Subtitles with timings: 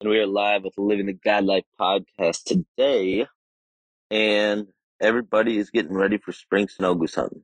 [0.00, 3.26] and we are live with Living the God Life podcast today.
[4.12, 4.68] And
[5.00, 7.42] everybody is getting ready for spring snow goose hunting.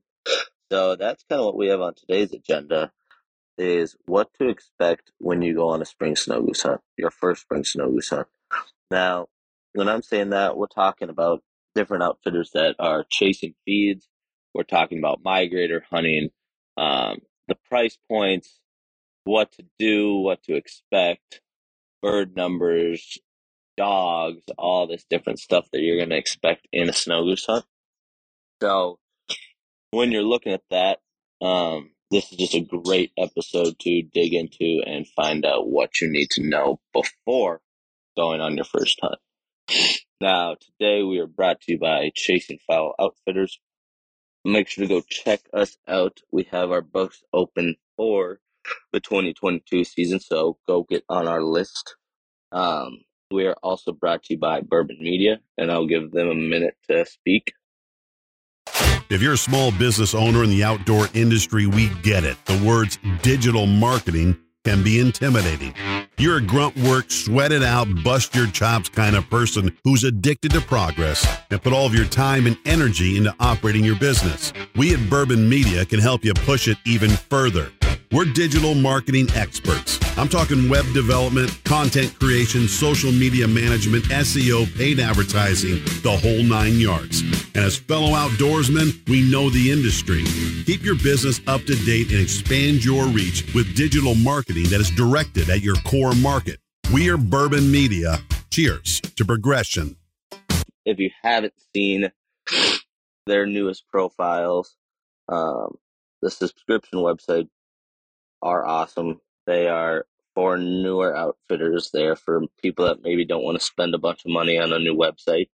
[0.70, 2.92] So that's kind of what we have on today's agenda
[3.58, 7.42] is what to expect when you go on a spring snow goose hunt, your first
[7.42, 8.28] spring snow goose hunt.
[8.88, 9.26] Now,
[9.72, 11.42] when I'm saying that, we're talking about
[11.74, 14.08] different outfitters that are chasing feeds.
[14.54, 16.30] We're talking about migrator hunting,
[16.76, 17.18] um,
[17.48, 18.60] the price points,
[19.24, 21.40] what to do, what to expect,
[22.04, 23.16] bird numbers,
[23.78, 27.64] dogs, all this different stuff that you're going to expect in a snow goose hunt.
[28.60, 28.98] So
[29.90, 30.98] when you're looking at that,
[31.40, 36.10] um, this is just a great episode to dig into and find out what you
[36.10, 37.62] need to know before
[38.18, 39.98] going on your first hunt.
[40.20, 43.58] Now, today we are brought to you by Chasing Fowl Outfitters.
[44.44, 46.20] Make sure to go check us out.
[46.30, 48.40] We have our books open for
[48.92, 51.96] the 2022 season, so go get on our list.
[52.52, 53.00] Um,
[53.30, 56.76] we are also brought to you by Bourbon Media, and I'll give them a minute
[56.88, 57.52] to speak.
[59.10, 62.36] If you're a small business owner in the outdoor industry, we get it.
[62.46, 65.74] The words digital marketing can be intimidating.
[66.16, 70.52] You're a grunt work, sweat it out, bust your chops kind of person who's addicted
[70.52, 74.52] to progress and put all of your time and energy into operating your business.
[74.74, 77.70] We at Bourbon Media can help you push it even further.
[78.14, 79.98] We're digital marketing experts.
[80.16, 86.78] I'm talking web development, content creation, social media management, SEO, paid advertising, the whole nine
[86.78, 87.22] yards.
[87.56, 90.22] And as fellow outdoorsmen, we know the industry.
[90.64, 94.90] Keep your business up to date and expand your reach with digital marketing that is
[94.90, 96.60] directed at your core market.
[96.92, 98.18] We are Bourbon Media.
[98.48, 99.96] Cheers to progression.
[100.84, 102.12] If you haven't seen
[103.26, 104.76] their newest profiles,
[105.28, 105.78] um,
[106.22, 107.48] the subscription website
[108.44, 109.20] are awesome.
[109.46, 111.90] They are for newer outfitters.
[111.92, 114.78] They're for people that maybe don't want to spend a bunch of money on a
[114.78, 115.48] new website.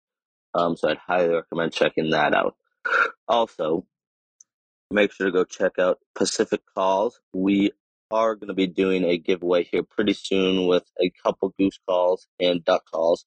[0.54, 2.56] Um, so I'd highly recommend checking that out.
[3.28, 3.84] Also,
[4.90, 7.20] make sure to go check out Pacific Calls.
[7.34, 7.72] We
[8.10, 12.26] are going to be doing a giveaway here pretty soon with a couple goose calls
[12.40, 13.26] and duck calls.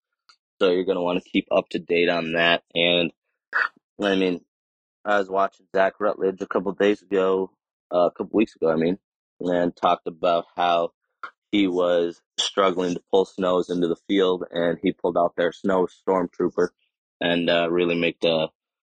[0.60, 2.64] So you're going to want to keep up to date on that.
[2.74, 3.12] And
[4.02, 4.42] I mean,
[5.06, 7.52] I was watching Zach Rutledge a couple days ago,
[7.94, 8.98] uh, a couple weeks ago, I mean,
[9.50, 10.92] and talked about how
[11.52, 15.88] he was struggling to pull snows into the field, and he pulled out their snow
[15.88, 16.70] stormtrooper
[17.20, 18.48] and uh, really make the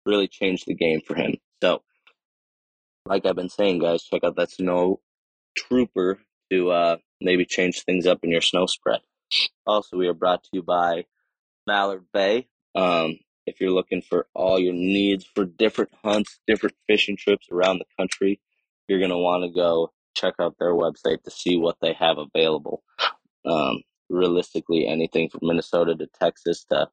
[0.06, 1.36] really changed the game for him.
[1.62, 1.82] So,
[3.06, 5.00] like I've been saying, guys, check out that snow
[5.58, 6.20] trooper
[6.52, 9.00] to uh, maybe change things up in your snow spread.
[9.66, 11.06] Also, we are brought to you by
[11.68, 12.48] Mallard Bay.
[12.76, 17.80] Um, if you're looking for all your needs for different hunts, different fishing trips around
[17.80, 18.40] the country,
[18.88, 22.18] you're going to want to go check out their website to see what they have
[22.18, 22.84] available.
[23.46, 26.90] Um, realistically, anything from Minnesota to Texas to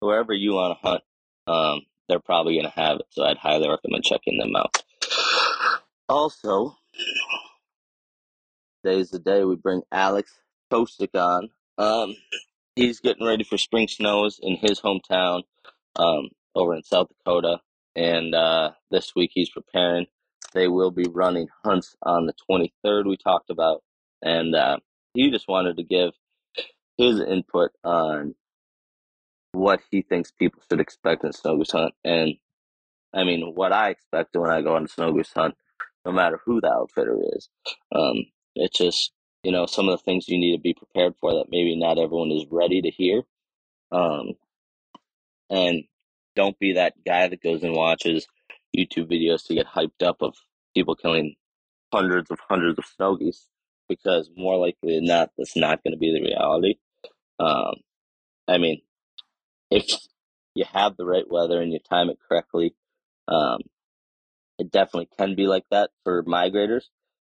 [0.00, 1.02] wherever you want to hunt,
[1.46, 3.06] um, they're probably going to have it.
[3.10, 4.82] So I'd highly recommend checking them out.
[6.08, 6.76] Also,
[8.84, 10.38] today's the day we bring Alex
[10.70, 11.48] Chosik on.
[11.78, 12.14] Um,
[12.76, 15.42] he's getting ready for spring snows in his hometown
[15.96, 17.60] um, over in South Dakota.
[17.96, 20.06] And uh, this week he's preparing
[20.54, 23.82] they will be running hunts on the 23rd, we talked about.
[24.22, 24.78] And uh,
[25.12, 26.12] he just wanted to give
[26.96, 28.34] his input on
[29.52, 31.94] what he thinks people should expect in snow goose hunt.
[32.04, 32.34] And
[33.12, 35.54] I mean, what I expect when I go on a snow goose hunt,
[36.04, 37.48] no matter who the outfitter is.
[37.94, 41.32] Um, it's just, you know, some of the things you need to be prepared for
[41.34, 43.22] that maybe not everyone is ready to hear.
[43.90, 44.32] Um,
[45.50, 45.84] and
[46.36, 48.26] don't be that guy that goes and watches
[48.74, 50.34] YouTube videos to get hyped up of
[50.74, 51.34] people killing
[51.92, 53.46] hundreds of hundreds of snow geese
[53.88, 56.76] because more likely than not, that's not going to be the reality.
[57.38, 57.74] Um,
[58.48, 58.80] I mean,
[59.70, 59.86] if
[60.54, 62.74] you have the right weather and you time it correctly,
[63.28, 63.60] um,
[64.58, 66.84] it definitely can be like that for migrators.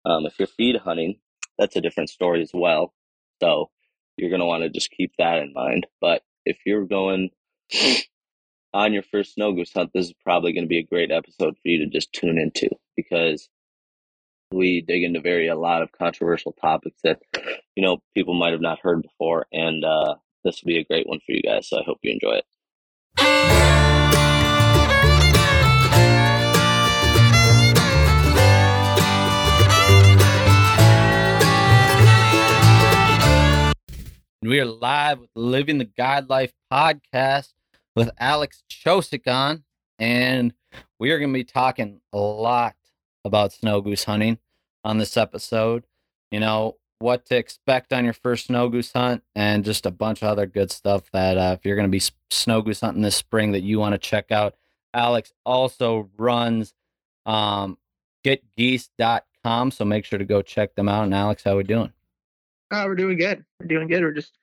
[0.05, 1.19] Um, if you're feed hunting,
[1.57, 2.93] that's a different story as well.
[3.41, 3.69] So
[4.17, 5.87] you're going to want to just keep that in mind.
[5.99, 7.29] But if you're going
[8.73, 11.55] on your first snow goose hunt, this is probably going to be a great episode
[11.55, 13.49] for you to just tune into because
[14.51, 17.19] we dig into very a lot of controversial topics that
[17.75, 21.07] you know people might have not heard before, and uh, this will be a great
[21.07, 21.67] one for you guys.
[21.67, 22.45] So I hope you enjoy it.
[34.43, 37.53] We are live with Living the God Life podcast
[37.95, 39.63] with Alex Chosik on,
[39.99, 40.53] and
[40.99, 42.75] we are going to be talking a lot
[43.25, 44.37] about snow goose hunting
[44.83, 45.85] on this episode.
[46.31, 50.21] You know, what to expect on your first snow goose hunt, and just a bunch
[50.21, 53.15] of other good stuff that uh, if you're going to be snow goose hunting this
[53.15, 54.55] spring that you want to check out.
[54.93, 56.73] Alex also runs
[57.25, 57.77] um,
[58.25, 61.03] getgeese.com, so make sure to go check them out.
[61.03, 61.93] And Alex, how we doing?
[62.73, 63.43] Oh, we're doing good.
[63.59, 64.01] We're doing good.
[64.01, 64.37] We're just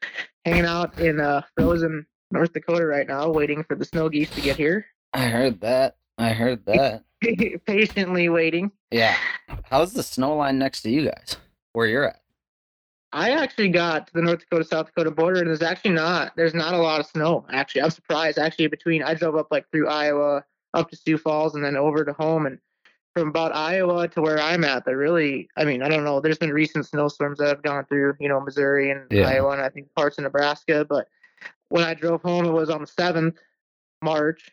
[0.44, 1.18] hanging out in
[1.56, 4.86] frozen North Dakota right now, waiting for the snow geese to get here.
[5.12, 5.96] I heard that.
[6.19, 7.04] I heard that.
[7.66, 8.70] Patiently waiting.
[8.90, 9.16] Yeah.
[9.64, 11.36] How's the snow line next to you guys?
[11.72, 12.20] Where you're at?
[13.12, 16.32] I actually got to the North Dakota South Dakota border, and there's actually not.
[16.36, 17.46] There's not a lot of snow.
[17.50, 18.38] Actually, I'm surprised.
[18.38, 20.44] Actually, between I drove up like through Iowa,
[20.75, 22.58] up to Sioux Falls, and then over to home, and
[23.14, 25.48] from about Iowa to where I'm at, there really.
[25.56, 26.20] I mean, I don't know.
[26.20, 29.26] There's been recent snowstorms that have gone through, you know, Missouri and Yeah.
[29.28, 30.84] Iowa, and I think parts of Nebraska.
[30.86, 31.08] But
[31.68, 33.38] when I drove home, it was on the seventh
[34.02, 34.50] March.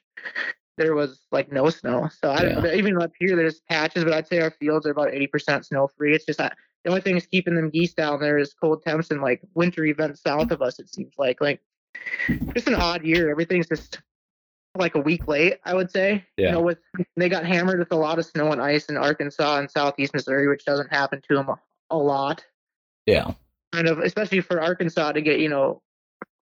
[0.77, 2.09] There was like no snow.
[2.21, 2.73] So I Yeah.
[2.73, 6.13] even up here, there's patches, but I'd say our fields are about 80% snow free.
[6.13, 9.09] It's just that the only thing that's keeping them geese down there is cold temps
[9.09, 10.79] and like winter events south of us.
[10.79, 11.61] It seems like like
[12.53, 13.29] just an odd year.
[13.31, 13.99] Everything's just
[14.77, 15.59] like a week late.
[15.63, 16.25] I would say.
[16.37, 16.47] Yeah.
[16.47, 16.79] You know, with
[17.15, 20.47] they got hammered with a lot of snow and ice in Arkansas and southeast Missouri,
[20.49, 21.57] which doesn't happen to them a,
[21.89, 22.43] a lot.
[23.05, 23.31] Yeah.
[23.71, 25.81] Kind of, especially for Arkansas to get you know,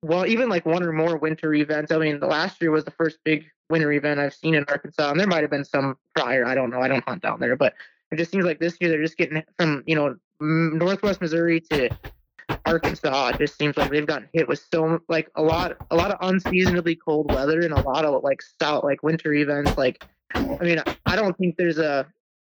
[0.03, 1.91] well, even like one or more winter events.
[1.91, 5.11] I mean, the last year was the first big winter event I've seen in Arkansas,
[5.11, 6.45] and there might have been some prior.
[6.45, 6.81] I don't know.
[6.81, 7.73] I don't hunt down there, but
[8.11, 11.89] it just seems like this year they're just getting from you know northwest Missouri to
[12.65, 13.29] Arkansas.
[13.29, 16.17] It just seems like they've gotten hit with so like a lot, a lot of
[16.21, 19.77] unseasonably cold weather and a lot of like stout like winter events.
[19.77, 22.07] Like, I mean, I don't think there's a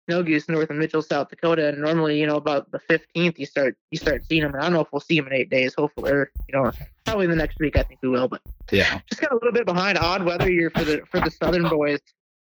[0.08, 1.70] snow goose north of Mitchell, South Dakota.
[1.70, 4.54] And normally, you know, about the 15th, you start you start seeing them.
[4.54, 5.74] And I don't know if we'll see them in eight days.
[5.78, 6.72] Hopefully, or you know,
[7.06, 7.78] probably in the next week.
[7.78, 8.28] I think we will.
[8.28, 8.42] But
[8.72, 9.00] Yeah.
[9.10, 9.98] just got a little bit behind.
[9.98, 12.00] Odd weather year for the for the southern boys.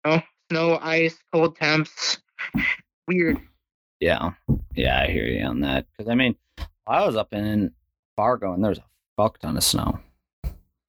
[0.06, 0.22] You know,
[0.52, 2.20] snow, ice, cold temps.
[3.08, 3.38] Weird.
[4.00, 4.32] Yeah.
[4.76, 5.86] Yeah, I hear you on that.
[5.92, 6.36] Because I mean,
[6.88, 7.72] I was up in
[8.16, 8.86] Fargo and there was a
[9.18, 10.00] fuck ton of snow.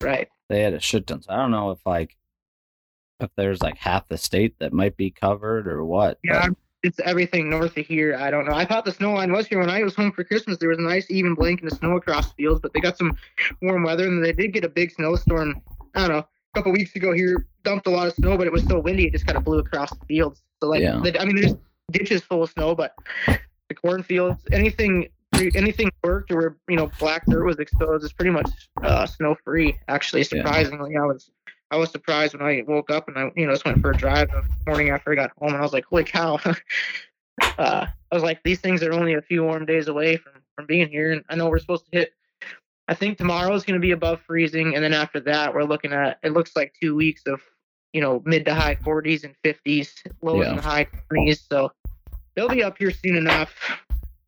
[0.02, 0.28] Right.
[0.48, 1.22] They had a shit ton.
[1.22, 2.16] So I don't know if like
[3.22, 6.18] if there's like half the state that might be covered or what.
[6.24, 6.48] Yeah,
[6.82, 8.16] it's everything north of here.
[8.16, 8.54] I don't know.
[8.54, 10.58] I thought the snow line was here when I was home for Christmas.
[10.58, 13.16] There was a nice even blanket of snow across the fields, but they got some
[13.62, 15.60] warm weather and they did get a big snowstorm.
[15.94, 16.18] I don't know.
[16.18, 19.06] A couple weeks ago here, dumped a lot of snow, but it was so windy
[19.06, 20.42] it just kind of blew across the fields.
[20.62, 21.00] So like, Yeah.
[21.02, 21.54] the, I mean, there's
[21.92, 22.94] ditches full of snow, but
[23.68, 25.08] the cornfields, anything,
[25.54, 28.50] anything worked or where you know black dirt was exposed is pretty much
[28.82, 29.78] uh, snow free.
[29.88, 30.42] Actually, Yeah.
[30.42, 31.30] surprisingly, I was.
[31.70, 33.96] I was surprised when I woke up and I, you know, just went for a
[33.96, 36.38] drive the morning after I got home, and I was like, "Holy cow!"
[37.42, 40.66] uh, I was like, "These things are only a few warm days away from from
[40.66, 42.12] being here." And I know we're supposed to hit.
[42.88, 45.92] I think tomorrow is going to be above freezing, and then after that, we're looking
[45.92, 46.18] at.
[46.22, 47.40] It looks like two weeks of,
[47.92, 49.92] you know, mid to high 40s and 50s,
[50.22, 50.54] low Yeah.
[50.56, 51.46] the high 20s.
[51.48, 51.70] So
[52.34, 53.54] they'll be up here soon enough.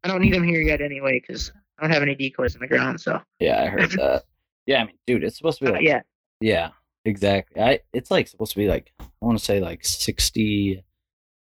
[0.05, 2.69] I don't need them here yet anyway because I don't have any decoys in the
[2.69, 3.01] ground.
[3.01, 4.25] So Yeah, I heard that.
[4.67, 6.03] Yeah, I mean, dude, it's supposed to be uh, like yeah,
[6.41, 6.69] Yeah,
[7.05, 7.61] exactly.
[7.61, 10.83] I it's like supposed to be like I want to say like sixty,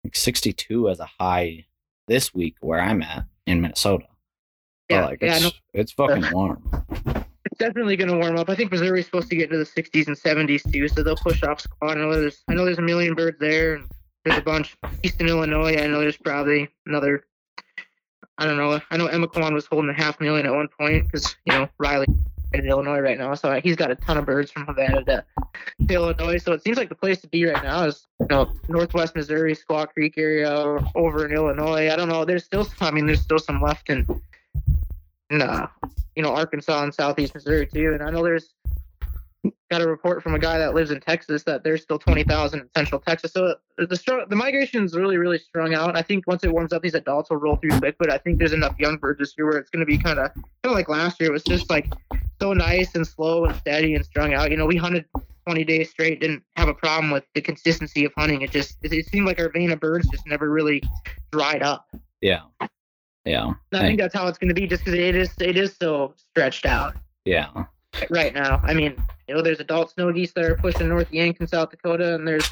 [0.05, 1.67] like sixty two as a high
[2.09, 4.07] this week where I'm at in Minnesota.
[4.89, 5.37] Yeah, like yeah.
[5.37, 6.63] It's it's fucking warm.
[7.45, 8.51] It's definitely going to warm up.
[8.51, 11.43] I think Missouri's supposed to get into the 60s and 70s too, so they'll push
[11.43, 11.97] off squad.
[11.97, 13.89] I know there's, I know there's a million birds there, and
[14.25, 15.77] there's a bunch east in Illinois.
[15.77, 17.25] I know there's probably another.
[18.37, 18.81] I don't know.
[18.91, 22.07] I know Emiquon was holding a half million at one point because you know Riley
[22.53, 25.25] in Illinois right now, so he's got a ton of birds from Havana to,
[25.89, 26.39] to Illinois.
[26.39, 29.55] So it seems like the place to be right now is you know Northwest Missouri,
[29.55, 31.91] Squaw Creek area, over in Illinois.
[31.91, 32.25] I don't know.
[32.25, 34.07] There's still, I mean, there's still some left in,
[35.31, 35.69] in uh,
[36.17, 37.93] you know Arkansas and Southeast Missouri too.
[37.93, 38.55] And I know there's
[39.71, 42.69] got a report from a guy that lives in Texas that there's still 20,000 in
[42.77, 43.33] Central Texas.
[43.33, 45.97] So uh, the strong, the migration is really really strung out.
[45.97, 47.97] I think once it warms up, these adults will roll through quick.
[47.99, 50.19] But I think there's enough young birds this year where it's going to be kind
[50.19, 51.31] of kind of like last year.
[51.31, 51.93] It was just like
[52.41, 54.51] so nice and slow and steady and strung out.
[54.51, 55.05] You know, we hunted
[55.47, 58.43] 20 days straight, didn't have a problem with the consistency of hunting.
[58.43, 60.83] It just it, it seemed like our vein of birds just never really
[61.33, 61.87] dried up.
[62.21, 62.41] Yeah,
[63.25, 65.57] yeah, And I think that's how it's going to be, just because it is it
[65.57, 66.95] is so stretched out
[67.25, 67.65] yeah,
[68.11, 68.61] right now.
[68.63, 68.97] I mean,
[69.29, 72.49] you know, there's adult snow geese that are pushing north Yankton South Dakota, and there's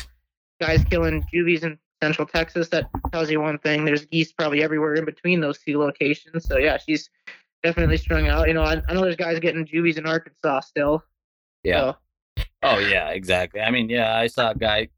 [0.61, 2.68] guys killing juvies in Central Texas.
[2.68, 3.85] That tells you one thing.
[3.85, 6.47] There's geese probably everywhere in between those two locations.
[6.47, 7.11] So yeah, she's
[7.62, 8.49] definitely strung out.
[8.49, 11.04] You know, I, I know there's guys getting juvies in Arkansas still.
[11.62, 11.80] yeah.
[11.80, 11.97] So,
[12.62, 13.61] Oh yeah, exactly.
[13.61, 14.88] I mean, yeah, I saw a guy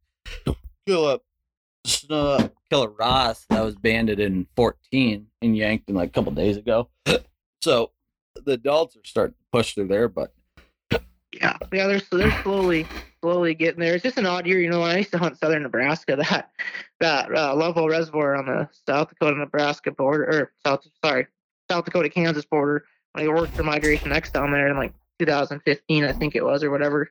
[0.87, 1.20] kill a
[2.11, 6.32] uh, kill a Ross that was banded in 14 and yanked him like a couple
[6.32, 6.88] days ago.
[7.62, 7.90] So
[8.35, 10.33] the adults are starting to push through there, but
[10.91, 12.87] yeah, yeah, they're they're slowly
[13.23, 13.95] slowly getting there.
[13.95, 14.83] It's just an odd year, you know.
[14.83, 16.51] I used to hunt southern Nebraska, that
[17.01, 21.27] that uh, Lovewell Reservoir on the South Dakota Nebraska border, or South sorry,
[21.71, 26.05] South Dakota Kansas border when I worked for Migration X down there in like 2015,
[26.05, 27.11] I think it was, or whatever.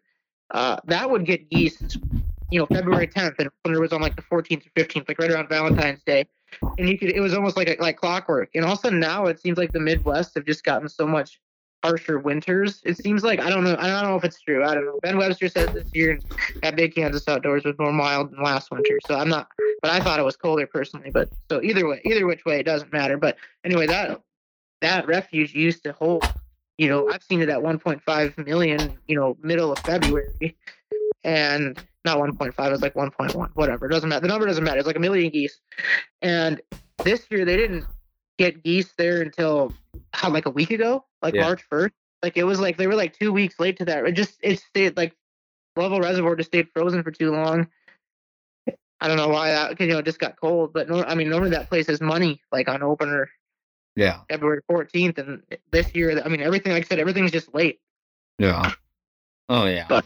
[0.52, 1.98] Uh, that would get geese,
[2.52, 5.20] you know, February 10th, and when it was on like the 14th or 15th, like
[5.20, 6.28] right around Valentine's Day,
[6.78, 8.50] and you could, it was almost like a, like clockwork.
[8.56, 11.08] And all of a sudden now it seems like the Midwest have just gotten so
[11.08, 11.40] much
[11.84, 12.82] harsher winters.
[12.86, 13.76] It seems like I don't know.
[13.80, 14.64] I don't know if it's true.
[14.64, 15.00] I don't know.
[15.02, 16.20] Ben Webster says this year
[16.64, 19.00] at Big Kansas Outdoors was more mild than last winter.
[19.06, 19.48] So I'm not.
[19.82, 21.10] But I thought it was colder personally.
[21.12, 23.18] But so either way, either which way, it doesn't matter.
[23.18, 24.22] But anyway, that
[24.82, 26.24] that refuge used to hold.
[26.78, 28.98] You know, I've seen it at 1.5 million.
[29.08, 30.58] You know, middle of February,
[31.24, 31.82] and
[32.18, 32.68] not 1.5.
[32.68, 33.52] It was like 1.1.
[33.54, 33.86] Whatever.
[33.86, 34.22] It doesn't matter.
[34.22, 34.78] The number doesn't matter.
[34.80, 35.60] It's like a million geese.
[36.22, 36.62] And
[37.04, 37.86] this year they didn't
[38.38, 39.74] get geese there until
[40.14, 41.42] how like a week ago, like Yeah.
[41.44, 41.92] March 1st.
[42.24, 44.06] Like it was like they were like two weeks late to that.
[44.06, 45.16] It just it stayed like
[45.78, 47.68] Lovewell Reservoir just stayed frozen for too long.
[49.02, 50.74] I don't know why that because you know it just got cold.
[50.74, 53.30] But no, I mean normally that place is money like on opener
[53.96, 54.20] Yeah.
[54.30, 57.80] February 14th, and this year I mean everything like I said everything's just late.
[58.38, 58.72] Yeah.
[59.48, 59.86] Oh yeah.
[59.88, 60.06] But-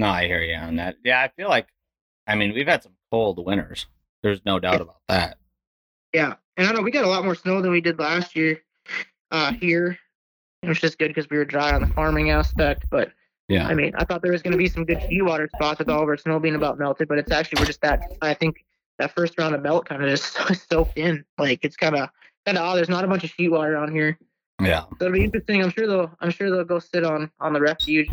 [0.00, 0.96] no, I hear you on that.
[1.04, 1.68] Yeah, I feel like
[2.26, 3.86] I mean we've had some cold winters.
[4.22, 5.38] There's no doubt about that.
[6.12, 8.60] Yeah, and I know we got a lot more snow than we did last year
[9.30, 9.98] uh, here,
[10.62, 12.84] which is good because we were dry on the farming aspect.
[12.90, 13.12] But
[13.48, 13.66] Yeah.
[13.66, 15.88] I mean, I thought there was going to be some good sheet water spots with
[15.88, 18.00] all of our snow being about melted, but it's actually we're just that.
[18.22, 18.64] I think
[18.98, 20.36] that first round of melt kind of just
[20.70, 21.24] soaked in.
[21.38, 22.08] Like it's kind of
[22.44, 22.76] kind of odd.
[22.76, 24.18] There's not a bunch of sheet water on here,
[24.60, 24.80] Yeah.
[24.98, 25.62] so it'll be interesting.
[25.62, 28.08] I'm sure they'll I'm sure they'll go sit on on the refuge,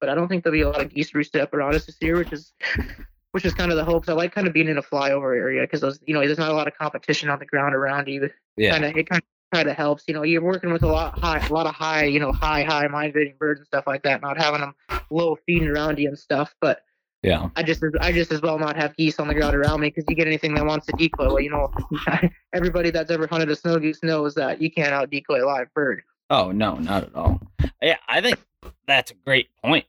[0.00, 1.96] but I don't think there'll be a lot of geese roosted up around us this
[2.00, 2.52] year, which is
[3.32, 4.08] which is kind of the hopes.
[4.08, 6.54] I like kind of being in a flyover area because you know there's not a
[6.54, 8.72] lot of competition on the ground around you Yeah.
[8.72, 10.04] kind of it kind of kind of helps.
[10.08, 12.62] You know, you're working with a lot high, a lot of high, you know, high
[12.64, 14.20] high migrating birds and stuff like that.
[14.22, 14.74] Not having them
[15.10, 16.54] low feeding around you and stuff.
[16.60, 16.82] But
[17.22, 17.50] Yeah.
[17.56, 20.04] I just I just as well not have geese on the ground around me because
[20.08, 21.26] you get anything that wants to decoy.
[21.26, 21.70] Well, you know,
[22.52, 25.72] everybody that's ever hunted a snow goose knows that you can't out decoy a live
[25.74, 26.02] bird.
[26.30, 27.40] Oh no, not at all.
[27.82, 28.38] Yeah, I think
[28.86, 29.84] that's a great point.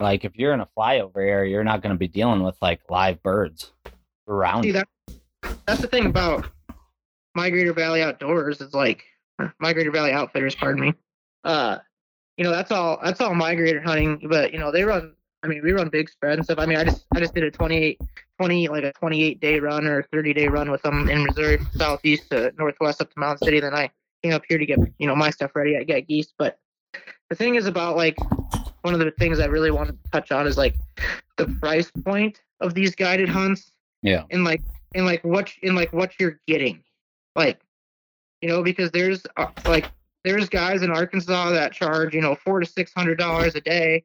[0.00, 2.80] Like if you're in a flyover area, you're not going to be dealing with like
[2.90, 3.72] live birds
[4.28, 4.64] around.
[4.64, 4.88] See that
[5.66, 6.48] that's the thing about
[7.36, 8.60] Migrator Valley Outdoors.
[8.60, 9.04] It's like
[9.62, 10.94] Migrator Valley Outfitters, pardon me.
[11.44, 11.78] Uh,
[12.36, 15.62] you know, that's all that's all migrator hunting, but you know, they run I mean,
[15.62, 16.58] we run big spread and stuff.
[16.58, 18.00] I mean, I just I just did a 28
[18.38, 22.30] 20 like a 28 day run or 30 day run with them in Missouri southeast
[22.30, 23.60] to northwest up to Mound City.
[23.60, 23.90] Then I
[24.22, 25.76] came up here to get, you know, my stuff ready.
[25.76, 26.58] I get geese, but
[27.30, 28.16] the thing is about like
[28.82, 30.76] one of the things I really wanted to touch on is like
[31.36, 33.72] the price point of these guided hunts.
[34.02, 34.24] Yeah.
[34.30, 34.62] and like
[34.94, 36.82] and like what in like what you're getting.
[37.34, 37.60] Like
[38.40, 39.90] you know because there's uh, like
[40.24, 44.04] there's guys in arkansas that charge you know four to six hundred dollars a day.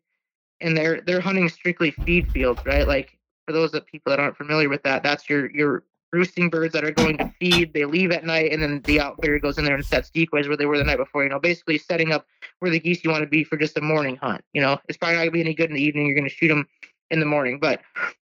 [0.60, 2.88] And they're they're hunting strictly feed fields right?
[2.88, 6.74] Like for those that people that aren't familiar with that that's your your roosting birds
[6.74, 9.66] that are going to feed they leave at night and then the outfitter goes in
[9.66, 12.26] there and sets decoys where they were the night before you know basically setting up
[12.60, 14.98] where the geese you want to be for just a morning hunt you know it's
[14.98, 16.68] probably not going to be any good in the evening you're going to shoot them
[17.12, 17.82] in the morning but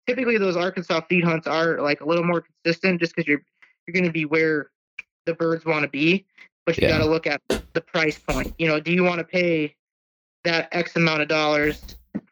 [0.08, 3.42] typically those Arkansas feed hunts are like a little more consistent just because you're
[3.86, 4.70] you're going to be where
[5.26, 6.26] the birds want to be,
[6.66, 6.98] but you Yeah.
[6.98, 7.42] got to look at
[7.74, 8.54] the price point.
[8.58, 9.76] You know, do you want to pay
[10.44, 11.84] that X amount of dollars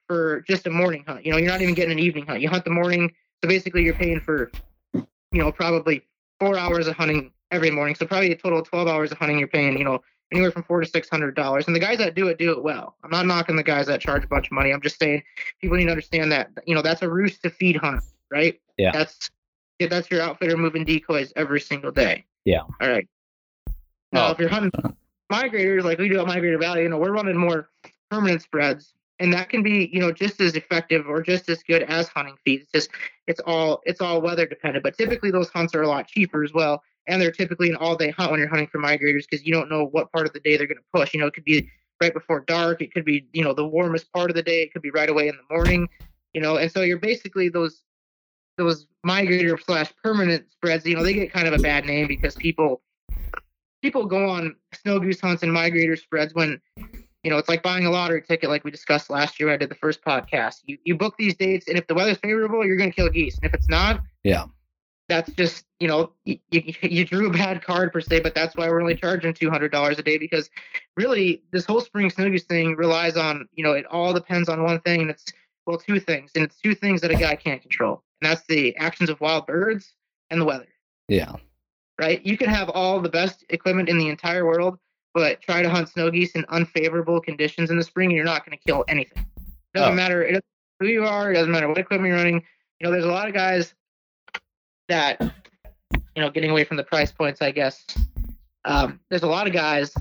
[0.07, 1.25] for just a morning hunt?
[1.25, 2.41] You know, you're not even getting an evening hunt.
[2.41, 4.51] You hunt the morning, so basically you're paying for,
[5.35, 6.01] you know, probably
[6.39, 7.93] four hours of hunting every morning.
[7.95, 9.37] So probably a total of twelve hours of hunting.
[9.37, 10.01] You're paying, you know,
[10.31, 11.67] anywhere from four to six hundred dollars.
[11.67, 12.95] And the guys that do it do it well.
[13.03, 14.71] I'm not knocking the guys that charge a bunch of money.
[14.71, 15.21] I'm just saying
[15.61, 18.01] people need to understand that you know that's a roost to feed hunt,
[18.31, 18.59] right?
[18.77, 18.91] Yeah.
[18.91, 19.29] That's
[19.79, 22.25] yeah, that's your outfitter moving decoys every single day.
[22.45, 22.61] Yeah.
[22.61, 23.07] All right.
[24.13, 24.31] Now, Oh.
[24.31, 24.71] if you're hunting
[25.31, 27.67] migrators like we do at Migrator Valley, you know, we're running more
[28.09, 31.83] permanent spreads, and that can be, you know, just as effective or just as good
[31.83, 32.61] as hunting feed.
[32.61, 32.89] It's just
[33.27, 34.83] it's all it's all weather dependent.
[34.83, 36.83] But typically those hunts are a lot cheaper as well.
[37.07, 39.69] And they're typically an all day hunt when you're hunting for migrators because you don't
[39.69, 41.13] know what part of the day they're going to push.
[41.13, 41.69] You know, it could be
[42.01, 42.81] right before dark.
[42.81, 44.63] It could be, you know, the warmest part of the day.
[44.63, 45.87] It could be right away in the morning.
[46.33, 47.83] You know, and so you're basically those
[48.57, 50.85] those migrator slash permanent spreads.
[50.85, 52.81] You know, they get kind of a bad name because people
[53.81, 56.59] people go on snow goose hunts and migrator spreads when
[57.25, 59.57] you know it's like buying a lottery ticket, like we discussed last year when I
[59.57, 60.57] did the first podcast.
[60.65, 63.35] You you book these dates, and if the weather's favorable, you're going to kill geese,
[63.37, 64.45] and if it's not, Yeah.
[65.09, 68.55] that's just you know you, you, you drew a bad card per se, but that's
[68.55, 70.49] why we're only charging two hundred dollars a day because
[70.95, 74.63] really this whole spring snow goose thing relies on you know it all depends on
[74.63, 75.25] one thing, and it's
[75.65, 78.75] well two things, and it's two things that a guy can't control, and that's the
[78.77, 79.93] actions of wild birds
[80.29, 80.67] and the weather.
[81.07, 81.33] Yeah.
[81.99, 82.23] Right?
[82.25, 84.77] You can have all the best equipment in the entire world,
[85.15, 88.45] but try to hunt snow geese in unfavorable conditions in the spring, and you're not
[88.45, 89.25] going to kill anything.
[89.73, 89.95] Doesn't Oh.
[89.95, 90.43] matter it doesn't matter
[90.81, 91.31] who you are.
[91.31, 92.43] It doesn't matter what equipment you're running.
[92.79, 93.73] You know, there's a lot of guys
[94.89, 95.19] that,
[95.91, 97.83] you know, getting away from the price points, I guess.
[98.65, 99.93] um, there's a lot of guys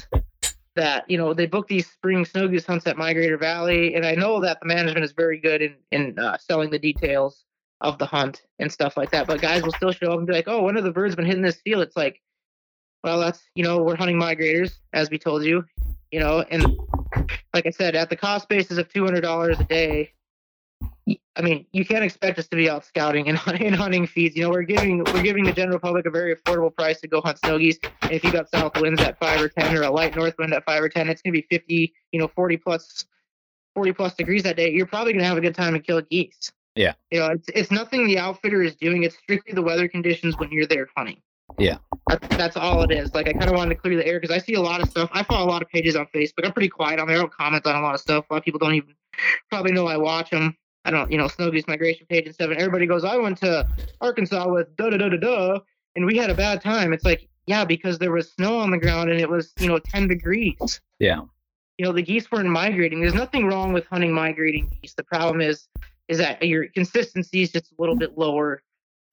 [0.76, 4.14] that you know they book these spring snow goose hunts at Migrator Valley, and I
[4.16, 7.44] know that the management is very good in in uh, selling the details
[7.80, 9.26] of the hunt and stuff like that.
[9.28, 11.26] But guys will still show up and be like, "Oh, one of the birds been
[11.26, 12.20] hitting this field." It's like,
[13.04, 15.64] well, that's you know we're hunting migrators, as we told you,
[16.10, 16.76] you know, and
[17.52, 20.12] like I said, at the cost basis of two hundred dollars a day,
[21.36, 24.34] I mean, you can't expect us to be out scouting and, and hunting feeds.
[24.34, 27.20] You know, we're giving we're giving the general public a very affordable price to go
[27.20, 27.78] hunt snow geese.
[28.02, 30.54] And if you got south winds at five or ten, or a light north wind
[30.54, 33.04] at five or ten, it's gonna be fifty, you know, forty plus,
[33.74, 34.70] forty plus degrees that day.
[34.72, 36.50] You're probably gonna have a good time and kill geese.
[36.74, 36.94] Yeah.
[37.10, 39.02] You know, it's it's nothing the outfitter is doing.
[39.02, 41.20] It's strictly the weather conditions when you're there hunting.
[41.58, 41.78] Yeah.
[42.08, 43.14] That, that's all it is.
[43.14, 44.88] Like I kind of wanted to clear the air because I see a lot of
[44.88, 45.10] stuff.
[45.12, 46.44] I follow a lot of pages on Facebook.
[46.44, 47.16] I'm pretty quiet on there.
[47.16, 48.24] I don't comment on a lot of stuff.
[48.28, 48.94] A lot of people don't even
[49.50, 50.56] probably know I watch them.
[50.84, 52.50] I don't, you know, snow goose migration page and stuff.
[52.50, 53.66] And everybody goes, I went to
[54.00, 55.58] Arkansas with da da da da da,
[55.96, 56.92] and we had a bad time.
[56.92, 59.78] It's like, yeah, because there was snow on the ground and it was, you know,
[59.78, 60.80] 10 degrees.
[60.98, 61.22] Yeah.
[61.78, 63.00] You know, the geese weren't migrating.
[63.00, 64.94] There's nothing wrong with hunting migrating geese.
[64.94, 65.68] The problem is,
[66.08, 68.62] is that your consistency is just a little bit lower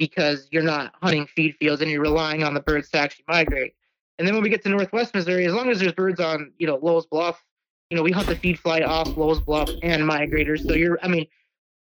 [0.02, 3.74] because you're not hunting feed fields and you're relying on the birds to actually migrate.
[4.18, 6.66] And then when we get to Northwest Missouri, as long as there's birds on, you
[6.66, 7.44] know, Loess Bluff,
[7.92, 10.66] you know, we hunt the feed fly off Loess Bluff and migrators.
[10.66, 11.28] So you're, I mean,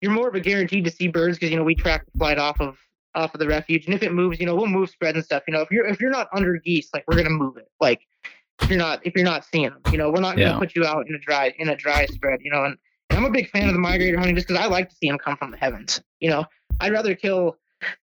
[0.00, 2.38] you're more of a guaranteed to see birds because you know we track the flight
[2.38, 2.76] off of
[3.14, 5.42] off of the refuge, and if it moves, you know we'll move spreads and stuff.
[5.48, 7.68] You know if you're if you're not under geese, like we're gonna move it.
[7.80, 8.02] Like
[8.62, 10.84] if you're not if you're not seeing them, you know we're not gonna put you
[10.84, 12.40] out in a dry in a dry spread.
[12.42, 12.76] You know, and,
[13.10, 15.08] and I'm a big fan of the migrator hunting just because I like to see
[15.08, 16.00] them come from the heavens.
[16.20, 16.44] You know,
[16.80, 17.56] I'd rather kill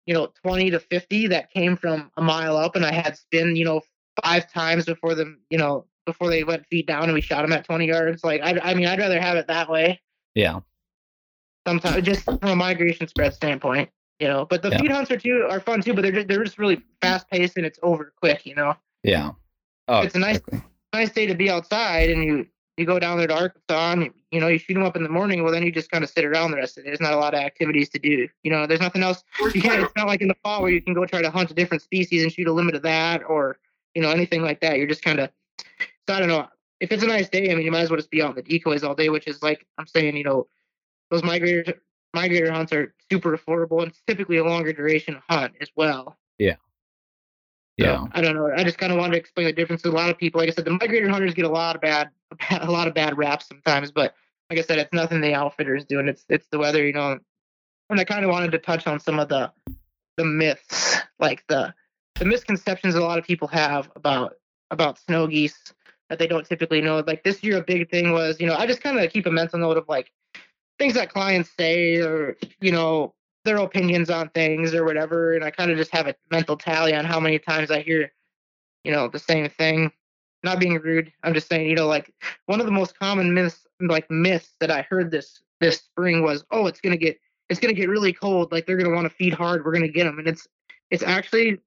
[0.07, 3.57] you know 20 to 50 that came from a mile up, and I had spin
[3.57, 3.81] you know
[4.25, 7.53] five times before them you know before they went feet down and we shot them
[7.53, 8.23] at 20 yards.
[8.25, 10.01] Like I I mean I'd rather have it that way
[10.35, 10.61] Yeah.
[11.67, 14.47] sometimes just from a migration spread standpoint, you know.
[14.49, 14.79] But the Yeah.
[14.79, 17.57] feed hunts are too are fun too, but they're just, they're just really fast paced
[17.57, 18.77] and it's over quick, you know.
[19.03, 19.33] Yeah.
[19.89, 20.63] Oh, It's a nice- exactly.
[20.93, 22.47] Nice day to be outside and you
[22.77, 25.03] you go down there to Arkansas and you, you know you shoot them up in
[25.03, 25.43] the morning.
[25.43, 26.91] Well, then you just kind of sit around the rest of the day.
[26.91, 28.29] There's not a lot of activities to do.
[28.43, 29.25] You know, there's nothing else.
[29.55, 29.83] You can't.
[29.83, 31.83] It's not like in the fall where you can go try to hunt a different
[31.83, 33.59] species and shoot a limit of that or
[33.95, 34.77] you know anything like that.
[34.79, 35.31] You're just kind of.
[36.09, 36.49] So I don't know.
[36.81, 38.37] If it's a nice day, I mean, you might as well just be out in
[38.37, 40.47] the decoys all day, which is like I'm saying, you know,
[41.11, 41.75] those migrator
[42.15, 46.17] migrator hunts are super affordable and it's typically a longer duration hunt as well.
[46.55, 46.57] So,
[47.77, 48.07] Yeah.
[48.13, 48.51] I don't know.
[48.55, 49.85] I just kind of wanted to explain the difference.
[49.85, 52.11] A lot of people, like I said, the migrator hunters get a lot of bad,
[52.51, 53.91] a lot of bad raps sometimes.
[53.91, 54.15] But
[54.51, 56.09] like I said, it's nothing the outfitters doing.
[56.09, 57.19] It's it's the weather, you know.
[57.91, 59.53] And I kind of wanted to touch on some of the
[60.17, 61.75] the myths, like the
[62.19, 64.35] the misconceptions a lot of people have about
[64.71, 65.75] about snow geese
[66.09, 67.03] that they don't typically know.
[67.07, 69.31] Like this year, a big thing was, you know, I just kind of keep a
[69.31, 70.11] mental note of like
[70.79, 73.15] things that clients say or you know
[73.47, 76.95] their opinions on things or whatever and i kind of just have a mental tally
[76.95, 78.13] on how many times i hear
[78.85, 79.91] you know the same thing
[80.45, 82.13] not being rude i'm just saying you know like
[82.47, 86.45] one of the most common myths like myths that i heard this this spring was
[86.51, 89.33] oh it's gonna get it's gonna get really cold like they're gonna want to feed
[89.33, 90.47] hard we're gonna get them and it's
[90.91, 91.59] it's actually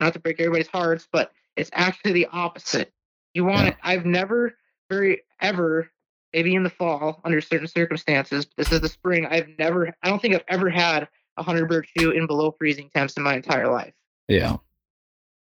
[0.00, 2.92] not to break everybody's hearts but it's actually the opposite
[3.34, 3.68] you want Yeah.
[3.68, 4.54] it i've never
[4.90, 5.90] very ever
[6.32, 10.20] maybe in the fall under certain circumstances this is the spring i've never i don't
[10.20, 13.70] think i've ever had a hundred bird shoot in below freezing temps in my entire
[13.70, 13.94] life.
[14.28, 14.56] Yeah.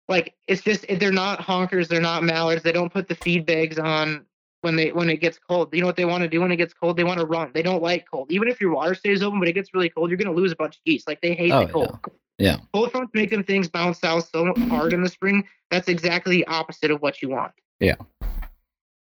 [0.07, 3.79] like it's just they're not honkers they're not mallards they don't put the feed bags
[3.79, 4.25] on
[4.61, 5.73] when they when it gets cold.
[5.73, 6.97] You know what they want to do when it gets cold?
[6.97, 7.51] They want to run.
[7.53, 8.31] They don't like cold.
[8.31, 10.51] Even if your water stays open but it gets really cold you're going to lose
[10.51, 11.07] a bunch of geese.
[11.07, 11.99] Like they hate Oh, the cold.
[12.37, 12.57] Yeah.
[12.73, 16.47] cold fronts make them things bounce south so hard in the spring that's exactly the
[16.47, 17.51] opposite of what you want.
[17.79, 17.95] Yeah.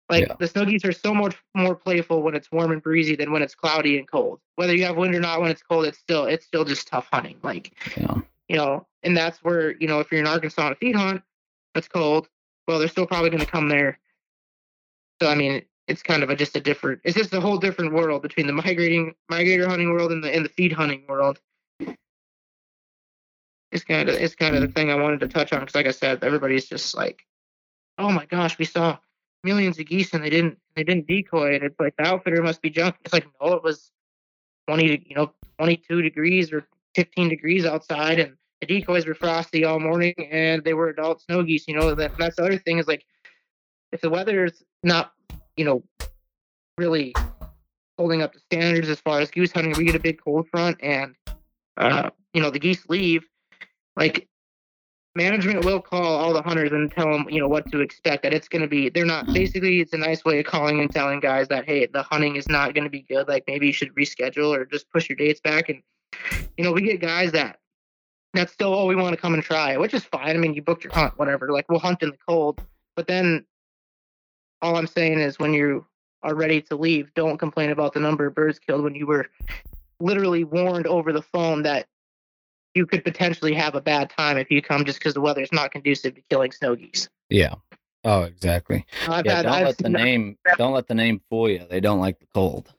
[0.09, 0.35] Like Yeah.
[0.39, 3.43] the snow geese are so much more playful when it's warm and breezy than when
[3.43, 6.27] it's cloudy and cold whether you have wind or not when it's cold it's still
[6.27, 8.21] it's still just tough hunting like Yeah.
[8.49, 11.23] you know, and that's where, you know, if you're in Arkansas on a feed hunt,
[11.75, 12.29] that's cold.
[12.67, 14.01] Well, they're still probably going to come there.
[15.23, 17.93] So, I mean, it's kind of a, just a different, it's just a whole different
[17.93, 21.41] world between the migrating, migrator hunting world and the, and the feed hunting world.
[23.71, 24.73] It's kind of, it's kind of the hmm.
[24.73, 25.61] thing I wanted to touch on.
[25.61, 27.25] Cause like I said, everybody's just like,
[27.99, 28.99] oh my gosh, we saw
[29.45, 31.63] millions of geese and they didn't, they didn't decoy it.
[31.63, 32.97] It's like the outfitter must be junk.
[33.05, 33.91] It's like, no, it was
[34.69, 39.79] 20, you know, 22 degrees or 15 degrees outside and the decoys were frosty all
[39.79, 42.87] morning and they were adult snow geese you know that that's the other thing is
[42.87, 43.05] like
[43.93, 45.13] if the weather's not
[45.57, 45.83] you know
[46.79, 47.15] really
[47.99, 50.77] holding up to standards as far as goose hunting we get a big cold front
[50.83, 51.15] and
[51.77, 53.25] uh you know the geese leave
[53.97, 54.29] like
[55.17, 58.35] management will call all the hunters and tell them you know what to expect that
[58.35, 59.35] it's going to be they're not mm-hmm.
[59.35, 62.49] basically it's a nice way of calling and telling guys that hey the hunting is
[62.49, 65.41] not going to be good like maybe you should reschedule or just push your dates
[65.41, 65.83] back and
[66.57, 67.59] you know we get guys that
[68.35, 70.63] that's still all we want to come and try which is fine i mean you
[70.63, 72.61] booked your hunt whatever like we'll hunt in the cold
[72.97, 73.45] But then
[74.63, 75.87] all I'm saying is when you
[76.23, 79.27] are ready to leave, don't complain about the number of birds killed when you were
[80.01, 81.87] literally warned over the phone that
[82.77, 85.53] you could potentially have a bad time if you come just because the weather is
[85.53, 87.09] not conducive to killing snow geese.
[87.31, 87.55] Yeah.
[88.05, 88.85] Oh, exactly.
[89.09, 91.49] I've yeah, had, don't I've let the seen that- name don't let the name fool
[91.49, 91.67] you.
[91.69, 92.73] They don't like the cold.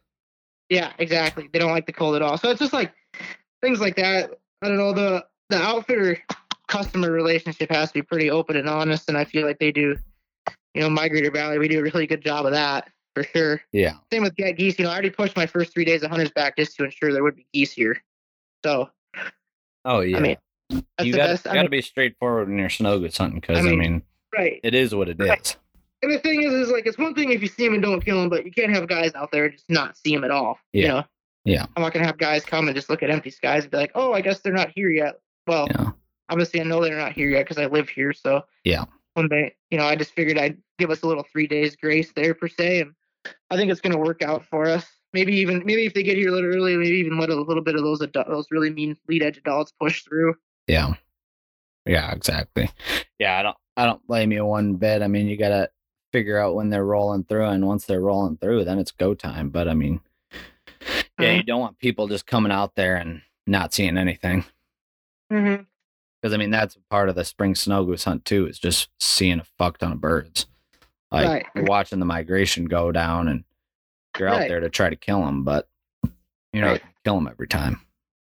[0.69, 1.49] Yeah, exactly.
[1.51, 2.37] They don't like the cold at all.
[2.37, 2.93] So it's just like
[3.61, 4.31] things like that.
[4.61, 4.93] I don't know.
[4.93, 6.21] The the outfitter
[6.67, 9.97] customer relationship has to be pretty open and honest, and I feel like they do.
[10.73, 13.61] You know, Migrator Valley, we do a really good job of that for sure.
[13.71, 13.93] Yeah.
[14.11, 14.77] Same with get geese.
[14.77, 17.11] You know, I already pushed my first three days of hunters back just to ensure
[17.11, 17.99] there would be geese here.
[18.63, 18.89] So
[19.87, 20.19] Oh yeah.
[20.19, 20.37] mean,
[20.69, 23.61] that's you got to I mean, be straightforward when you're snow goose hunting because I
[23.61, 24.01] I mean, mean-
[24.37, 24.59] right.
[24.63, 25.27] it is what it is.
[25.29, 25.57] Right.
[26.03, 28.03] And the thing is, is like it's one thing if you see them and don't
[28.05, 30.59] kill them, but you can't have guys out there just not see them at all.
[30.73, 30.81] Yeah.
[30.81, 31.03] You know.
[31.45, 31.65] Yeah.
[31.75, 33.91] I'm not gonna have guys come and just look at empty skies and be like,
[33.95, 35.15] "Oh, I guess they're not here yet."
[35.47, 35.91] Well, Yeah.
[36.29, 38.11] obviously I know they're not here yet because I live here.
[38.13, 38.83] So Yeah.
[39.13, 42.11] one day, you know, I just figured I'd give us a little three days grace
[42.13, 42.93] there per se, and
[43.49, 44.85] I think it's gonna work out for us.
[45.17, 47.63] Maybe even maybe if they get here a little early, maybe even let a little
[47.63, 50.35] bit of those adu- those really mean lead edge adults push through.
[50.67, 50.93] Yeah.
[51.87, 52.69] Yeah, exactly.
[53.17, 55.01] Yeah, I don't I don't blame you one bit.
[55.01, 55.71] I mean, you got to
[56.13, 59.49] figure out when they're rolling through and once they're rolling through, then it's go time,
[59.49, 60.01] but I mean,
[61.19, 64.45] yeah, you don't want people just coming out there and not seeing anything.
[65.33, 65.63] Mm-hmm.
[66.21, 68.45] Because I mean, that's part of the spring snow goose hunt too.
[68.45, 70.45] Is just seeing a fuck ton of birds.
[71.11, 71.67] Like Right.
[71.67, 73.43] watching the migration go down, and
[74.19, 75.67] you're out there to try to kill them, but
[76.53, 76.83] you're not Right.
[77.03, 77.79] kill them every time.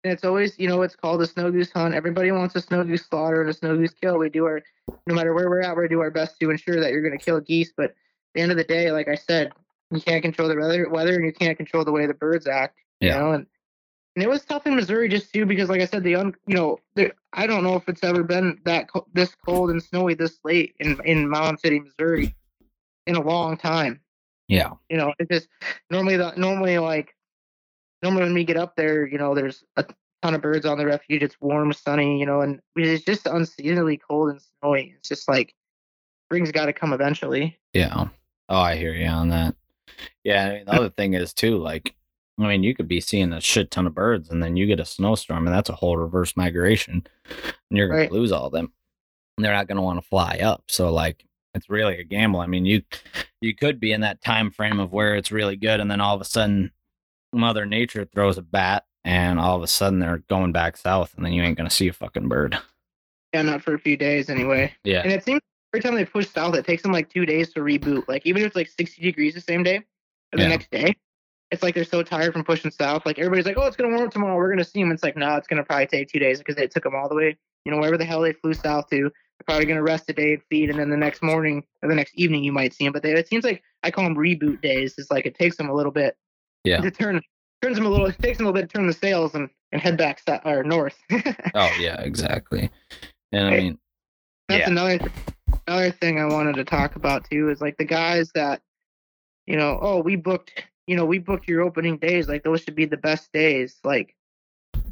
[0.03, 1.95] And it's always, you know, it's called a snow goose hunt.
[1.95, 4.17] Everybody wants a snow goose slaughter and a snow goose kill.
[4.17, 4.61] We do our,
[5.07, 7.23] no matter where we're at, we do our best to ensure that you're going to
[7.23, 7.71] kill geese.
[7.75, 7.95] But at
[8.35, 9.53] the end of the day, like I said,
[9.91, 12.79] you can't control the weather, weather, and you can't control the way the birds act.
[12.99, 13.19] You Yeah.
[13.19, 13.47] know, and
[14.15, 16.55] and it was tough in Missouri just too because, like I said, the un, you
[16.55, 16.79] know,
[17.33, 20.75] I don't know if it's ever been that co- this cold and snowy this late
[20.79, 22.35] in in Mound City, Missouri,
[23.07, 23.99] in a long time
[24.53, 25.47] Yeah, you know it's just
[25.89, 27.15] normally the normally like
[28.01, 29.85] normally when we get up there you know there's a
[30.21, 33.97] ton of birds on the refuge it's warm sunny you know and it's just unseasonably
[33.97, 35.53] cold and snowy it's just like
[36.27, 38.05] spring's got to come eventually yeah.
[38.49, 39.55] Oh, I hear you on that.
[40.23, 41.95] Yeah, I mean, the other thing is too, like,
[42.39, 44.79] I mean, you could be seeing a shit ton of birds, and then you get
[44.79, 48.11] a snowstorm, and that's a whole reverse migration, and you're gonna Right.
[48.11, 48.71] lose all of them.
[49.37, 50.63] And they're not gonna want to fly up.
[50.67, 52.41] So, like, it's really a gamble.
[52.41, 52.83] I mean, you
[53.43, 56.15] you could be in that time frame of where it's really good, and then all
[56.15, 56.71] of a sudden,
[57.33, 61.25] Mother Nature throws a bat, and all of a sudden they're going back south, and
[61.25, 62.57] then you ain't gonna see a fucking bird.
[63.33, 64.73] yeah not for a few days anyway.
[64.83, 65.41] Yeah, and it seems
[65.73, 68.07] every time they push south it takes them like two days to reboot.
[68.07, 70.49] Like even if it's like 60 degrees the same day or the Yeah.
[70.49, 70.95] next day
[71.49, 73.05] it's like they're so tired from pushing south.
[73.05, 74.35] Like everybody's like oh it's gonna warm up tomorrow.
[74.35, 76.69] We're gonna see them it's like no it's gonna probably take two days because it
[76.71, 79.11] took them all the way you know wherever the hell they flew south to
[79.45, 82.13] probably gonna rest a day and feed and then the next morning or the next
[82.15, 84.95] evening you might see them but they, it seems like i call them reboot days
[84.97, 86.17] it's like it takes them a little bit
[86.63, 86.81] Yeah.
[86.81, 87.21] to turn
[87.61, 89.49] turns them a little it takes them a little bit to turn the sails and,
[89.71, 90.97] and head back south or north
[91.55, 92.69] Oh yeah, exactly.
[93.31, 93.77] And I mean,
[94.49, 94.69] That's Yeah.
[94.69, 94.99] another
[95.67, 98.61] another thing I wanted to talk about too is like the guys that,
[99.47, 100.51] you know, oh we booked,
[100.87, 102.27] you know, we booked your opening days.
[102.27, 103.77] Like those should be the best days.
[103.83, 104.15] Like,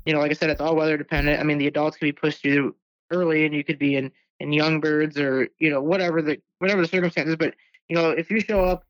[0.05, 1.39] you know, like I said, it's all weather dependent.
[1.39, 2.75] I mean, the adults can be pushed through
[3.11, 6.81] early, and you could be in in young birds or you know whatever the whatever
[6.81, 7.35] the circumstances.
[7.35, 7.53] But
[7.87, 8.83] you know, if you show up,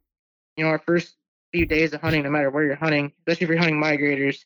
[0.56, 1.16] you know, our first
[1.52, 4.46] few days of hunting, no matter where you're hunting, especially if you're hunting migrators,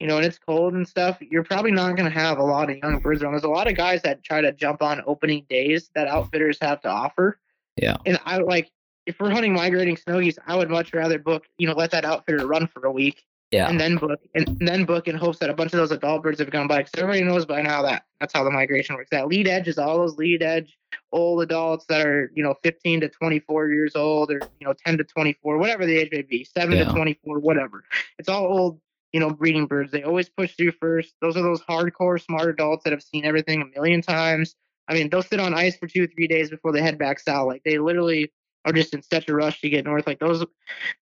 [0.00, 2.68] you know, and it's cold and stuff, you're probably not going to have a lot
[2.68, 3.32] of young birds around.
[3.32, 6.80] There's a lot of guys that try to jump on opening days that outfitters have
[6.82, 7.38] to offer.
[7.76, 7.96] Yeah.
[8.04, 8.70] And I like,
[9.06, 12.04] if we're hunting migrating snow geese, I would much rather book, you know, let that
[12.04, 15.50] outfitter run for a week yeah, and then book and, then book in hopes that
[15.50, 16.78] a bunch of those adult birds have gone by.
[16.78, 19.10] Because everybody knows by now that that's how the migration works.
[19.10, 20.76] That lead edge is all those lead edge
[21.12, 24.98] old adults that are, you know, 15 to 24 years old or, you know, 10
[24.98, 26.84] to 24, whatever the age may be, 7 Yeah.
[26.84, 27.84] to 24, whatever.
[28.18, 28.80] It's all old,
[29.12, 29.90] you know, breeding birds.
[29.90, 31.14] They always push through first.
[31.20, 34.54] Those are those hardcore smart adults that have seen everything a million times.
[34.88, 37.20] I mean, they'll sit on ice for two or three days before they head back
[37.20, 37.46] south.
[37.46, 38.32] Like they literally
[38.64, 40.06] are just in such a rush to get north.
[40.06, 40.44] Like those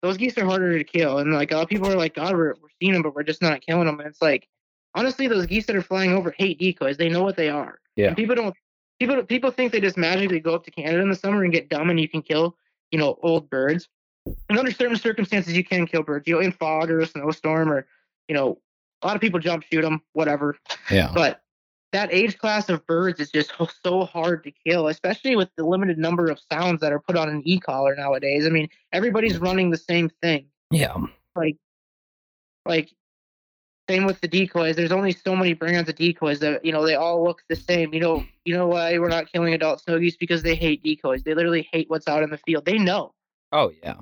[0.02, 1.18] those geese are harder to kill.
[1.18, 3.22] And like a lot of people are like, God, we're, we're seeing them, but we're
[3.22, 3.98] just not killing them.
[4.00, 4.48] And it's like,
[4.94, 6.96] honestly, those geese that are flying over hate decoys.
[6.96, 7.78] They know what they are.
[7.96, 8.08] Yeah.
[8.08, 8.54] And people don't.
[8.98, 11.70] People people think they just magically go up to Canada in the summer and get
[11.70, 12.56] dumb and you can kill,
[12.90, 13.88] you know, old birds.
[14.48, 16.28] And under certain circumstances, you can kill birds.
[16.28, 17.86] You know, in fog or a snowstorm or,
[18.28, 18.58] you know,
[19.00, 20.58] a lot of people jump shoot them, whatever.
[20.90, 21.40] yeah, But
[21.92, 23.52] that age class of birds is just
[23.84, 27.28] so hard to kill, especially with the limited number of sounds that are put on
[27.28, 28.46] an e-caller nowadays.
[28.46, 30.46] I mean, everybody's running the same thing.
[30.70, 30.94] yeah,
[31.34, 31.56] Like,
[32.64, 32.90] like
[33.88, 34.76] same with the decoys.
[34.76, 37.92] There's only so many brands of decoys that you know they all look the same.
[37.92, 41.24] You know, you know why we're not killing adult snow geese because they hate decoys.
[41.24, 42.64] They literally hate what's out in the field.
[42.66, 43.12] They know.
[43.50, 43.96] Oh yeah.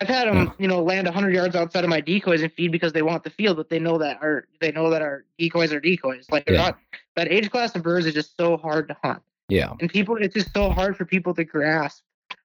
[0.00, 2.92] I've had them, you know, land 100 yards outside of my decoys and feed because
[2.92, 5.80] they want the field, but they know that our they know that our decoys are
[5.80, 6.26] decoys.
[6.30, 6.62] Like they're Yeah.
[6.66, 6.78] not.
[7.16, 9.72] That age class of birds is just so hard to hunt, Yeah.
[9.80, 12.02] and people it's just so hard for people to grasp.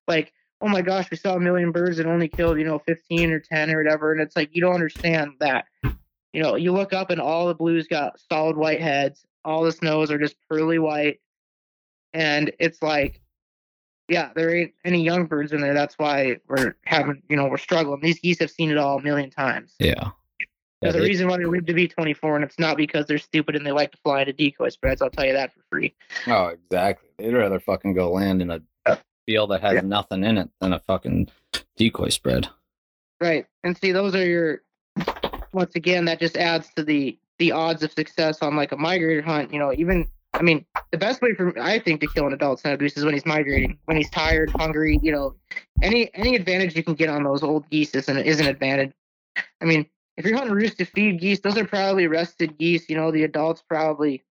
[0.08, 3.32] Like, oh my gosh, we saw a million birds and only killed you know 15
[3.32, 5.66] or 10 or whatever, and it's like you don't understand that.
[6.34, 9.26] You know, you look up and all the blues got solid white heads.
[9.44, 11.20] All the snows are just pearly white,
[12.14, 13.22] and it's like
[14.08, 15.74] yeah, there ain't any young birds in there.
[15.74, 18.02] That's why we're having, you know, we're struggling.
[18.02, 19.74] These geese have seen it all a million times.
[19.80, 20.10] Yeah.
[20.82, 23.20] Yeah, There's a reason why they live to be 24, and it's not because they're
[23.20, 25.02] stupid and they like to fly into decoy spreads.
[25.02, 25.94] I'll tell you that for free.
[26.28, 27.10] Oh, exactly.
[27.20, 28.62] They'd rather fucking go land in a
[29.28, 29.82] field that has Yeah.
[29.82, 31.30] nothing in it than a fucking
[31.78, 32.48] decoy spread.
[33.20, 33.46] Right.
[33.64, 34.62] And see, those are your.
[35.54, 39.24] Once again, that just adds to the the odds of success on like a migrator
[39.24, 39.54] hunt.
[39.54, 42.62] You know, even I mean, the best way for I think to kill an adult
[42.62, 44.98] snow goose is when he's migrating, when he's tired, hungry.
[45.04, 45.36] You know,
[45.82, 48.94] any any advantage you can get on those old geese is an is an advantage.
[49.62, 49.86] I mean,
[50.18, 52.90] if you're hunting roost to feed geese, those are probably rested geese.
[52.90, 54.24] You know, the adults probably.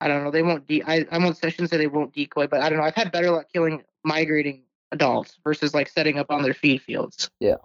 [0.00, 0.30] I don't know.
[0.30, 0.66] They won't.
[0.66, 1.38] De- I I won't.
[1.42, 2.84] I shouldn't say they won't decoy, but I don't know.
[2.84, 7.30] I've had better luck killing migrating adults versus like setting up on their feed fields.
[7.40, 7.56] Yeah.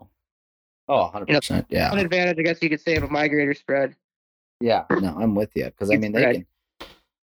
[0.87, 1.65] Oh, 100%.
[1.69, 1.91] yeah.
[1.91, 3.95] One advantage, I guess you could say, of a migrator spread.
[4.59, 4.85] Yeah.
[4.89, 5.65] No, I'm with you.
[5.65, 6.45] Because, I mean, they can.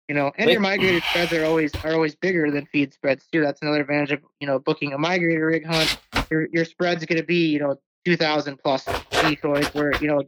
[0.08, 0.52] You know, and Wait.
[0.52, 3.40] your migrator spreads are always are always bigger than feed spreads too.
[3.40, 5.96] That's another advantage of you know booking a migrator rig hunt.
[6.30, 9.66] Your your spread's going to be you know two thousand plus decoys.
[9.74, 10.22] Where you know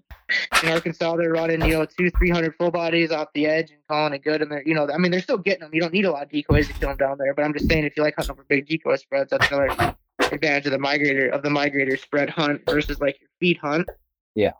[0.63, 3.81] in Arkansas they're running you know two three hundred full bodies off the edge and
[3.89, 4.43] calling it good.
[4.43, 5.71] And they're you know I mean they're still getting them.
[5.75, 7.35] You don't need a lot of decoys to kill them down there.
[7.35, 9.95] But I'm just saying if you like hunting over big decoy spreads, that's another
[10.33, 13.89] advantage of the migrator of the migrator spread hunt versus like your feed hunt.
[14.35, 14.53] Yeah.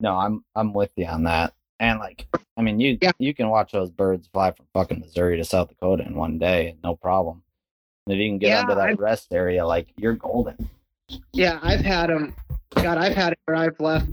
[0.00, 1.54] No, I'm I'm with you on that.
[1.80, 3.12] And like, I mean, you Yeah.
[3.18, 6.76] you can watch those birds fly from fucking Missouri to South Dakota in one day,
[6.82, 7.42] no problem.
[8.06, 10.68] And if you can get Yeah, under that I've- rest area, like you're golden.
[11.32, 12.34] Yeah, I've had them.
[12.74, 14.08] God, I've had it where I've left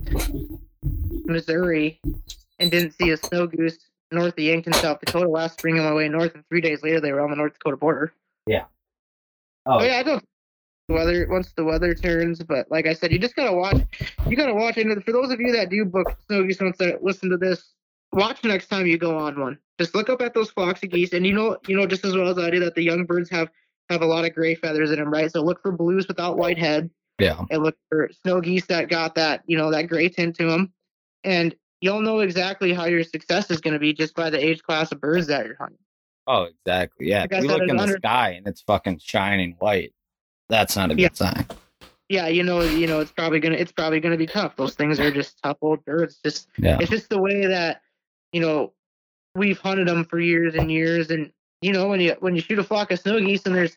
[1.24, 2.00] Missouri
[2.58, 3.78] and didn't see a snow goose
[4.12, 7.00] north of Yankton, South Dakota last spring on my way north, and three days later
[7.00, 8.12] they were on the North Dakota border.
[9.66, 10.24] Oh, Oh yeah, I don't.
[10.88, 13.76] the Weather once the weather turns, but like I said, you just gotta watch.
[14.28, 14.76] You gotta watch.
[14.76, 17.72] And for those of you that do book snow geese hunts that listen to this,
[18.12, 19.58] watch next time you go on one.
[19.78, 22.14] Just look up at those flocks of geese, and you know, you know just as
[22.14, 23.50] well as I do that the young birds have
[23.90, 25.30] have a lot of gray feathers in them, right?
[25.30, 27.40] So look for blues without white head yeah.
[27.50, 30.72] and look for snow geese that got that you know that gray tint to them
[31.24, 34.62] and you'll know exactly how your success is going to be just by the age
[34.62, 35.78] class of birds that you're hunting
[36.28, 37.06] Oh, exactly.
[37.08, 37.20] Yeah.
[37.22, 39.94] Like If you look in the sky and it's fucking shining white,
[40.48, 41.46] that's not a good sign.
[42.08, 44.98] yeah you know you know it's probably gonna it's probably gonna be tough those things
[45.00, 46.78] are just tough old birds just Yeah.
[46.80, 47.80] it's just the way that
[48.32, 48.72] you know
[49.34, 51.30] we've hunted them for years and years and
[51.62, 53.76] you know when you when you shoot a flock of snow geese and there's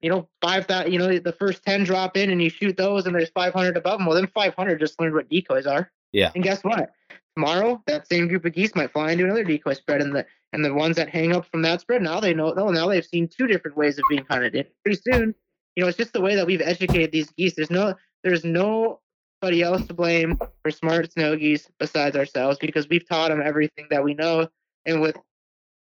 [0.00, 3.06] you know five thousand you know the first 10 drop in and you shoot those
[3.06, 5.90] and there's 500 above them well then 500 just learned what decoys are.
[6.12, 6.30] Yeah.
[6.34, 6.92] and guess what?
[7.36, 10.62] Tomorrow that same group of geese might fly into another decoy spread and the and
[10.62, 13.28] the ones that hang up from that spread now they know oh now they've seen
[13.28, 14.54] two different ways of being hunted.
[14.54, 15.34] And pretty soon
[15.76, 17.54] you know it's just the way that we've educated these geese.
[17.54, 23.08] There's no there's nobody else to blame for smart snow geese besides ourselves because we've
[23.08, 24.48] taught them everything that we know.
[24.84, 25.16] And with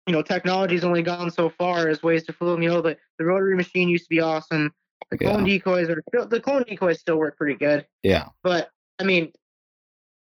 [0.08, 2.96] you know technology's only gone so far as ways to fool them you know the,
[3.18, 4.72] the rotary machine used to be awesome
[5.10, 8.28] the clone decoys are still the clone decoys still work pretty good Yeah.
[8.42, 9.30] but I mean,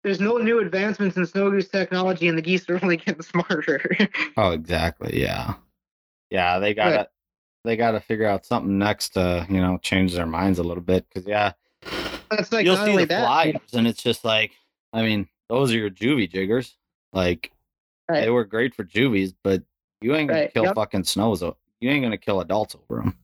[0.04, 3.82] there's no new advancements in snow goose technology, and the geese are only getting smarter.
[4.38, 5.20] Oh, exactly.
[5.20, 5.56] Yeah.
[6.30, 6.60] Yeah.
[6.60, 7.08] They gotta,
[7.66, 11.08] they gotta figure out something next to, you know, change their minds a little bit.
[11.14, 11.54] Cause yeah,
[12.30, 13.20] That's like you'll see the that.
[13.26, 14.52] flyers and it's just like,
[14.94, 16.78] I mean, those are your juvie jiggers.
[17.14, 17.52] Like
[18.08, 18.22] Right.
[18.22, 19.64] they were great for juvies, but
[20.02, 20.76] you ain't gonna Right, kill yep.
[20.76, 21.42] fucking snows.
[21.42, 23.18] You ain't gonna kill adults over them.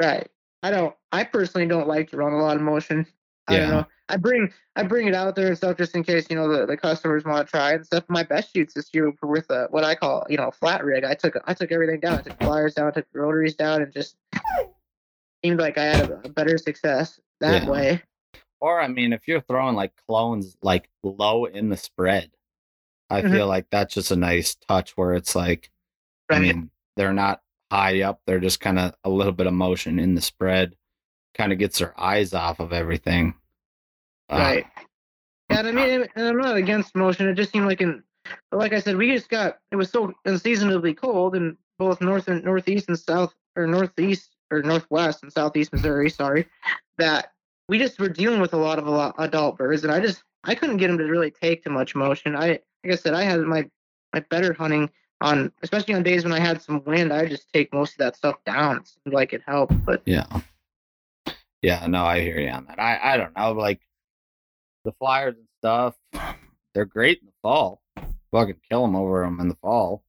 [0.00, 0.28] Right.
[0.62, 0.94] I don't.
[1.12, 3.06] I personally don't like to run a lot of motion.
[3.46, 3.70] I don't Yeah.
[3.70, 3.86] know.
[4.08, 6.66] I bring I bring it out there and stuff just in case you know the,
[6.66, 8.04] the customers want to try it and stuff.
[8.08, 10.84] My best shoots this year were with a, what I call you know a flat
[10.84, 11.04] rig.
[11.04, 12.18] I took I took everything down.
[12.18, 14.16] I took flyers down, took rotaries down, and just
[15.44, 17.70] seemed like I had a, a better success that Yeah.
[17.70, 18.02] way.
[18.60, 22.30] Or I mean, if you're throwing like clones like low in the spread,
[23.10, 23.30] I Mhm.
[23.30, 25.70] feel like that's just a nice touch where it's like,
[26.30, 29.98] I mean, they're not high up; they're just kind of a little bit of motion
[29.98, 30.76] in the spread,
[31.34, 33.34] kind of gets their eyes off of everything.
[34.28, 34.66] Uh, Right.
[35.50, 37.28] Yeah, and I mean, and I'm not against motion.
[37.28, 38.02] It just seemed like in,
[38.50, 42.28] but like I said, we just got it was so unseasonably cold in both north
[42.28, 46.08] and northeast and south, or northeast or northwest and southeast Missouri.
[46.08, 46.46] Sorry,
[46.98, 47.32] that
[47.68, 50.22] we just were dealing with a lot of a lot, adult birds, and I just
[50.44, 52.34] I couldn't get them to really take too much motion.
[52.34, 53.68] I like I said, I had my
[54.14, 57.12] my better hunting on, especially on days when I had some wind.
[57.12, 58.78] I just take most of that stuff down.
[58.78, 60.26] It seemed like it helped, but Yeah.
[61.62, 62.78] Yeah, no, I hear you on that.
[62.78, 63.80] I, I don't know, like
[64.84, 65.94] the flyers and stuff,
[66.74, 67.80] they're great in the fall.
[68.32, 70.02] Fucking kill them over them in the fall.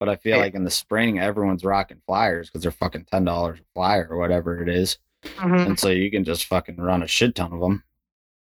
[0.00, 0.42] But I feel Yeah.
[0.42, 4.16] like in the spring, everyone's rocking flyers because they're fucking ten dollars a flyer or
[4.16, 5.66] whatever it is, Mhm.
[5.66, 7.84] and so you can just fucking run a shit ton of them.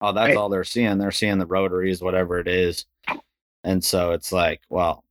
[0.01, 0.37] Oh, that's Right.
[0.37, 0.99] all they're seeing.
[0.99, 2.87] They're seeing the rotaries, whatever it is,
[3.65, 5.05] and so it's like, well,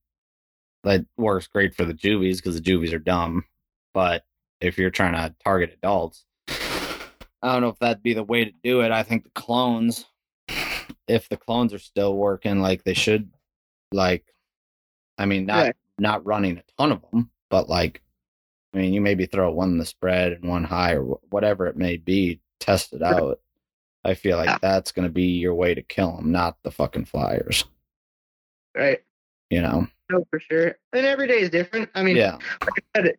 [0.83, 3.45] that works great for the juvies because the juvies are dumb.
[3.93, 4.23] But
[4.61, 8.51] if you're trying to target adults, I don't know if that'd be the way to
[8.63, 8.91] do it.
[8.91, 10.05] I think the clones,
[11.07, 13.31] if the clones are still working like they should,
[13.91, 14.25] like,
[15.17, 15.71] I mean, not Yeah.
[15.97, 18.01] not running a ton of them, but like,
[18.73, 21.75] I mean, you maybe throw one in the spread and one high or whatever it
[21.77, 23.41] may be, test it out.
[24.05, 24.57] I feel like Yeah.
[24.61, 27.65] that's going to be your way to kill them, not the fucking flyers.
[28.75, 28.99] right.
[29.49, 29.87] You know?
[30.09, 30.75] No, for sure.
[30.93, 31.89] And every day is different.
[31.95, 32.37] I mean, Yeah.
[32.61, 33.17] like I said,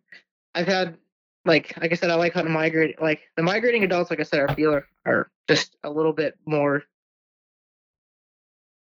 [0.55, 0.97] I've had
[1.45, 4.11] like like I said, I like hunting migrate like the migrating adults.
[4.11, 6.83] Like I said, I feel are, are just a little bit more.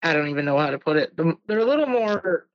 [0.02, 1.16] I don't even know how to put it.
[1.16, 2.48] They're a little more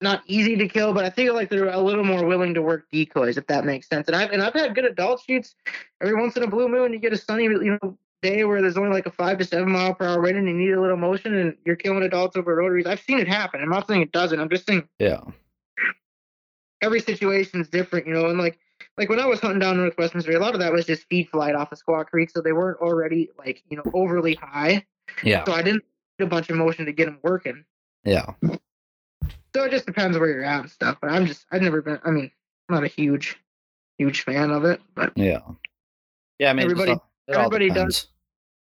[0.00, 2.86] not easy to kill, but I feel like they're a little more willing to work
[2.90, 4.08] decoys, if that makes sense.
[4.08, 5.54] And I've and I've had good adult shoots.
[6.02, 7.98] Every once in a blue moon, you get a sunny, you know,
[8.30, 10.54] day where there's only like a five to seven mile per hour wind, and you
[10.54, 12.86] need a little motion, and you're killing adults over rotaries.
[12.86, 13.60] I've seen it happen.
[13.62, 14.38] I'm not saying it doesn't.
[14.40, 15.20] I'm just saying Yeah.
[16.82, 18.58] every situation is different, you know, and like
[18.98, 21.28] like when I was hunting down Northwest Missouri, a lot of that was just feed
[21.28, 24.84] flight off of Squaw Creek, so they weren't already like you know overly high.
[25.22, 25.44] Yeah.
[25.44, 25.84] So I didn't
[26.18, 27.64] need a bunch of motion to get them working.
[28.04, 28.32] Yeah.
[29.54, 30.98] So it just depends where you're at and stuff.
[31.00, 31.98] But I'm just I've never been.
[32.04, 32.30] I mean,
[32.68, 33.36] I'm not a huge
[33.98, 35.40] huge fan of it, but Yeah.
[36.38, 36.50] Yeah.
[36.50, 38.08] I mean, Everybody- all everybody does.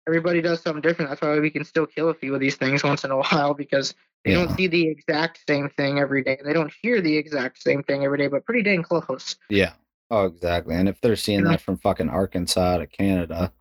[0.06, 1.10] Everybody does something different.
[1.10, 3.54] That's why we can still kill a few of these things once in a while
[3.54, 4.44] because they Yeah.
[4.44, 6.38] don't see the exact same thing every day.
[6.44, 9.36] They don't hear the exact same thing every day, but pretty dang close.
[9.48, 9.72] Yeah.
[10.10, 10.74] Oh, exactly.
[10.76, 11.52] And if they're seeing Yeah.
[11.52, 13.52] that from fucking Arkansas to Canada,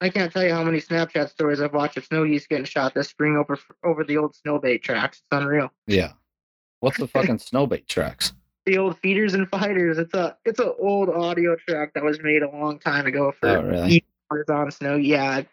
[0.00, 2.94] I can't tell you how many Snapchat stories I've watched of snow geese getting shot
[2.94, 5.18] this spring over over the old snowbait tracks.
[5.18, 5.70] It's unreal.
[5.86, 6.12] yeah.
[6.80, 8.34] What's the fucking snowbait tracks?
[8.66, 9.96] The old feeders and fighters.
[9.96, 13.48] It's a it's an old audio track that was made a long time ago for
[13.48, 14.04] Oh, really?
[14.50, 14.96] on snow.
[14.96, 15.50] Yeah, it's,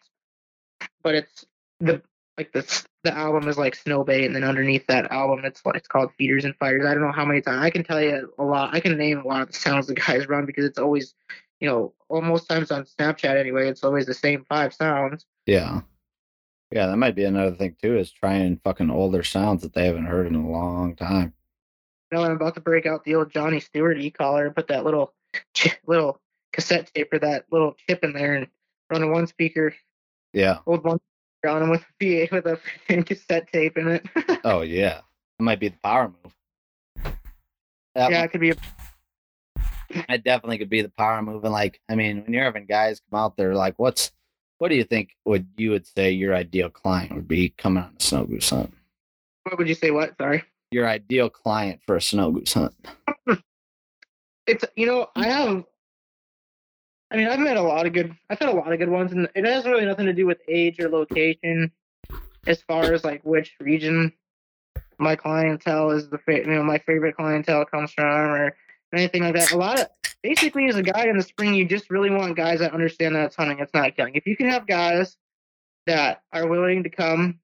[1.03, 1.45] but it's
[1.79, 2.01] the
[2.37, 6.11] like the the album is like snowbait, and then underneath that album, it's it's called
[6.17, 6.85] feeders and fighters.
[6.85, 8.73] I don't know how many times I can tell you a lot.
[8.73, 11.13] I can name a lot of the sounds the guys run because it's always,
[11.59, 13.67] you know, almost times on Snapchat anyway.
[13.67, 15.25] It's always the same five sounds.
[15.45, 15.81] Yeah.
[16.71, 20.07] Yeah, that might be another thing too, is trying fucking older sounds that they haven't
[20.07, 21.33] heard in a long time.
[22.11, 24.83] You know, I'm about to break out the old Johnny Stewart e-caller and put that
[24.83, 25.13] little
[25.85, 26.19] little
[26.51, 28.47] cassette tape or that little chip in there and
[28.89, 29.75] run a one speaker,
[30.33, 30.59] Yeah.
[30.65, 30.99] old one
[31.47, 34.05] on them with a VA with a cassette tape in it.
[34.43, 34.99] Oh yeah.
[35.39, 36.33] it might be the power move.
[37.95, 38.55] That yeah, one- it could be a
[40.09, 41.43] It definitely could be the power move.
[41.43, 44.11] And like, I mean, when you're having guys come out there, like, what's
[44.59, 47.95] what do you think would you would say your ideal client would be coming on
[47.99, 48.73] a snow goose hunt?
[49.43, 49.91] what would you say?
[49.91, 50.15] What?
[50.17, 50.43] Sorry.
[50.71, 52.73] Your ideal client for a snow goose hunt.
[54.45, 55.63] It's you know I have.
[57.13, 58.15] I mean, I've met a lot of good.
[58.29, 60.39] I've had a lot of good ones, and it has really nothing to do with
[60.47, 61.71] age or location,
[62.47, 64.11] as far as like which region
[64.97, 68.55] my clientele is the fa- you know my favorite clientele comes from or
[68.93, 69.51] anything like that.
[69.51, 69.87] A lot of
[70.23, 73.25] basically as a guy in the spring, you just really want guys that understand that
[73.25, 74.15] it's hunting, it's not killing.
[74.15, 75.15] If you can have guys
[75.85, 77.39] that are willing to come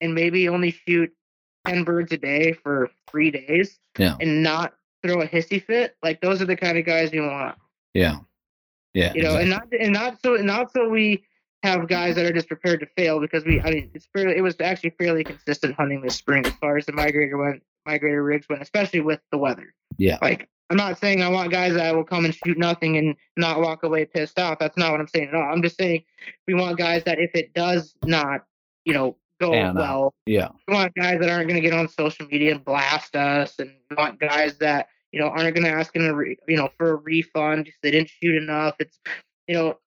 [0.00, 1.12] and maybe only shoot
[1.66, 4.16] ten birds a day for three days, Yeah.
[4.18, 4.72] and not
[5.04, 7.56] throw a hissy fit, like those are the kind of guys you want
[7.92, 8.20] Yeah.
[8.94, 9.12] Yeah.
[9.14, 11.24] you know, and not and not so not so we
[11.62, 14.40] have guys that are just prepared to fail because we I mean it's fairly it
[14.40, 18.48] was actually fairly consistent hunting this spring as far as the migrator went migrator rigs
[18.48, 19.74] went, especially with the weather.
[19.98, 20.18] Yeah.
[20.20, 23.60] Like I'm not saying I want guys that will come and shoot nothing and not
[23.60, 24.58] walk away pissed off.
[24.58, 25.42] That's not what I'm saying at all.
[25.42, 26.04] I'm just saying
[26.46, 28.44] we want guys that if it does not,
[28.84, 29.74] you know, go out.
[29.74, 30.48] well, yeah.
[30.68, 33.72] we want guys that aren't going to get on social media and blast us, and
[33.90, 36.68] we want guys that you know aren't going to ask in a re, you know
[36.78, 38.76] for a refund if they didn't shoot enough.
[38.78, 38.98] It's
[39.48, 39.78] you know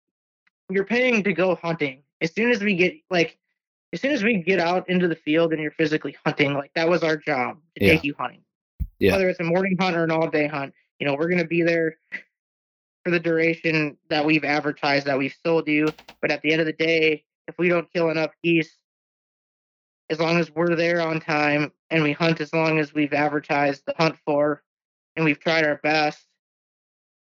[0.69, 2.03] you're paying to go hunting.
[2.21, 3.38] As soon as we get like,
[3.91, 6.89] as soon as we get out into the field and you're physically hunting, like that
[6.89, 7.93] was our job to Yeah.
[7.93, 8.43] take you hunting.
[8.99, 9.13] Yeah.
[9.13, 11.47] Whether it's a morning hunt or an all day hunt, you know we're going to
[11.47, 11.97] be there
[13.03, 15.89] for the duration that we've advertised that we've sold you.
[16.21, 18.74] But at the end of the day, if we don't kill enough geese
[20.09, 23.84] as long as we're there on time and we hunt as long as we've advertised
[23.86, 24.63] the hunt for
[25.16, 26.26] and we've tried our best,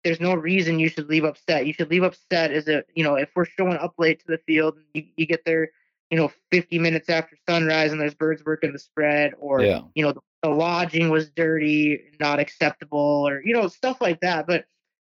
[0.04, 1.66] there's no reason you should leave upset.
[1.66, 4.38] You should leave upset as a you know if we're showing up late to the
[4.38, 5.70] field and you, you get there
[6.10, 9.82] you know 50 minutes after sunrise and there's birds working the spread or Yeah.
[9.94, 14.46] you know the, the lodging was dirty, not acceptable, or you know stuff like that.
[14.46, 14.66] But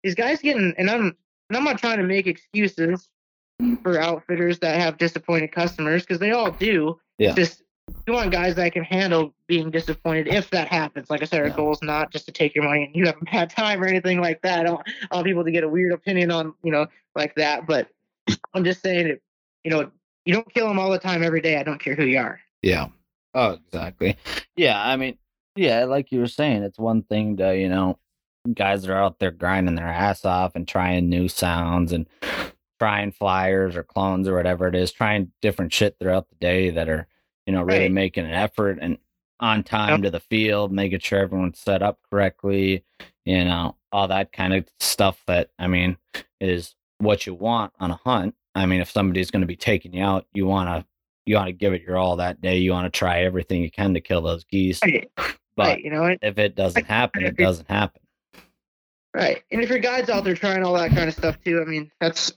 [0.05, 1.17] these guys getting and I'm
[1.49, 3.09] and I'm not trying to make excuses
[3.61, 3.83] mm.
[3.83, 7.01] for outfitters that have disappointed customers because they all do.
[7.19, 7.31] Yeah.
[7.31, 7.64] It's just
[8.07, 11.09] you want guys that can handle being disappointed if that happens.
[11.11, 11.57] Like I said, our Yeah.
[11.57, 13.87] goal is not just to take your money and you have a bad time or
[13.87, 14.61] anything like that.
[14.61, 17.67] I don't, I want people to get a weird opinion on, you know, like that.
[17.67, 17.89] But
[18.53, 19.23] I'm just saying it,
[19.65, 19.91] you know,
[20.25, 21.57] you don't kill them all the time every day.
[21.59, 22.41] I don't care who you are.
[22.63, 22.89] Yeah.
[23.35, 24.17] Oh, exactly.
[24.57, 25.19] Yeah, I mean,
[25.57, 27.99] yeah, like you were saying, it's one thing to, you know,
[28.53, 32.07] guys that are out there grinding their ass off and trying new sounds and
[32.79, 36.89] trying flyers or clones or whatever it is, trying different shit throughout the day that
[36.89, 37.07] are,
[37.47, 37.93] you know, really Right.
[37.93, 38.99] making an effort and
[39.41, 42.85] on time to the field, making sure everyone's set up correctly,
[43.25, 45.97] you know, all that kind of stuff that I mean
[46.41, 48.35] is what you want on a hunt.
[48.55, 50.87] I mean, if somebody's going to be taking you out, you want to
[51.27, 52.59] you want to give it your all that day.
[52.59, 54.81] You want to try everything you can to kill those geese.
[54.83, 55.11] Right.
[55.57, 55.85] But right.
[55.85, 58.03] You know, if it doesn't happen, it doesn't happen.
[59.15, 59.43] right.
[59.53, 61.91] And if your guide's out there trying all that kind of stuff too, I mean,
[62.01, 62.33] that's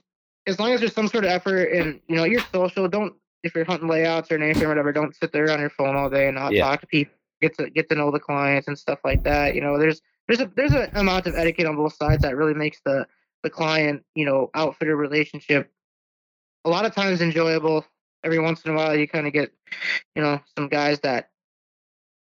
[0.45, 2.87] as long as there's some sort of effort and you know you're social.
[2.87, 3.13] Don't
[3.47, 6.09] if you're hunting layouts or anything or whatever, don't sit there on your phone all
[6.09, 6.63] day and not Yeah.
[6.63, 7.13] talk to people.
[7.41, 9.53] Get to get to know the clients and stuff like that.
[9.55, 12.53] You know, there's there's a there's an amount of etiquette on both sides that really
[12.53, 13.07] makes the
[13.43, 15.71] the client you know outfitter relationship
[16.65, 17.85] a lot of times enjoyable.
[18.23, 19.53] Every once in a while, you kind of get
[20.15, 21.29] you know some guys that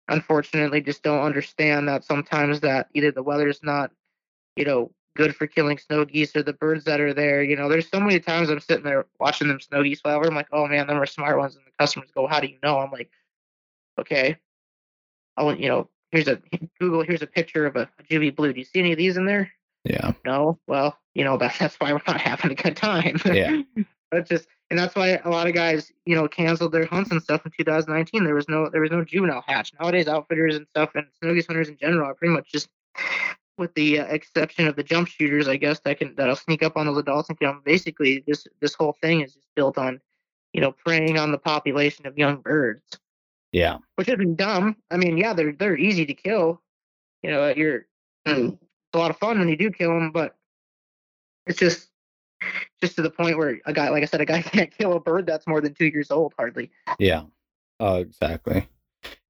[0.08, 3.90] unfortunately just don't understand that sometimes that either the weather's not
[4.56, 7.42] you know good for killing snow geese or the birds that are there.
[7.42, 10.26] You know, there's so many times I'm sitting there watching them snow geese fly over.
[10.26, 11.56] I'm like, oh man, them are smart ones.
[11.56, 12.78] And the customers go, how do you know?
[12.78, 13.10] I'm like,
[13.98, 14.36] okay,
[15.36, 16.40] I want you know, here's a
[16.80, 17.02] Google.
[17.02, 18.52] Here's a picture of a, juvie blue.
[18.52, 19.50] Do you see any of these in there?
[19.84, 20.12] Yeah.
[20.24, 20.58] No.
[20.66, 23.18] Well, you know that that's why we're not having a good time.
[23.24, 23.62] Yeah.
[24.12, 27.22] that's just and that's why a lot of guys, you know, canceled their hunts and
[27.22, 28.24] stuff in 2019.
[28.24, 29.72] There was no there was no juvenile hatch.
[29.80, 32.68] Nowadays, outfitters and stuff and snow geese hunters in general are pretty much just,
[33.58, 36.76] with the uh, exception of the jump shooters, I guess that can that'll sneak up
[36.76, 37.38] on those adults and.
[37.64, 40.00] Basically, this this whole thing is just built on,
[40.52, 42.82] you know, preying on the population of young birds
[43.52, 43.78] Yeah.
[43.96, 44.76] which isn't dumb.
[44.90, 46.60] I mean, yeah, they're they're easy to kill.
[47.22, 47.86] You know, you're
[48.26, 48.56] it's
[48.94, 50.36] a lot of fun when you do kill them, but
[51.46, 51.90] it's just
[52.80, 55.00] just to the point where a guy, like I said, a guy can't kill a
[55.00, 56.70] bird that's more than two years old, hardly.
[56.98, 57.24] Yeah.
[57.80, 58.68] Oh, exactly.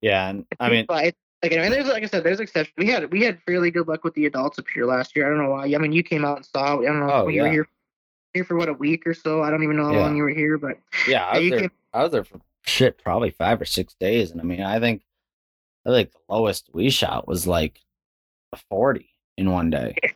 [0.01, 2.74] Yeah, and I mean, it's, like, and there's like I said, there's exceptions.
[2.76, 5.26] We had we had fairly good luck with the adults up here last year.
[5.26, 5.64] I don't know why.
[5.64, 6.80] I mean, you came out and saw.
[6.80, 7.11] I don't know.
[7.12, 7.68] Oh, when you were here
[8.32, 9.42] here for what a week or so.
[9.42, 10.01] I don't even know how Yeah.
[10.01, 11.61] long you were here, but yeah, I was there.
[11.61, 14.80] came- I was there for shit, probably five or six days, and I mean, I
[14.80, 15.03] think,
[15.86, 17.80] I think the lowest we shot was like
[18.53, 19.95] a forty in one day.
[20.03, 20.09] I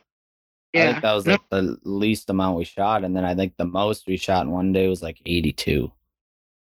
[0.73, 1.31] yeah, think that was No.
[1.33, 4.51] like the least amount we shot, and then I think the most we shot in
[4.51, 5.91] one day was like eighty-two.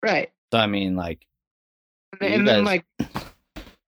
[0.03, 0.31] right.
[0.53, 1.27] So I mean, like
[2.21, 2.85] And, and then like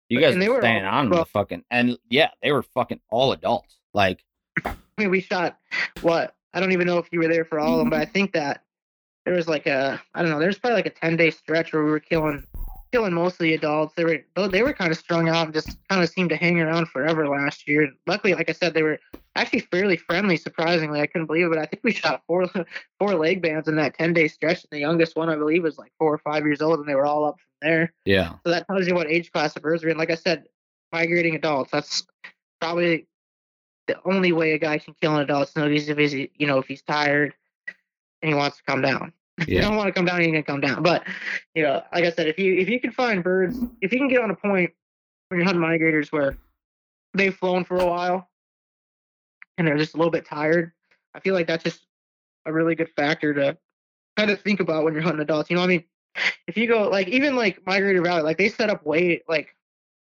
[0.09, 3.00] you guys And were staying all- on well- the fucking, and yeah, they were fucking
[3.11, 3.76] all adults.
[3.94, 4.24] Like,
[4.64, 5.59] I mean, we shot
[6.02, 6.34] what?
[6.54, 8.32] I don't even know if you were there for all of them, but I think
[8.32, 8.64] that
[9.24, 10.38] there was like a I don't know.
[10.38, 12.44] There's probably like a ten day stretch where we were killing
[12.90, 13.94] killing mostly adults.
[13.94, 16.59] They were they were kind of strung out and just kind of seemed to hang
[16.61, 17.90] around forever last year.
[18.06, 18.98] Luckily, like I said, they were
[19.36, 20.36] actually fairly friendly.
[20.36, 21.50] Surprisingly, I couldn't believe it.
[21.50, 22.46] But I think we shot four
[22.98, 24.62] four leg bands in that ten day stretch.
[24.64, 26.94] And the youngest one, I believe, was like four or five years old, and they
[26.94, 27.92] were all up from there.
[28.04, 29.98] yeah, So that tells you what age class the birds are in.
[29.98, 30.44] Like I said,
[30.92, 31.70] migrating adults.
[31.70, 32.06] That's
[32.60, 33.06] probably
[33.86, 36.58] the only way a guy can kill an adult snow goose if he's you know
[36.58, 37.34] if he's tired
[38.22, 39.12] and he wants to come down.
[39.40, 40.82] If you don't want to come down, you can come down.
[40.82, 41.06] But
[41.54, 44.08] you know, like I said, if you if you can find birds, if you can
[44.08, 44.72] get on a point
[45.28, 46.36] when you're hunting migrators where
[47.14, 48.28] they've flown for a while
[49.59, 50.72] and they're just a little bit tired,
[51.14, 51.84] I feel like that's just
[52.46, 53.59] a really good factor to
[54.16, 55.50] kind of think about when you're hunting adults.
[55.50, 55.84] You know I mean?
[56.48, 59.54] If you go like even like Migrator Valley, like they set up way like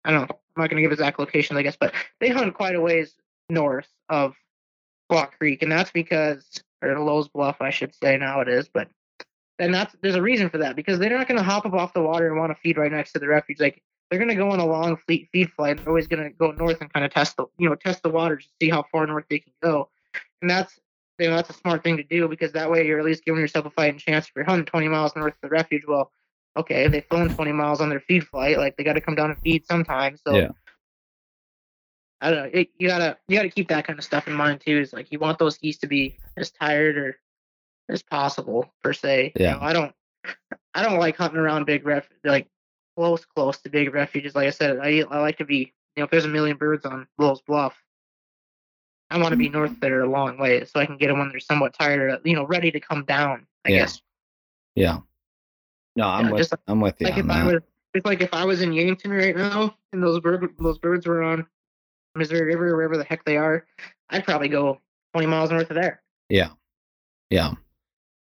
[0.05, 2.75] I don't know, I'm not gonna give exact locations, I guess, but they hunt quite
[2.75, 3.15] a ways
[3.49, 4.35] north of
[5.09, 8.87] Block Creek, and that's because or Loess Bluff, I should say now it is, but
[9.59, 12.01] and that's there's a reason for that because they're not to hop up off the
[12.01, 13.59] water and want to feed right next to the refuge.
[13.59, 15.77] Like they're going to go on a long fleet feed flight.
[15.77, 18.09] They're always going to go north and kind of test the you know test the
[18.09, 19.89] water to see how far north they can go,
[20.41, 20.79] and that's
[21.19, 23.41] you know that's a smart thing to do because that way you're at least giving
[23.41, 24.27] yourself a fighting chance.
[24.27, 26.11] If you're hunting 20 miles north of the refuge, well,
[26.57, 29.15] okay, if they've flown 20 miles on their feed flight, like they got to come
[29.15, 30.17] down and feed sometime.
[30.17, 30.49] So Yeah.
[32.21, 32.49] I don't know.
[32.59, 34.79] It, you gotta you gotta keep that kind of stuff in mind too.
[34.79, 37.19] Is like you want those geese to be as tired or
[37.89, 39.33] as possible per se.
[39.35, 39.53] You Yeah.
[39.53, 39.93] know, I don't
[40.73, 42.47] I don't like hunting around big ref like
[42.95, 44.35] close close to big refuges.
[44.35, 46.85] Like I said, I I like to be you know if there's a million birds
[46.85, 47.75] on Loess Bluff,
[49.09, 49.57] I want to be mm-hmm.
[49.57, 52.19] north there a long way so I can get them when they're somewhat tired, or,
[52.23, 53.45] you know, ready to come down.
[53.65, 53.77] I Yeah.
[53.79, 54.01] guess.
[54.75, 54.99] Yeah.
[55.95, 57.45] No, I'm Yeah, with like- I'm with you Like on if I that.
[57.53, 57.61] was,
[57.93, 61.23] it's like if I was in Yankton right now and those bird, those birds were
[61.23, 61.47] on
[62.15, 63.65] Missouri River, or wherever the heck they are,
[64.09, 64.79] I'd probably go
[65.13, 66.01] 20 miles north of there.
[66.29, 66.49] Yeah.
[67.29, 67.53] Yeah.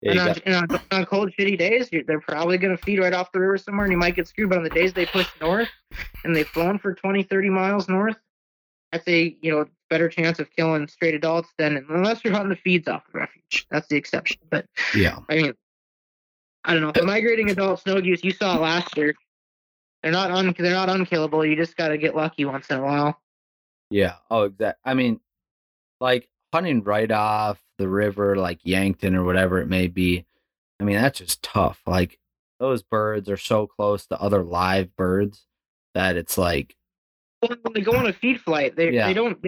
[0.02, 3.00] Yeah, and, on, got- and on, on cold, shitty days, they're probably going to feed
[3.00, 4.50] right off the river somewhere, and you might get screwed.
[4.50, 5.70] But on the days they push north
[6.24, 8.16] and they've flown for 20, 30 miles north,
[8.92, 12.56] that's a you know, better chance of killing straight adults than unless you're hunting the
[12.56, 13.68] feeds off the refuge.
[13.70, 14.40] That's the exception.
[14.50, 15.20] But yeah.
[15.30, 15.54] I mean,
[16.64, 16.92] I don't know.
[16.92, 19.14] The migrating adult snow goose, you saw it last year.
[20.02, 21.46] They're not un, they're not unkillable.
[21.46, 23.20] You just got to get lucky once in a while.
[23.90, 24.16] Yeah.
[24.32, 24.80] Oh, exact.
[24.86, 25.20] I mean,
[26.00, 30.26] like hunting right off the river, like Yankton or whatever it may be.
[30.80, 31.82] I mean, that's just tough.
[31.88, 32.20] Like
[32.60, 35.46] those birds are so close to other live birds
[35.96, 36.76] that it's like,
[37.42, 39.08] well, When they go on a feed flight, they Yeah.
[39.08, 39.40] they don't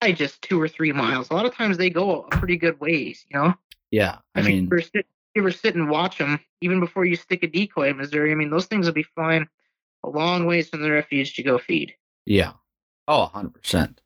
[0.00, 1.28] fly just two or three miles.
[1.30, 3.26] A lot of times they go a pretty good ways.
[3.28, 3.54] You know.
[3.90, 4.18] yeah.
[4.34, 7.16] I If mean, you ever, sit, you ever sit and watch them, even before you
[7.16, 9.46] stick a decoy in Missouri, I mean, those things will be flying
[10.04, 11.94] a long ways from the refuge to go feed.
[12.24, 12.52] yeah.
[13.06, 13.98] Oh, 100%.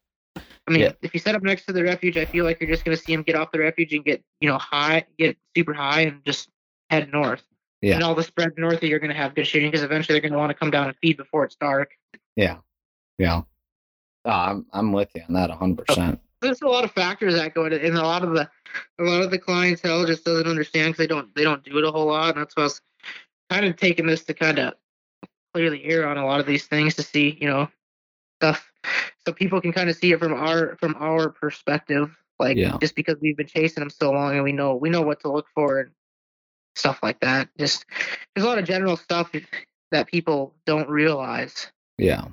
[0.68, 0.92] I mean, Yeah.
[1.00, 3.02] if you set up next to the refuge, I feel like you're just going to
[3.02, 6.22] see them get off the refuge and get, you know, high, get super high and
[6.26, 6.50] just
[6.90, 7.42] head north.
[7.80, 7.94] Yeah.
[7.94, 10.28] And all the spread north of you're going to have good shooting because eventually they're
[10.28, 11.92] going to want to come down and feed before it's dark.
[12.36, 12.58] Yeah.
[13.18, 13.42] Yeah.
[14.26, 16.18] Oh, I'm, I'm with you on that 100%.
[16.42, 18.48] There's a lot of factors that go into, and a lot of the,
[18.98, 21.84] a lot of the clientele just doesn't understand because they don't, they don't do it
[21.84, 22.34] a whole lot.
[22.34, 22.80] And that's why I was
[23.48, 24.74] kind of taking this to kind of
[25.54, 27.68] clear the air on a lot of these things to see, you know,
[28.40, 28.70] stuff,
[29.28, 32.16] so people can kind of see it from our from our perspective.
[32.38, 32.78] Like Yeah.
[32.80, 35.30] just because we've been chasing them so long and we know we know what to
[35.30, 35.90] look for and
[36.76, 37.48] stuff like that.
[37.58, 37.84] Just
[38.34, 39.30] there's a lot of general stuff
[39.90, 41.70] that people don't realize.
[41.98, 42.28] Yeah.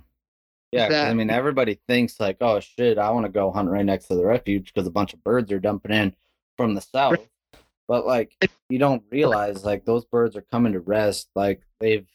[0.72, 3.86] Yeah, 'cause, I mean, everybody thinks like, oh shit, I want to go hunt right
[3.86, 6.16] next to the refuge because a bunch of birds are dumping in
[6.58, 7.28] from the south.
[7.88, 8.36] But like,
[8.70, 11.30] you don't realize like those birds are coming to rest.
[11.36, 12.08] Like they've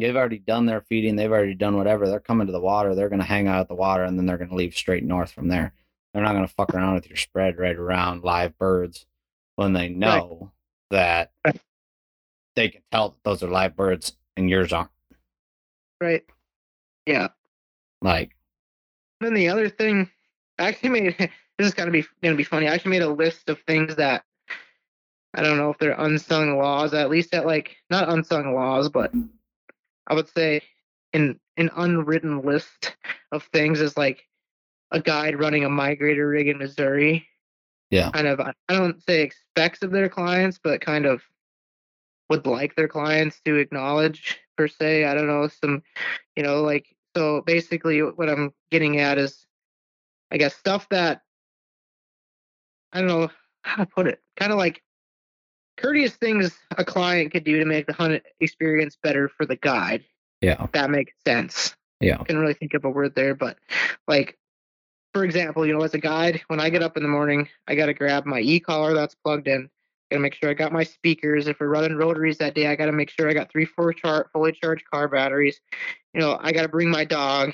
[0.00, 1.16] they've already done their feeding.
[1.16, 2.08] They've already done whatever.
[2.08, 2.94] They're coming to the water.
[2.94, 5.48] They're gonna hang out at the water, and then they're gonna leave straight north from
[5.48, 5.72] there.
[6.12, 9.06] They're not gonna fuck around with your spread right around live birds
[9.56, 10.52] when they know
[10.90, 11.32] that
[12.56, 14.90] they can tell that those are live birds and yours aren't.
[16.00, 16.24] Right.
[17.06, 17.28] Yeah.
[18.02, 18.36] Like,
[19.20, 20.10] then the other thing,
[20.58, 21.16] I actually made
[21.58, 22.68] this is gonna be gonna be funny.
[22.68, 24.24] I actually made a list of things that
[25.34, 26.94] I don't know if they're unsung laws.
[26.94, 29.12] At least at like not unsung laws, but
[30.06, 30.62] I would say
[31.12, 32.96] in an unwritten list
[33.32, 34.24] of things is like
[34.90, 37.26] a guide running a migrator rig in Missouri.
[37.90, 38.10] Yeah.
[38.10, 41.22] Kind of I don't say expects of their clients, but kind of
[42.28, 45.04] would like their clients to acknowledge per se.
[45.04, 45.82] I don't know, some
[46.36, 46.86] you know, like
[47.16, 49.46] so basically what I'm getting at is
[50.30, 51.22] I guess stuff that
[52.92, 53.30] I don't know
[53.62, 54.20] how to put it.
[54.36, 54.82] Kind of like
[55.76, 60.04] courteous things a client could do to make the hunt experience better for the guide.
[60.40, 61.76] yeah, that makes sense.
[62.00, 63.58] yeah, I couldn't really think of a word there, but
[64.06, 64.38] like
[65.14, 67.76] for example, you know, as a guide, when I get up in the morning, I
[67.76, 69.70] gotta grab my e caller that's plugged in.
[70.10, 71.46] Gotta make sure I got my speakers.
[71.46, 74.28] If we're running rotaries that day, I gotta make sure I got three, four char-
[74.32, 75.60] fully charged car batteries.
[76.12, 77.52] You know, I gotta bring my dog.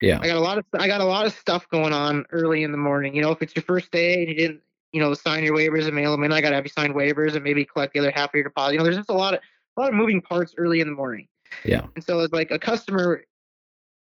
[0.00, 2.62] yeah, I got a lot of I got a lot of stuff going on early
[2.62, 3.14] in the morning.
[3.14, 4.60] You know, if it's your first day and you didn't,
[4.92, 7.34] you know, sign your waivers and mail them in, I gotta have you sign waivers
[7.34, 8.72] and maybe collect the other half of your deposit.
[8.72, 9.40] You know, there's just a lot of
[9.76, 11.28] a lot of moving parts early in the morning.
[11.64, 13.24] yeah, And so it's like a customer,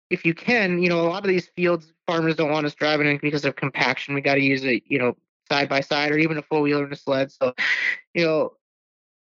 [0.10, 3.08] if you can, you know, a lot of these fields farmers don't want us driving
[3.08, 4.14] in because of compaction.
[4.14, 5.16] We got to use it, you know,
[5.50, 7.32] side by side or even a four wheeler and a sled.
[7.32, 7.54] So,
[8.14, 8.54] you know,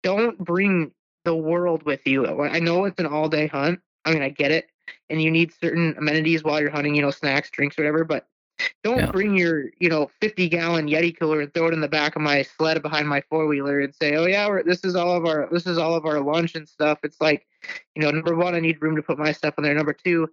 [0.04, 0.92] don't bring
[1.26, 2.26] the world with you.
[2.42, 3.80] I know it's an all day hunt.
[4.06, 4.68] I mean, I get it.
[5.10, 8.28] And you need certain amenities while you're hunting, you know, snacks, drinks, whatever, but
[8.84, 9.12] don't Yeah.
[9.12, 12.22] bring your, you know, 50 gallon Yeti cooler and throw it in the back of
[12.22, 15.26] my sled behind my four wheeler and say, oh yeah, we're, this is all of
[15.26, 17.00] our, this is all of our lunch and stuff.
[17.04, 17.46] It's like,
[17.96, 19.74] you know, number one, I need room to put my stuff in there.
[19.74, 20.30] Number two,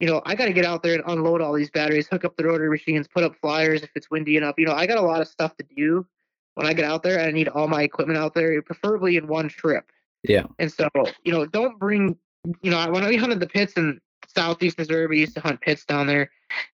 [0.00, 2.36] you know, I got to get out there and unload all these batteries, hook up
[2.36, 4.56] the rotary machines, put up flyers if it's windy enough.
[4.58, 6.06] You know, I got a lot of stuff to do
[6.54, 7.18] when I get out there.
[7.20, 9.90] I need all my equipment out there, preferably in one trip.
[10.22, 10.88] yeah, And so,
[11.24, 12.16] you know, don't bring,
[12.62, 15.84] you know, when we hunted the pits in southeast Missouri, we used to hunt pits
[15.86, 16.30] down there,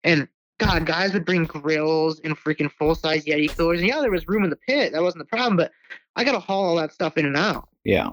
[0.04, 0.26] and
[0.60, 3.80] God, guys would bring grills and freaking full size Yeti coolers.
[3.80, 4.92] And yeah, there was room in the pit.
[4.92, 5.72] That wasn't the problem, but
[6.16, 8.10] I got to haul all that stuff in and out yeah,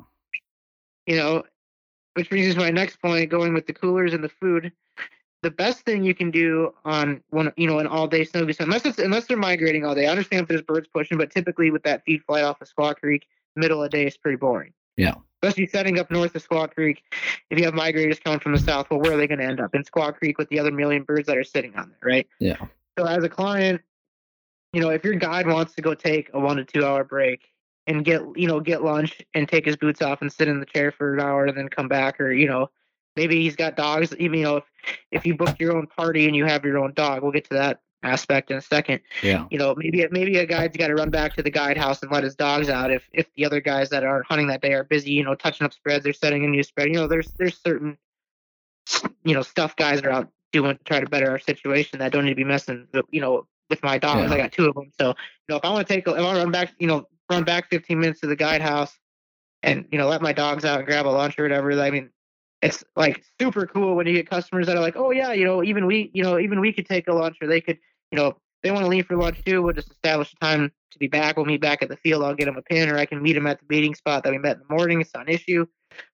[1.06, 1.44] you know,
[2.14, 4.72] which brings me to my next point, going with the coolers and the food.
[5.44, 8.86] The best thing you can do on one, you know, an all-day snow goose, unless
[8.86, 10.08] it's unless they're migrating all day.
[10.08, 12.96] I understand if there's birds pushing, but typically with that feed flight off of Squaw
[12.96, 14.74] Creek, middle of the day is pretty boring.
[14.98, 15.16] Yeah.
[15.42, 17.04] Especially setting up north of Squaw Creek,
[17.52, 19.60] if you have migrators coming from the south, well, where are they going to end
[19.60, 22.28] up in Squaw Creek with the other million birds that are sitting on there, right?
[22.40, 22.58] yeah,
[22.98, 23.82] So as a client,
[24.74, 27.52] you know, if your guide wants to go take a one to two hour break
[27.86, 30.66] and get, you know, get lunch and take his boots off and sit in the
[30.66, 32.70] chair for an hour and then come back, or you know,
[33.16, 34.16] maybe he's got dogs.
[34.18, 34.64] Even you know, if
[35.12, 37.54] if you book your own party and you have your own dog, we'll get to
[37.56, 39.02] that aspect in a second.
[39.22, 39.46] Yeah.
[39.50, 42.12] You know, maybe maybe a guide's got to run back to the guide house and
[42.12, 44.84] let his dogs out if if the other guys that aren't hunting that day are
[44.84, 45.12] busy.
[45.12, 46.88] You know, touching up spreads or setting a new spread.
[46.88, 47.98] You know, there's there's certain
[49.24, 52.26] you know stuff guys are out doing to try to better our situation that don't
[52.26, 52.88] need to be messing.
[53.12, 54.36] You know, with my dogs, Yeah.
[54.36, 54.92] I got two of them.
[55.00, 55.16] So you
[55.50, 57.44] know, if I want to take, if I want to run back, you know, run
[57.44, 58.98] back 15 minutes to the guide house
[59.64, 61.72] and you know let my dogs out and grab a lunch or whatever.
[61.82, 62.12] I mean,
[62.62, 65.64] it's like super cool when you get customers that are like, oh yeah, you know,
[65.64, 67.78] even we, you know, even we could take a lunch or they could,
[68.12, 69.62] you know, they want to leave for lunch too.
[69.62, 71.38] We'll just establish a time to be back.
[71.38, 72.24] We'll meet back at the field.
[72.24, 74.32] I'll get them a pin or I can meet them at the meeting spot that
[74.32, 75.00] we met in the morning.
[75.02, 75.66] It's not an issue,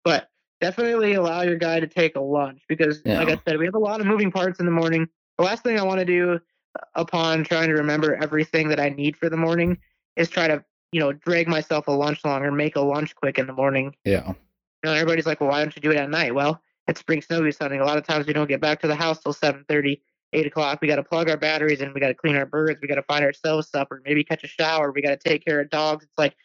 [0.04, 0.30] but
[0.62, 3.80] definitely allow your guy to take a lunch because, like I said, we have a
[3.80, 5.08] lot of moving parts in the morning.
[5.38, 8.90] The last thing I want to do uh, upon trying to remember everything that I
[8.90, 9.78] need for the morning
[10.16, 13.40] is try to, you know, drag myself a lunch long or make a lunch quick
[13.40, 14.28] in the morning Yeah.
[14.28, 14.36] you
[14.84, 16.36] know, everybody's like, well, why don't you do it at night?
[16.36, 17.80] Well, it's spring snow goose hunting.
[17.80, 20.02] A lot of times we don't get back to the house till 7.30,
[20.34, 20.80] 8 o'clock.
[20.82, 21.94] We got to plug our batteries in.
[21.94, 22.80] We got to clean our birds.
[22.82, 24.92] We got to find ourselves supper, maybe catch a shower.
[24.92, 26.04] We got to take care of dogs.
[26.06, 26.36] It's like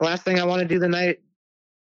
[0.00, 1.20] the last thing I want to do the night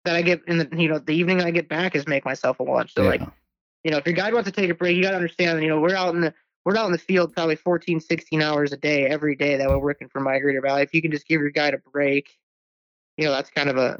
[0.05, 2.59] that I get in the, you know, the evening I get back is make myself
[2.59, 2.93] a lunch.
[2.93, 3.09] So yeah.
[3.09, 3.21] like,
[3.83, 5.67] you know, if your guide wants to take a break, you got to understand, you
[5.69, 6.33] know, we're out in the,
[6.65, 9.77] we're out in the field probably 14, 16 hours a day, every day that we're
[9.79, 10.81] working for Migrator Valley.
[10.81, 12.29] If you can just give your guide a break,
[13.17, 13.97] you know, that's kind of a,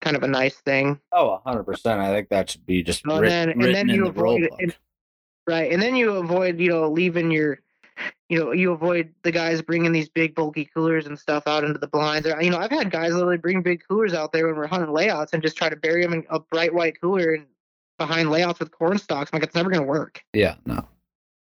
[0.00, 0.98] kind of a nice thing.
[1.12, 2.00] Oh, hundred percent.
[2.00, 4.48] I think that should be just Well, writ- then- and written then in you avoid-
[4.48, 4.60] book.
[4.62, 4.76] and-
[5.48, 5.72] Right.
[5.72, 7.60] And then you avoid, you know, leaving your,
[8.28, 11.78] you know, you avoid the guys bringing these big bulky coolers and stuff out into
[11.78, 12.28] the blinds.
[12.28, 14.92] Or, you know, I've had guys literally bring big coolers out there when we're hunting
[14.92, 17.46] layouts and just try to bury them in a bright white cooler and
[17.96, 19.30] behind layouts with corn stalks.
[19.32, 20.56] I'm like, it's never going to work, yeah.
[20.66, 20.86] No.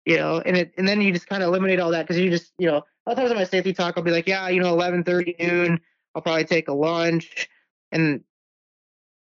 [0.06, 0.41] you know?
[0.45, 2.68] And it, and then you just kind of eliminate all that because you just, you
[2.68, 4.76] know, a lot of times in my safety talk, I'll be like, yeah, you know,
[4.76, 5.80] 11:30 noon,
[6.14, 7.49] I'll probably take a lunch.
[7.91, 8.24] And,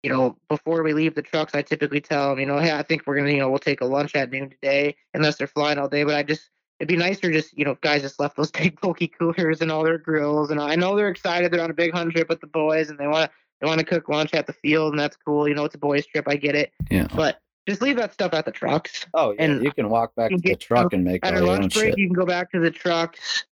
[0.06, 2.82] you know, before we leave the trucks, I typically tell them, you know, hey, I
[2.84, 5.78] think we're gonna, you know, we'll take a lunch at noon today, unless they're flying
[5.78, 6.04] all day.
[6.04, 6.48] But I just,
[6.78, 9.82] it'd be nicer just, you know, guys just left those big bulky coolers and all
[9.82, 11.52] their grills, and I know they're excited.
[11.52, 13.80] They're on a big hunt trip with the boys, and they want to, they want
[13.80, 15.48] to cook lunch at the field, and that's cool.
[15.48, 16.26] You know, it's a boys trip.
[16.28, 17.08] I get it, Yeah.
[17.16, 19.06] but just leave that stuff at the trucks.
[19.12, 19.42] Oh, yeah.
[19.42, 21.98] and you can walk back to the truck and make At our lunch break, shit.
[21.98, 23.44] you can go back to the trucks.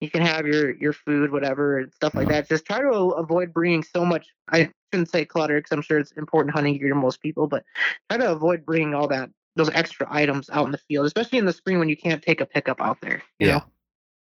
[0.00, 2.48] You can have your your food, whatever, and stuff like that.
[2.48, 4.28] Just try to avoid bringing so much.
[4.50, 7.64] I shouldn't say clutter because I'm sure it's important hunting gear to most people, but
[8.10, 11.46] try to avoid bringing all that those extra items out in the field, especially in
[11.46, 13.22] the spring when you can't take a pickup out there.
[13.38, 13.52] You Yeah.
[13.54, 13.64] know?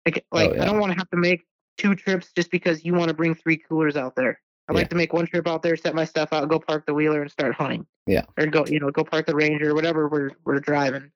[0.07, 0.63] Like, oh, like Oh, yeah.
[0.63, 1.45] I don't want to have to make
[1.77, 4.41] two trips just because you want to bring three coolers out there.
[4.69, 4.79] I Yeah.
[4.79, 7.21] like to make one trip out there, set my stuff out, go park the wheeler,
[7.21, 7.85] and start hunting.
[8.07, 8.27] Yeah.
[8.39, 11.11] Or go, you know, go park the Ranger, or whatever we're we're driving.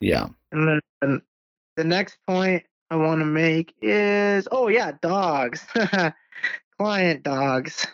[0.00, 0.28] Yeah.
[0.52, 1.22] And then and
[1.80, 5.66] the next point I want to make is oh yeah, dogs,
[6.78, 7.86] client dogs.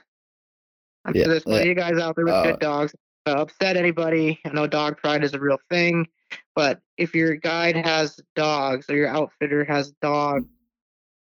[1.04, 2.96] I'm Yeah, sure there's plenty of you guys out there with uh, good dogs.
[3.26, 4.40] Uh, upset anybody?
[4.44, 6.08] I know dog pride is a real thing,
[6.56, 10.46] but if your guide has dogs or your outfitter has dogs,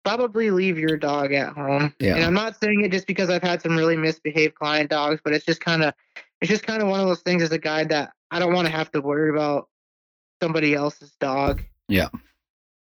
[0.04, 1.94] probably leave your dog at home.
[2.00, 2.16] Yeah.
[2.16, 5.34] And I'm not saying it just because I've had some really misbehaved client dogs, but
[5.34, 5.94] it's just kind of
[6.40, 8.66] it's just kind of one of those things as a guide that I don't want
[8.66, 9.68] to have to worry about
[10.42, 11.62] somebody else's dog.
[11.88, 12.08] Yeah.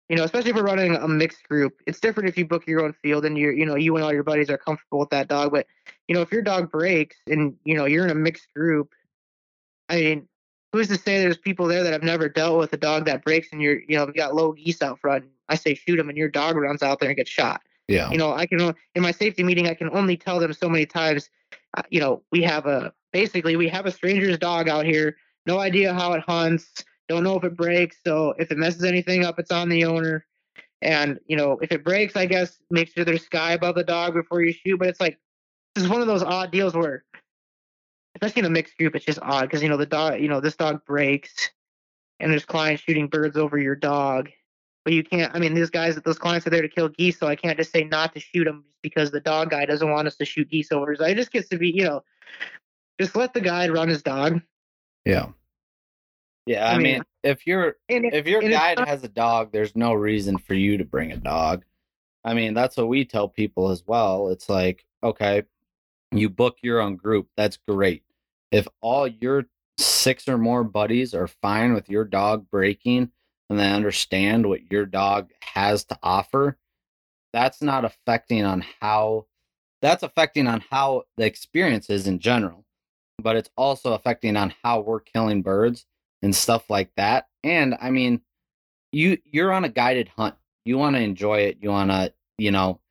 [0.09, 1.81] You know, especially if we're running a mixed group.
[1.85, 4.13] It's different if you book your own field and you're, you know, you and all
[4.13, 5.51] your buddies are comfortable with that dog.
[5.51, 5.67] But,
[6.07, 8.93] you know, if your dog breaks and, you know, you're in a mixed group,
[9.89, 10.27] I mean,
[10.71, 13.49] who's to say there's people there that have never dealt with a dog that breaks
[13.51, 15.25] and you're, you know, you got low geese out front.
[15.49, 18.11] I say shoot him and your dog runs out there and gets shot Yeah.
[18.11, 18.59] you know i can
[18.95, 21.29] in my safety meeting i can only tell them so many times
[21.77, 25.59] uh, you know we have a basically we have a stranger's dog out here no
[25.59, 29.39] idea how it hunts don't know if it breaks so if it messes anything up
[29.39, 30.25] it's on the owner
[30.81, 34.13] and you know if it breaks i guess make sure there's sky above the dog
[34.13, 35.19] before you shoot but it's like
[35.75, 37.03] this is one of those odd deals where
[38.15, 40.39] especially in a mixed group it's just odd because you know the dog you know
[40.39, 41.49] this dog breaks
[42.19, 44.29] and there's clients shooting birds over your dog
[44.87, 45.35] but you can't.
[45.35, 47.73] I mean, these guys, those clients are there to kill geese, so I can't just
[47.73, 50.49] say not to shoot them just because the dog guy doesn't want us to shoot
[50.49, 50.95] geese over.
[50.95, 52.05] So it just gets to be, you know,
[52.97, 54.39] just let the guy run his dog.
[55.03, 55.25] Yeah.
[56.47, 56.65] Yeah.
[56.65, 57.75] I, I mean, mean, if it-
[58.13, 61.17] if your guide not- has a dog, there's no reason for you to bring a
[61.17, 61.65] dog.
[62.23, 64.29] I mean, that's what we tell people as well.
[64.29, 65.43] It's like, okay,
[66.11, 67.27] you book your own group.
[67.37, 68.03] That's great.
[68.51, 69.45] If all your
[69.77, 73.11] six or more buddies are fine with your dog breaking
[73.49, 76.57] and they understand what your dog has to offer,
[77.33, 79.27] that's not affecting on how
[79.81, 82.65] that's affecting on how the experience is in general.
[83.21, 85.85] But it's also affecting on how we're killing birds
[86.21, 87.27] and stuff like that.
[87.43, 88.21] And I mean,
[88.91, 90.35] you you're on a guided hunt.
[90.65, 91.57] you want to enjoy it.
[91.61, 92.81] You want to, you know,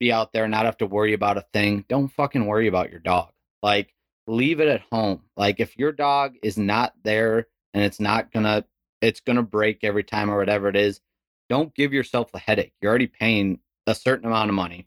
[0.00, 1.84] be out there, not have to worry about a thing.
[1.88, 3.30] Don't fucking worry about your dog.
[3.62, 3.94] Like,
[4.26, 5.22] leave it at home.
[5.36, 8.64] Like, if your dog is not there and it's not gonna,
[9.00, 11.00] it's gonna break every time or whatever it is,
[11.48, 12.72] don't give yourself a headache.
[12.80, 14.86] You're already paying a certain amount of money.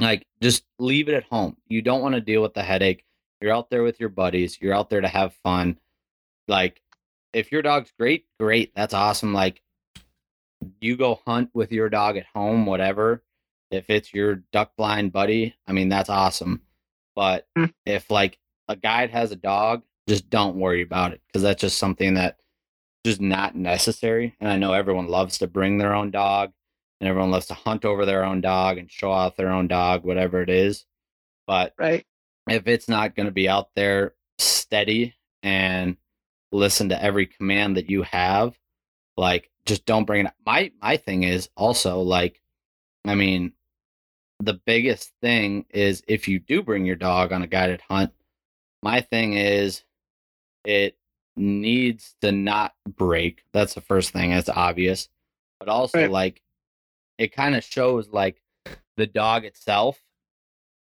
[0.00, 1.56] Like, just leave it at home.
[1.68, 3.04] You don't want to deal with the headache.
[3.40, 4.60] You're out there with your buddies.
[4.60, 5.78] You're out there to have fun.
[6.48, 6.81] Like,
[7.32, 8.72] if your dog's great, great.
[8.74, 9.32] That's awesome.
[9.32, 9.62] Like,
[10.80, 13.22] you go hunt with your dog at home, whatever.
[13.70, 16.62] If it's your duck blind buddy, I mean, that's awesome.
[17.16, 17.72] But Mm.
[17.86, 21.78] if like a guide has a dog, just don't worry about it because that's just
[21.78, 22.38] something that
[23.04, 24.36] just not necessary.
[24.40, 26.52] And I know everyone loves to bring their own dog
[27.00, 30.04] and everyone loves to hunt over their own dog and show off their own dog,
[30.04, 30.86] whatever it is.
[31.46, 32.06] But Right.
[32.48, 35.96] if it's not going to be out there steady and
[36.52, 38.56] listen to every command that you have,
[39.16, 40.34] like just don't bring it up.
[40.46, 42.40] My my thing is also like,
[43.06, 43.52] I mean,
[44.40, 48.12] the biggest thing is if you do bring your dog on a guided hunt,
[48.82, 49.84] my thing is
[50.64, 50.96] it
[51.36, 53.42] needs to not break.
[53.52, 54.32] That's the first thing.
[54.32, 55.08] It's obvious.
[55.58, 56.10] But also Right.
[56.10, 56.42] like
[57.18, 58.42] it kind of shows like
[58.96, 60.02] the dog itself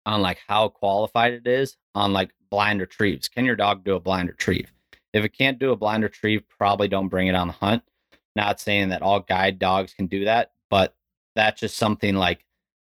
[0.06, 3.30] on like how qualified it is on like blind retrieves.
[3.30, 4.72] Can your dog do a blind retrieve?
[5.14, 7.84] If it can't do a blind retrieve, probably don't bring it on the hunt.
[8.36, 10.96] Not saying that all guide dogs can do that, but
[11.36, 12.46] that's just something like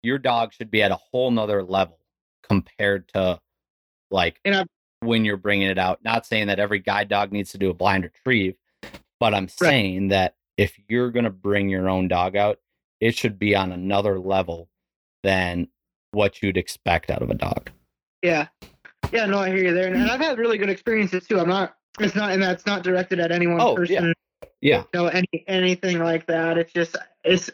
[0.04, 2.00] your dog should be at a whole nother level
[2.44, 3.40] compared to
[4.12, 4.68] like And
[5.02, 6.04] when you're bringing it out.
[6.04, 8.56] Not saying that every guide dog needs to do a blind retrieve,
[9.20, 12.60] but I'm saying that if you're going to bring your own dog out,
[13.00, 14.68] it should be on another level
[15.24, 15.70] than
[16.12, 17.70] what you'd expect out of a dog.
[18.22, 18.48] Yeah.
[19.12, 19.88] Yeah, no, I hear you there.
[19.88, 21.40] And I've had really good experiences too.
[21.40, 24.14] I'm not it's not and that's not directed at any one Oh, person,
[24.62, 24.84] Yeah.
[24.94, 26.58] you know, any anything like that.
[26.58, 27.50] It's just it's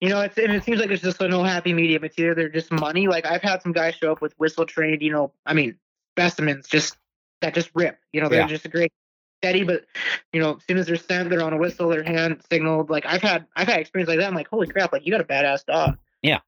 [0.00, 2.04] you know, it's and it seems like it's just a no happy medium.
[2.04, 3.06] It's either they're just money.
[3.06, 5.76] Like I've had some guys show up with whistle trained, you know, I mean,
[6.16, 6.96] specimens just
[7.40, 7.98] that just rip.
[8.12, 8.46] You know, they're Yeah.
[8.48, 8.92] just a great
[9.38, 9.84] steady, but
[10.32, 12.90] you know, as soon as they're sent, they're on a whistle, their hand signaled.
[12.90, 14.26] Like I've had I've had experience like that.
[14.28, 15.98] I'm like, holy crap, like you got a badass dog.
[16.22, 16.40] Yeah.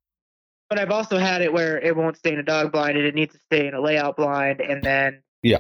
[0.71, 3.15] But I've also had it where it won't stay in a dog blind and it
[3.15, 5.59] needs to stay in a layout blind and then Yeah.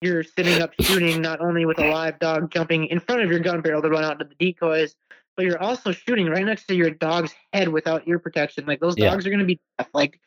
[0.00, 3.40] You're sitting up shooting not only with a live dog jumping in front of your
[3.40, 4.94] gun barrel to run out to the decoys,
[5.36, 8.66] but you're also shooting right next to your dog's head without ear protection.
[8.66, 9.10] Like those Yeah.
[9.10, 9.88] dogs are gonna be deaf.
[9.94, 10.20] Like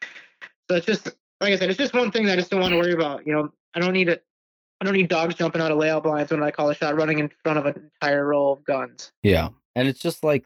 [0.69, 1.05] so it's just
[1.41, 3.25] like I said, it's just one thing that I just don't want to worry about.
[3.25, 4.23] You know, I don't need it
[4.81, 7.19] I don't need dogs jumping out of layout blinds when I call a shot running
[7.19, 9.11] in front of an entire row of guns.
[9.23, 9.49] Yeah.
[9.75, 10.45] And it's just like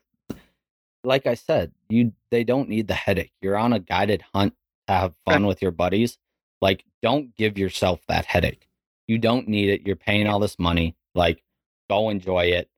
[1.03, 3.33] like I said, you they don't need the headache.
[3.41, 4.53] You're on a guided hunt
[4.87, 6.17] to have fun with your buddies.
[6.61, 8.67] Like don't give yourself that headache.
[9.07, 9.85] You don't need it.
[9.85, 10.95] You're paying all this money.
[11.15, 11.43] Like
[11.89, 12.69] go enjoy it.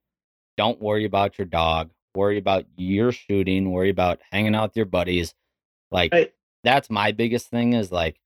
[0.57, 1.91] Don't worry about your dog.
[2.15, 5.33] Worry about your shooting, worry about hanging out with your buddies.
[5.91, 6.33] Like Right.
[6.63, 8.19] that's my biggest thing is like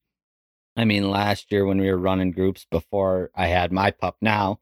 [0.78, 4.60] I mean last year when we were running groups before I had my pup now,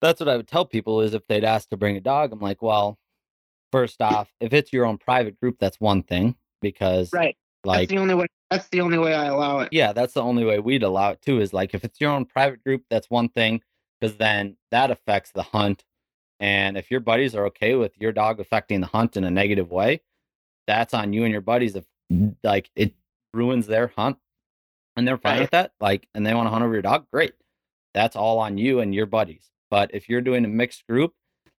[0.00, 2.38] that's what I would tell people is if they'd ask to bring a dog, I'm
[2.40, 2.98] like, well,
[3.72, 7.36] first off, if it's your own private group, that's one thing because Right.
[7.64, 9.68] Like that's the only way that's the only way I allow it.
[9.72, 11.40] yeah, that's the only way we'd allow it too.
[11.40, 13.62] Is like if it's your own private group, that's one thing
[14.00, 15.84] because then that affects the hunt.
[16.40, 19.70] And if your buddies are okay with your dog affecting the hunt in a negative
[19.70, 20.02] way,
[20.66, 21.74] that's on you and your buddies.
[21.76, 21.84] If
[22.44, 22.94] like it
[23.34, 24.18] ruins their hunt
[24.96, 25.40] and they're fine Right.
[25.42, 27.32] with that, like, and they want to hunt over your dog, great.
[27.94, 29.50] That's all on you and your buddies.
[29.70, 31.12] But if you're doing a mixed group,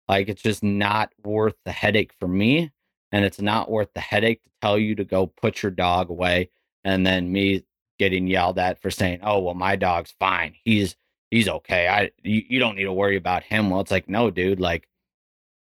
[0.08, 2.72] like it's just not worth the headache for me.
[3.12, 6.49] And it's not worth the headache to tell you to go put your dog away
[6.84, 7.64] and then me
[7.97, 10.55] getting yelled at for saying, "Oh, well, my dog's fine.
[10.64, 10.95] He's
[11.32, 11.88] he's okay.
[11.88, 14.60] I you, you don't need to worry about him." Well, it's like, no, dude.
[14.60, 14.88] Like,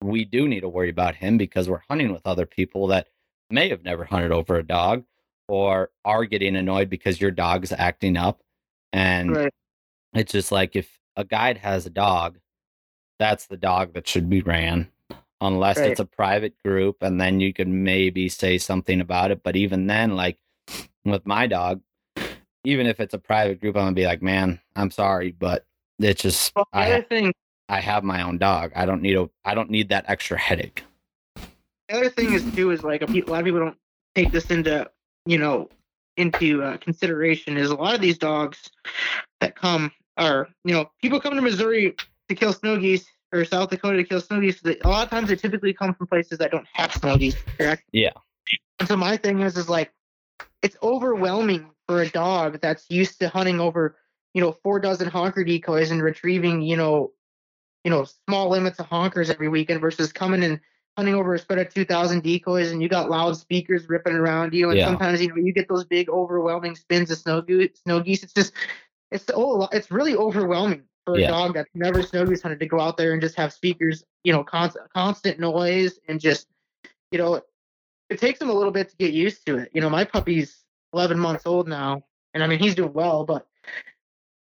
[0.01, 3.07] we do need to worry about him because we're hunting with other people that
[3.49, 5.03] may have never hunted over a dog
[5.47, 8.41] or are getting annoyed because your dog's acting up,
[8.93, 9.53] and Right.
[10.13, 12.39] it's just like if a guide has a dog,
[13.19, 14.89] that's the dog that should be ran.
[15.41, 15.89] Unless Right.
[15.89, 19.41] it's a private group, and then you could maybe say something about it.
[19.43, 20.37] But even then, like
[21.03, 21.81] with my dog,
[22.63, 25.65] even if it's a private group, I'm gonna be like, man, I'm sorry, but
[25.99, 27.33] it's just Well, the I ha- thing
[27.69, 28.71] I have my own dog.
[28.75, 30.83] I don't need a I don't need that extra headache.
[31.89, 33.77] the other thing is too is like a, pe- a lot of people don't
[34.13, 34.89] take this into
[35.25, 35.69] you know
[36.17, 38.69] into uh, consideration is a lot of these dogs
[39.39, 41.95] that come are you know people come to Missouri
[42.29, 44.61] to kill snow geese or South Dakota to kill snow geese.
[44.63, 47.35] A lot of times they typically come from places that don't have snow geese.
[47.57, 47.83] Correct.
[47.91, 48.11] Yeah.
[48.79, 49.91] And so my thing is is like
[50.61, 53.95] it's overwhelming for a dog that's used to hunting over
[54.33, 57.11] you know four dozen honker decoys and retrieving you know
[57.83, 60.59] you know small limits of honkers every weekend versus coming and
[60.97, 64.69] hunting over a spread of 2,000 decoys and you got loudspeakers ripping around you.
[64.69, 64.85] And Yeah.
[64.85, 67.43] sometimes, you know, you get those big overwhelming spins of snow
[67.85, 68.23] snow geese.
[68.23, 68.53] It's just,
[69.09, 71.29] it's, oh, it's really overwhelming for a Yeah.
[71.29, 74.31] dog that's never snow goose hunted to go out there and just have speakers, you
[74.31, 76.47] know, constant, constant noise and just,
[77.11, 77.41] you know,
[78.09, 79.71] it takes him a little bit to get used to it.
[79.73, 83.47] You know, my puppy's 11 months old now, and I mean, he's doing well, but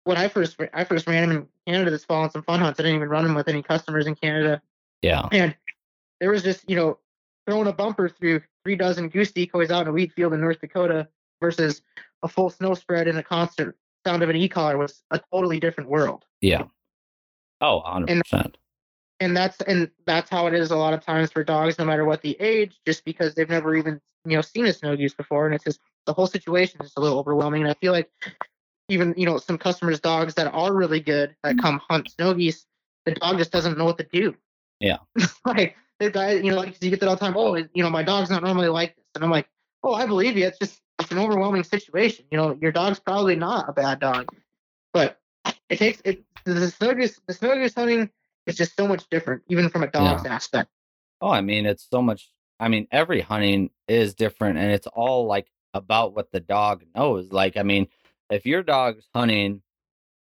[0.04, 2.80] when I first, I first ran him in Canada this fall on some fun hunts,
[2.80, 4.62] I didn't even run him with any customers in Canada.
[5.02, 5.28] Yeah.
[5.32, 5.56] And
[6.20, 7.00] there was just, you know,
[7.45, 10.62] throwing a bumper through three dozen goose decoys out in a wheat field in North
[10.62, 11.08] Dakota
[11.41, 11.82] versus
[12.24, 13.76] a full snow spread and a constant
[14.06, 16.26] sound of an e-caller was a totally different world.
[16.41, 16.63] Yeah.
[17.61, 18.55] Oh, 100%.
[19.19, 22.05] And that's and that's how it is a lot of times for dogs, no matter
[22.05, 25.47] what the age, just because they've never even, you know, seen a snow goose before.
[25.47, 27.63] And it's just the whole situation is a little overwhelming.
[27.63, 28.11] And I feel like
[28.89, 32.67] even, you know, some customers' dogs that are really good that come hunt snow geese,
[33.05, 34.35] the dog just doesn't know what to do.
[34.79, 34.97] Yeah.
[35.45, 37.35] like the guy, you know, like you get that all the time.
[37.35, 39.47] Oh, you know, my dog's not normally like this, and I'm like,
[39.83, 40.45] oh, I believe you.
[40.45, 42.25] It's just it's an overwhelming situation.
[42.31, 44.27] You know, your dog's probably not a bad dog,
[44.93, 45.19] but
[45.70, 46.24] it takes it.
[46.45, 48.09] The snow goose, the hunting
[48.45, 50.70] is just so much different, even from a dog's aspect.
[51.20, 52.30] Oh, I mean, it's so much.
[52.59, 57.32] I mean, every hunting is different, and it's all like about what the dog knows.
[57.32, 57.88] Like, I mean,
[58.30, 59.61] if your dog's hunting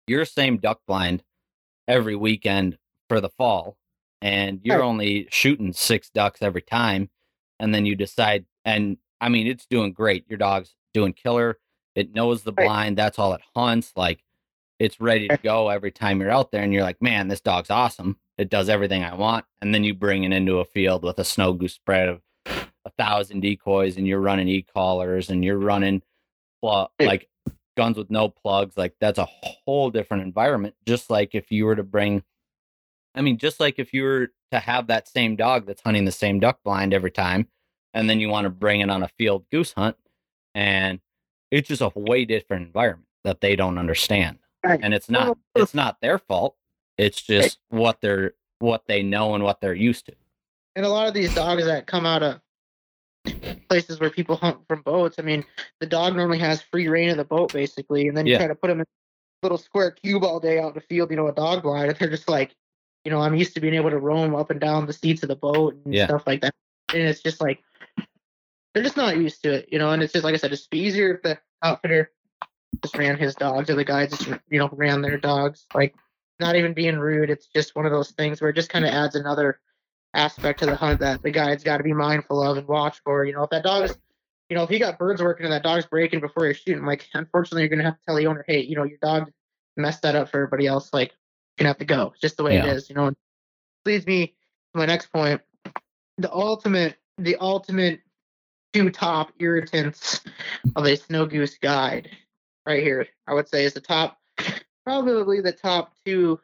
[0.07, 1.23] your same duck blind
[1.87, 2.77] every weekend
[3.07, 3.77] for the fall,
[4.21, 4.85] and you're Right.
[4.85, 7.09] only shooting six ducks every time,
[7.59, 10.25] and then you decide, and I mean, it's doing great.
[10.29, 11.59] Your dog's doing killer.
[11.95, 12.65] It knows the Right.
[12.65, 12.97] blind.
[12.97, 13.93] That's all it hunts.
[13.95, 14.23] Like,
[14.79, 15.37] it's ready to eh.
[15.43, 18.17] go every time you're out there, and you're like, man, this dog's awesome.
[18.37, 19.45] It does everything I want.
[19.61, 22.89] And then you bring it into a field with a snow goose spread of a
[22.97, 26.01] thousand decoys, and you're running e callers, and you're running
[26.61, 27.29] pl- like
[27.75, 28.77] guns with no plugs.
[28.77, 30.75] Like that's a whole different environment.
[30.87, 32.23] Just like if you were to bring,
[33.13, 36.11] I mean, just like if you were to have that same dog that's hunting the
[36.11, 37.47] same duck blind every time,
[37.93, 39.97] and then you want to bring it on a field goose hunt,
[40.55, 41.01] and
[41.51, 44.79] it's just a way different environment that they don't understand Right.
[44.83, 46.55] and it's not it's not their fault
[46.97, 50.15] it's just what they're what they know and what they're used to
[50.75, 52.41] And a lot of these dogs that come out of
[53.69, 55.45] places where people hunt from boats, I mean,
[55.79, 58.39] the dog normally has free reign of the boat basically, and then you Yeah.
[58.39, 61.11] try to put them in a little square cube all day out in the field,
[61.11, 62.55] you know, a dog blind, and they're just like,
[63.05, 65.29] you know, I'm used to being able to roam up and down the seats of
[65.29, 66.05] the boat and Yeah.
[66.05, 66.53] stuff like that.
[66.93, 67.63] And it's just like
[68.73, 70.67] they're just not used to it, you know, and it's just like I said, it's
[70.73, 72.11] easier if the outfitter
[72.81, 75.65] just ran his dogs or the guys just you know ran their dogs.
[75.73, 75.95] Like
[76.39, 78.91] not even being rude, it's just one of those things where it just kind of
[78.91, 79.59] adds another
[80.13, 83.25] aspect to the hunt that the guy's got to be mindful of and watch for.
[83.25, 83.97] You know, if that dog's,
[84.49, 87.07] you know, if he got birds working and that dog's breaking before you're shooting, like,
[87.13, 89.31] unfortunately, you're gonna have to tell the owner, hey, you know, your dog
[89.77, 90.91] messed that up for everybody else.
[90.93, 92.11] Like, you're gonna have to go.
[92.13, 92.65] It's just the way Yeah.
[92.65, 92.89] it is.
[92.89, 93.11] You know,
[93.85, 95.41] leads me to my next point.
[96.17, 98.01] The ultimate, the ultimate
[98.73, 100.21] two top irritants
[100.75, 102.09] of a snow goose guide,
[102.69, 104.17] right here, I would say is the top,
[104.85, 106.39] probably the top two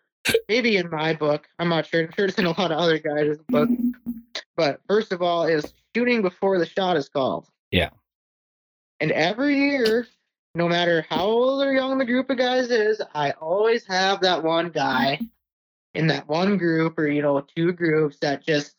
[0.49, 1.47] maybe in my book.
[1.59, 2.01] I'm not sure.
[2.01, 3.71] I'm sure it's in a lot of other guys' books.
[4.57, 7.47] But first of all, is shooting before the shot is called.
[7.71, 7.91] Yeah.
[8.99, 10.07] And every year,
[10.55, 14.43] no matter how old or young the group of guys is, I always have that
[14.43, 15.19] one guy
[15.93, 18.75] in that one group or you know two groups that just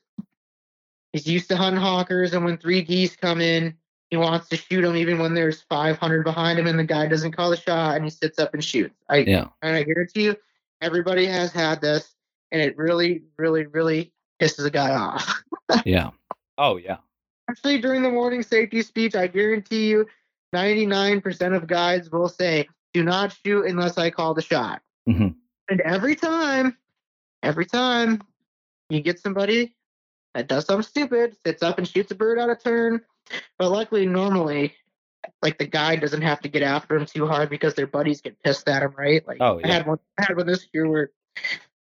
[1.12, 3.74] is used to hunting honkers, and when three geese come in,
[4.16, 7.32] he wants to shoot him even when there's 500 behind him, and the guy doesn't
[7.32, 8.94] call the shot, and he sits up and shoots.
[9.08, 10.36] I yeah and I guarantee you,
[10.80, 12.14] everybody has had this,
[12.50, 15.42] and it really, really, really pisses a guy off.
[15.84, 16.10] yeah
[16.58, 16.98] oh yeah
[17.48, 20.06] Actually, during the morning safety speech, I guarantee you,
[20.52, 25.36] 99% of guys will say, "Do not shoot unless I call the shot." Mhm.
[25.68, 26.76] And every time,
[27.42, 28.22] every time,
[28.88, 29.76] you get somebody
[30.34, 33.00] that does something stupid, sits up and shoots a bird out of turn.
[33.58, 34.74] But luckily, normally,
[35.42, 38.40] like the guy doesn't have to get after him too hard because their buddies get
[38.42, 39.26] pissed at him, right?
[39.26, 41.10] Like Oh, I had one, I had one this year where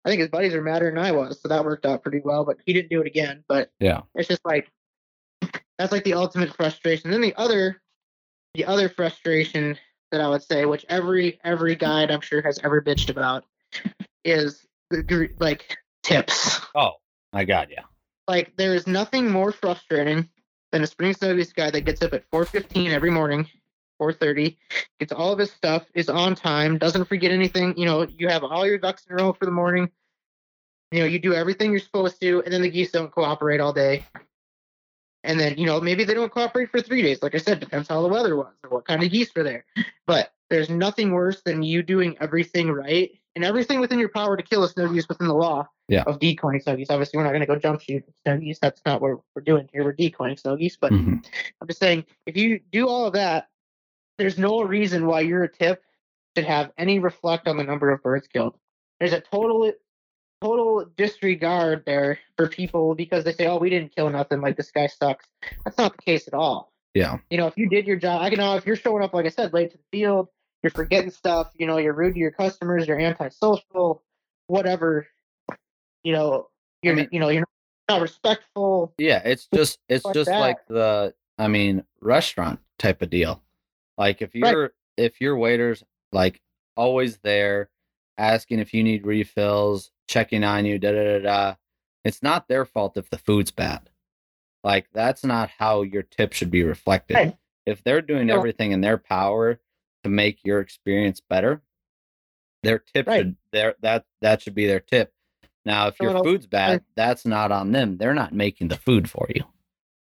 [0.05, 2.45] I think his buddies are madder than I was, so that worked out pretty well.
[2.45, 3.45] But he didn't do it again.
[3.49, 4.71] But yeah it's just like
[5.79, 7.11] that's like the ultimate frustration.
[7.11, 7.81] Then the other,
[8.55, 9.77] the other frustration
[10.13, 13.45] that I would say, which every every guide I'm sure has ever bitched about,
[14.25, 14.65] is
[15.41, 16.61] like tips.
[16.75, 16.93] oh
[17.33, 17.85] my god yeah
[18.29, 20.29] Like there is nothing more frustrating
[20.73, 23.49] than a spring goose guy that gets up at 4:15 every morning,
[24.01, 24.57] 4:30,
[24.99, 27.77] gets all of his stuff, is on time, doesn't forget anything.
[27.77, 29.91] You know, you have all your ducks in a row for the morning.
[30.91, 33.73] You know, you do everything you're supposed to, and then the geese don't cooperate all
[33.73, 34.05] day.
[35.25, 37.23] And then, you know, maybe they don't cooperate for three days.
[37.23, 39.65] Like I said, depends how the weather was or what kind of geese were there.
[40.07, 44.43] But there's nothing worse than you doing everything right and everything within your power to
[44.43, 46.03] kill a snow goose within the law Yeah.
[46.07, 46.91] of decoying snow geese.
[46.91, 48.59] Obviously, we're not going to go jump shoot snow geese.
[48.61, 49.85] That's not what we're doing here.
[49.85, 50.77] We're decoying snow geese.
[50.77, 51.25] But Mhm.
[51.61, 53.49] I'm just saying, if you do all of that,
[54.19, 55.83] there's no reason why your tip
[56.37, 58.59] should have any reflect on the number of birds killed.
[59.01, 59.73] There's a total
[60.41, 64.41] total disregard there for people because they say, "Oh, we didn't kill nothing.
[64.41, 65.27] Like this guy sucks."
[65.65, 66.73] That's not the case at all.
[66.95, 67.19] Yeah.
[67.31, 69.25] You know, if you did your job, I can know if you're showing up, like
[69.25, 70.29] I said, late to the field,
[70.63, 71.51] you're forgetting stuff.
[71.57, 72.87] You know, you're rude to your customers.
[72.87, 74.03] You're antisocial,
[74.47, 75.07] whatever.
[76.05, 76.49] You know,
[76.83, 77.45] you're mean- you know you're
[77.89, 78.95] not respectful.
[78.99, 80.39] Yeah, it's just it's like just that.
[80.39, 83.43] like the I mean restaurant type of deal.
[83.99, 85.83] Like if you're if your waiters
[86.13, 86.41] like
[86.77, 87.71] always there,
[88.19, 91.55] asking if you need refills, checking on you, da da da da.
[92.05, 93.89] It's not their fault if the food's bad.
[94.65, 97.15] Like that's not how your tip should be reflected.
[97.15, 97.37] Right.
[97.65, 99.61] If they're doing everything in their power
[100.05, 101.63] to make your experience better,
[102.63, 103.19] their tip Right.
[103.19, 105.13] should their that that should be their tip.
[105.65, 107.97] Now, if your food's bad, that's not on them.
[107.97, 109.45] They're not making the food for you.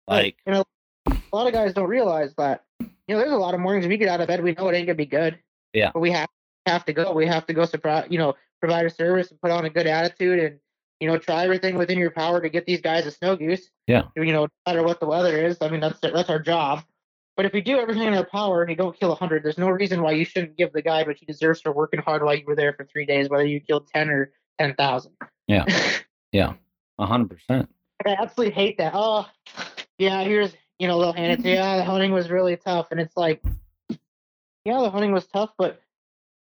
[0.08, 0.64] Like, you know,
[1.08, 2.64] a lot of guys don't realize that.
[2.80, 4.76] You know, there's a lot of mornings we get out of bed, we know it
[4.76, 5.38] ain't gonna be good.
[5.74, 5.92] Yeah.
[5.94, 6.28] But we have
[6.66, 7.14] have to go.
[7.14, 8.08] We have to go surprise.
[8.10, 10.60] You know, provide a service and put on a good attitude and
[11.00, 13.70] you know try everything within your power to get these guys a snow goose.
[13.88, 14.04] Yeah.
[14.16, 15.58] You know, no matter what the weather is.
[15.62, 16.84] I mean, that's that's our job.
[17.36, 19.58] But if we do everything in our power and you don't kill a hundred, there's
[19.58, 22.36] no reason why you shouldn't give the guy what he deserves for working hard while
[22.36, 25.14] you were there for three days, whether you killed ten or ten thousand.
[25.48, 25.66] Yeah.
[26.32, 26.54] Yeah.
[26.98, 27.70] A hundred percent.
[28.04, 28.94] I absolutely hate that.
[28.96, 29.28] Oh,
[30.00, 31.54] yeah, here's, you know, they'll hand it to you.
[31.54, 32.88] Yeah, the hunting was really tough.
[32.90, 33.40] And it's like,
[34.66, 35.80] yeah, the hunting was tough, but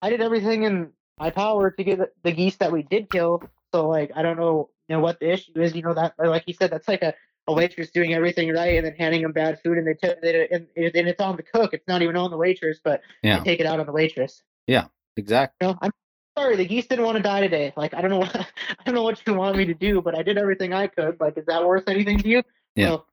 [0.00, 3.42] I did everything in my power to get the- the geese that we did kill.
[3.72, 5.74] So, like, I don't know, you know, what the issue is.
[5.74, 7.14] You know, that, like you said, that's like a,
[7.46, 10.48] a waitress doing everything right and then handing them bad food and they, t- they
[10.50, 11.74] and, and it's on the cook.
[11.74, 14.42] It's not even on the waitress, but Yeah, they take it out on the waitress.
[14.66, 14.86] Yeah,
[15.16, 15.66] exactly.
[15.66, 15.90] You know, I'm
[16.38, 17.72] sorry, the geese didn't want to die today.
[17.76, 18.46] Like, I don't know what, I
[18.86, 21.20] don't know what you want me to do, but I did everything I could.
[21.20, 22.42] Like, is that worth anything to you?
[22.74, 22.90] Yeah.
[22.90, 23.06] Well,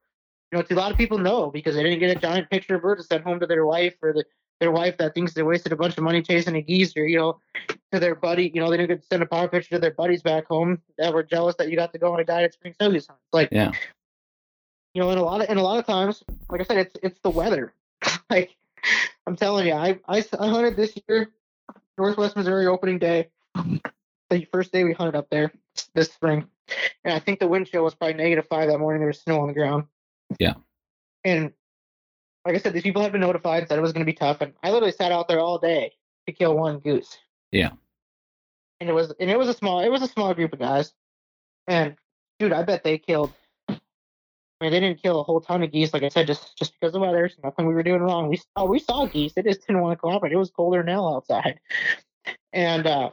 [0.52, 2.76] you know, to a lot of people, no, because they didn't get a giant picture
[2.76, 4.26] of bird to send home to their wife or the,
[4.60, 7.18] their wife that thinks they wasted a bunch of money chasing a geese or, you
[7.18, 7.40] know,
[7.92, 9.92] to their buddy, you know, they didn't get to send a power picture to their
[9.92, 12.74] buddies back home that were jealous that you got to go on a guided spring
[12.74, 13.20] snow goose hunt.
[13.32, 13.72] Like, Yeah.
[14.94, 16.96] You know, and a lot of, and a lot of times, like I said, it's,
[17.02, 17.74] it's the weather.
[18.30, 18.56] like,
[19.26, 21.32] I'm telling you, I, I, I hunted this year,
[21.98, 23.30] Northwest Missouri opening day.
[24.30, 25.52] The first day we hunted up there
[25.94, 26.48] this spring.
[27.04, 29.02] And I think the wind chill was probably negative five that morning.
[29.02, 29.86] There was snow on the ground.
[30.40, 30.54] Yeah.
[31.24, 31.52] And
[32.46, 34.42] like I said, these people had been notified, said it was going to be tough.
[34.42, 35.94] And I literally sat out there all day
[36.28, 37.18] to kill one goose.
[37.52, 37.72] Yeah.
[38.80, 40.94] And it was, and it was a small, it was a small group of guys.
[41.68, 41.96] And
[42.40, 43.32] dude, I bet they killed.
[44.62, 46.80] I mean, they didn't kill a whole ton of geese, like I said, just just
[46.80, 47.26] because of weather.
[47.26, 48.30] It's nothing we were doing wrong.
[48.30, 49.34] We saw we saw geese.
[49.34, 50.34] They just didn't want to cooperate.
[50.34, 51.60] It was colder hell outside,
[52.54, 53.10] and uh,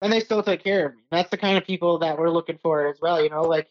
[0.00, 1.02] and they still took care of me.
[1.10, 3.22] That's the kind of people that we're looking for as well.
[3.22, 3.68] You know, like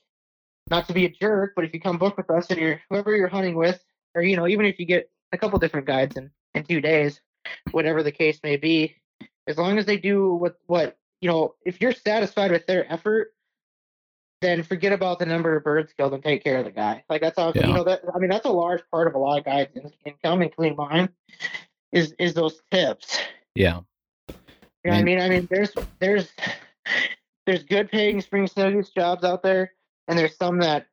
[0.69, 3.15] not to be a jerk, but if you come book with us and you're whoever
[3.15, 6.29] you're hunting with, or you know, even if you get a couple different guides in
[6.53, 7.19] in two days,
[7.71, 8.95] whatever the case may be,
[9.47, 13.33] as long as they do what what you know, if you're satisfied with their effort
[14.41, 17.03] then forget about the number of birds killed and take care of the guy.
[17.09, 17.67] Like that's all Yeah.
[17.67, 17.83] you know.
[17.83, 20.77] That I mean, that's a large part of a lot of guys' in- income, including
[20.77, 21.09] mine,
[21.91, 23.19] is is those tips.
[23.55, 23.81] Yeah.
[24.29, 25.19] You know what I mean?
[25.19, 26.31] I mean, there's there's
[27.45, 29.73] there's good paying spring goose jobs out there,
[30.07, 30.87] and there's some that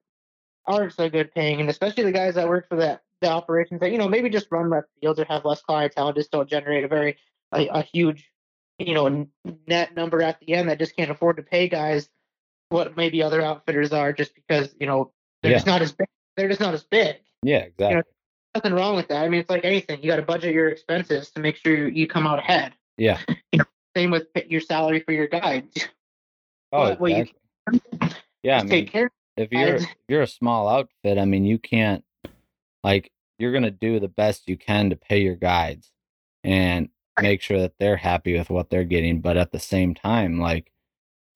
[0.67, 3.93] aren't so good paying, and especially the guys that work for that the operations that
[3.93, 6.85] you know maybe just run less fields or have less clientele and just don't generate
[6.85, 7.17] a very
[7.53, 8.31] a, a huge
[8.79, 9.27] you know
[9.67, 12.09] net number at the end that just can't afford to pay guys
[12.71, 15.13] what maybe other outfitters are just because you know
[15.43, 15.57] they're Yeah.
[15.59, 16.09] just not as big.
[16.37, 17.17] They're just not as big.
[17.43, 17.59] Yeah.
[17.59, 18.03] Exactly.
[18.55, 19.23] Nothing wrong with that.
[19.25, 20.01] I mean, it's like anything.
[20.03, 22.73] You got to budget your expenses to make sure you, you come out ahead.
[22.97, 23.19] Yeah.
[23.53, 23.65] You know,
[23.97, 25.89] Same with your salary for your guides.
[26.73, 27.27] Oh, well, you-
[28.43, 28.59] Yeah.
[28.59, 29.11] I mean, take care.
[29.37, 32.05] if you're if you're a small outfit, I mean, you can't
[32.83, 35.91] like you're gonna do the best you can to pay your guides
[36.43, 36.89] and
[37.21, 39.21] make sure that they're happy with what they're getting.
[39.21, 40.73] But at the same time, like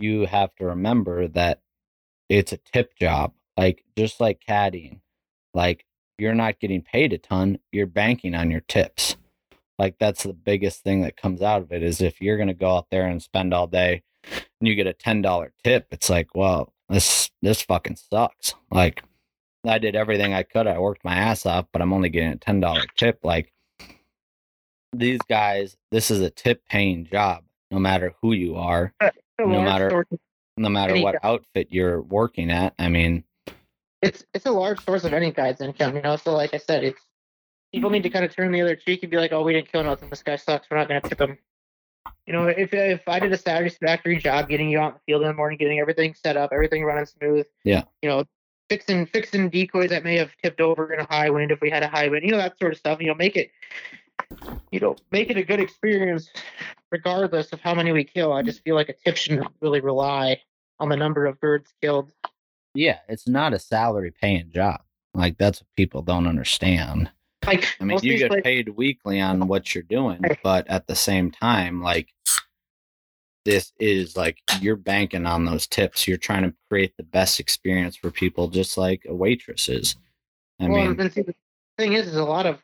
[0.01, 1.61] you have to remember that
[2.28, 3.32] it's a tip job.
[3.57, 5.01] Like just like caddying,
[5.55, 5.84] like
[6.18, 9.16] you're not getting paid a ton, you're banking on your tips.
[9.78, 12.76] Like that's the biggest thing that comes out of it is if you're gonna go
[12.76, 16.34] out there and spend all day and you get a ten dollar tip, it's like,
[16.34, 18.55] well, this this fucking sucks.
[18.70, 19.03] Like
[19.66, 20.66] I did everything I could.
[20.66, 23.20] I worked my ass off, but I'm only getting a ten dollar tip.
[23.22, 23.53] Like
[24.92, 28.92] these guys, this is a tip paying job, no matter who you are,
[29.47, 30.07] no matter-
[30.57, 32.74] no matter what outfit you're working at.
[32.78, 33.24] I mean,
[34.03, 35.97] it's it's a large source of any guy's income.
[35.97, 37.01] You know, so like I said, it's
[37.72, 39.70] people need to kind of turn the other cheek and be like, oh, we didn't
[39.70, 40.11] kill nothing.
[40.11, 40.68] This guy sucks.
[40.70, 41.38] We're not gonna tip him.
[42.26, 45.22] You know, if if I did a satisfactory job getting you out in the field
[45.22, 47.47] in the morning, getting everything set up, everything running smooth.
[47.64, 47.84] Yeah.
[48.03, 48.24] You know,
[48.68, 51.82] fixing fixing decoys that may have tipped over in a high wind if we had
[51.82, 52.24] a high wind.
[52.24, 53.01] You know that sort of stuff.
[53.01, 53.51] You know, make it.
[54.70, 56.31] You know, make it a good experience,
[56.91, 58.33] regardless of how many we kill.
[58.33, 60.41] I just feel like a tip shouldn't really rely
[60.78, 62.12] on the number of birds killed.
[62.74, 64.81] Yeah, it's not a salary paying job.
[65.14, 67.11] Like that's what people don't understand.
[67.47, 70.95] Like I mean, you get places- paid weekly on what you're doing, but at the
[70.95, 72.12] same time, like
[73.45, 76.07] this is like you're banking on those tips.
[76.07, 79.97] You're trying to create the best experience for people, just like a waitress is.
[80.61, 81.35] I well, mean, see, the
[81.78, 82.62] thing is, is a lot of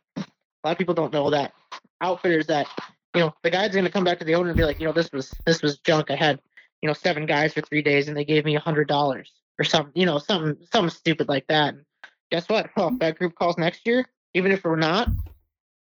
[0.63, 1.53] a lot of people don't know that
[2.01, 2.67] outfitters that
[3.15, 4.93] you know the guy's gonna come back to the owner and be like, you know,
[4.93, 6.11] this was this was junk.
[6.11, 6.41] I had
[6.83, 9.65] you know seven guys for three days and they gave me a hundred dollars or
[9.65, 11.75] something, you know, something something stupid like that.
[11.75, 11.85] And
[12.31, 12.71] guess what?
[12.77, 14.05] Well, if that group calls next year,
[14.35, 15.09] even if we're not,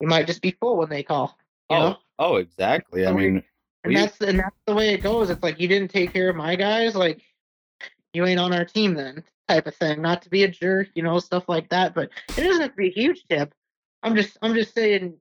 [0.00, 1.36] we might just be full when they call.
[1.70, 1.96] You oh, know?
[2.18, 3.06] oh, exactly.
[3.06, 3.42] I mean,
[3.82, 5.30] And we- that's and that's the way it goes.
[5.30, 7.20] It's like you didn't take care of my guys, like
[8.12, 10.00] you ain't on our team then, type of thing.
[10.00, 11.94] Not to be a jerk, you know, stuff like that.
[11.94, 13.52] But it doesn't have to be a huge tip.
[14.04, 15.14] I'm just I'm just saying,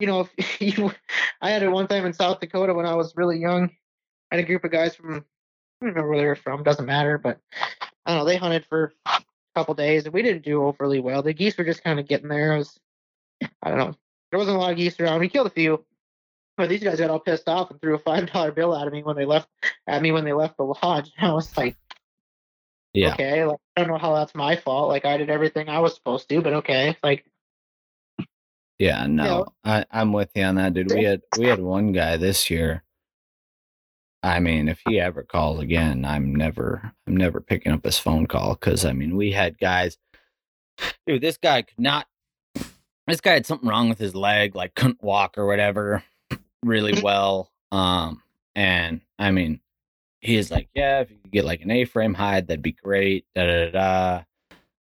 [0.00, 0.92] you know, if you
[1.40, 3.70] I had it one time in South Dakota when I was really young.
[4.32, 6.86] I had a group of guys from I don't remember where they were from, doesn't
[6.86, 7.38] matter, but
[8.06, 9.22] I don't know, they hunted for a
[9.54, 11.22] couple days and we didn't do overly well.
[11.22, 12.54] The geese were just kind of getting there.
[12.54, 12.80] It was
[13.62, 13.94] I don't know.
[14.30, 15.20] There wasn't a lot of geese around.
[15.20, 15.84] We killed a few.
[16.56, 19.02] But these guys got all pissed off and threw a five dollar bill at me
[19.02, 19.48] when they left
[19.86, 21.10] at me when they left the lodge.
[21.18, 21.76] And I was like,
[22.92, 24.88] yeah, okay, like I don't know how that's my fault.
[24.88, 26.96] Like I did everything I was supposed to, but okay.
[27.02, 27.24] Like
[28.80, 30.90] yeah, no, I, I'm with you on that, dude.
[30.90, 32.82] We had we had one guy this year.
[34.22, 38.26] I mean, if he ever calls again, I'm never I'm never picking up his phone
[38.26, 39.98] call because I mean, we had guys.
[41.06, 42.06] Dude, this guy could not.
[43.06, 46.02] This guy had something wrong with his leg, like couldn't walk or whatever,
[46.64, 47.50] really well.
[47.70, 48.22] Um,
[48.54, 49.60] and I mean,
[50.22, 53.26] he is like, yeah, if you could get like an A-frame hide, that'd be great.
[53.34, 54.22] Da da da.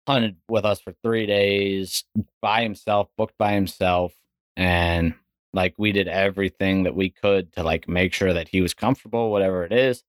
[0.08, 2.04] Hunted with us for three days
[2.42, 4.14] by himself, booked by himself,
[4.56, 5.16] and
[5.54, 9.32] like we did everything that we could to like make sure that he was comfortable,
[9.32, 10.04] whatever it is.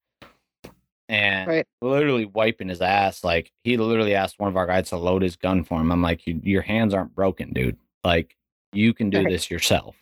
[1.08, 1.66] And Right.
[1.80, 3.22] literally wiping his ass.
[3.22, 5.92] Like he literally asked one of our guys to load his gun for him.
[5.92, 7.78] I'm like, your hands aren't broken, dude.
[8.02, 8.36] Like
[8.72, 9.28] you can do Right.
[9.28, 9.96] this yourself.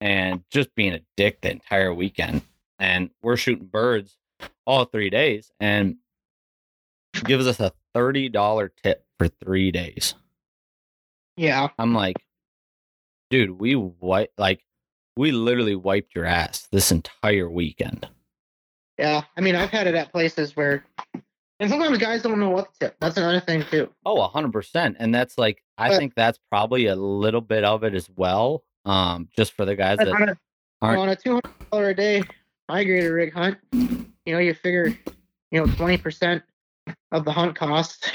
[0.00, 2.42] And just being a dick the entire weekend.
[2.78, 4.18] And we're shooting birds
[4.66, 5.96] all three days and
[7.24, 10.14] gives us a $30 tip for three days.
[11.36, 12.16] yeah, I'm like,
[13.30, 14.60] dude, we wipe like
[15.16, 18.08] we literally wiped your ass this entire weekend.
[18.98, 19.22] yeah.
[19.36, 20.84] I mean, I've had it at places where,
[21.60, 22.96] and sometimes guys don't know what to tip.
[23.00, 23.90] That's another thing too.
[24.06, 24.96] Oh, hundred percent.
[25.00, 28.62] And that's like I But- think that's probably a little bit of it as well.
[28.84, 30.38] Um, just for the guys that on a,
[30.80, 32.22] aren't on a two hundred dollar a day
[32.70, 34.96] migrator rig hunt, you know, you figure,
[35.50, 36.42] you know, twenty percent
[37.12, 38.10] of the hunt costs.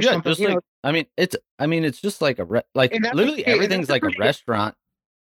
[0.00, 2.92] Yeah, just like know, I mean, it's I mean, it's just like a re- like
[2.92, 4.74] literally okay, everything's like a restaurant.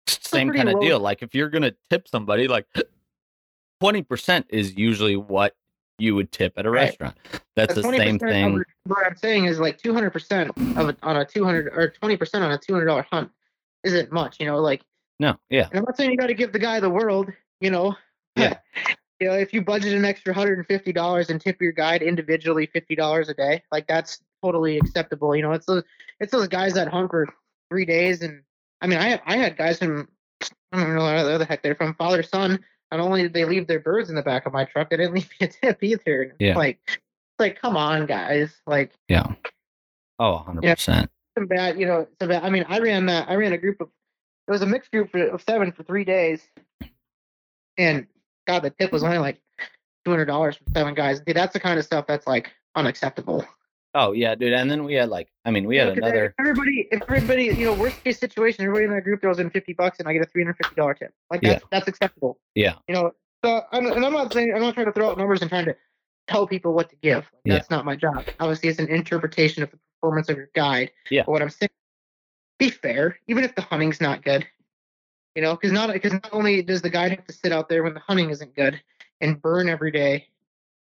[0.07, 1.01] Same pretty kind of low- deal.
[1.01, 2.67] Like if you're gonna tip somebody, like
[3.81, 5.55] twenty percent is usually what
[6.01, 6.83] you would tip at a Right.
[6.91, 7.17] restaurant.
[7.57, 8.65] That's the 20% same thing.
[8.87, 12.57] What I'm saying is like 200% of it on a 200 or 20% on a
[12.59, 13.29] $200 hunt
[13.83, 14.59] isn't much, you know.
[14.59, 14.83] Like,
[15.19, 17.73] No, yeah, and I'm not saying you got to give the guy the world, you
[17.73, 17.97] know.
[18.37, 18.59] Yeah.
[19.21, 23.35] You know, if you budget an extra $150 and tip your guide individually $50 a
[23.35, 25.35] day, like that's totally acceptable.
[25.35, 25.83] You know, it's those
[26.21, 27.27] it's those guys that hunt for
[27.71, 28.43] three days, and
[28.81, 30.09] I mean, I I had guys from
[30.73, 32.65] I don't know where the heck they're from, father son.
[32.91, 35.15] Not only did they leave their birds in the back of my truck, they didn't
[35.15, 36.35] leave me a tip either.
[36.39, 36.57] Yeah.
[36.57, 36.79] Like,
[37.39, 38.55] like, come on, guys.
[38.67, 39.27] Like, yeah.
[40.19, 41.11] Oh, 100 percent.
[41.37, 42.45] some bad, you know, some bad.
[42.45, 43.29] I mean, I ran that.
[43.29, 43.89] I ran a group of.
[44.47, 46.41] It was a mixed group of seven for three days,
[47.77, 48.07] and
[48.49, 49.41] God, the tip was only like
[50.05, 51.21] two hundred dollars from seven guys.
[51.21, 53.45] Dude, that's the kind of stuff that's like unacceptable.
[53.95, 54.53] Oh yeah, dude.
[54.55, 56.35] And then we had like, I mean, we had 'cause another.
[56.41, 59.99] Everybody, everybody, you know, worst case situation, everybody in that group throws in fifty bucks,
[59.99, 61.13] and I get a three hundred fifty dollar tip.
[61.31, 62.39] Like that's that's acceptable.
[62.55, 62.75] Yeah.
[62.89, 63.13] You know,
[63.45, 65.67] so I'm, and I'm not saying I'm not trying to throw out numbers and trying
[65.67, 65.77] to
[66.27, 67.17] tell people what to give.
[67.19, 67.55] Like, Yeah.
[67.55, 68.25] That's not my job.
[68.41, 70.91] Obviously, it's an interpretation of the performance of your guide.
[71.11, 71.23] Yeah.
[71.27, 71.71] But what I'm saying,
[72.59, 74.47] be fair, even if the hunting's not good.
[75.39, 77.85] You know, because not because not only does the guide have to sit out there
[77.85, 78.83] when the hunting isn't good
[79.21, 80.27] and burn every day,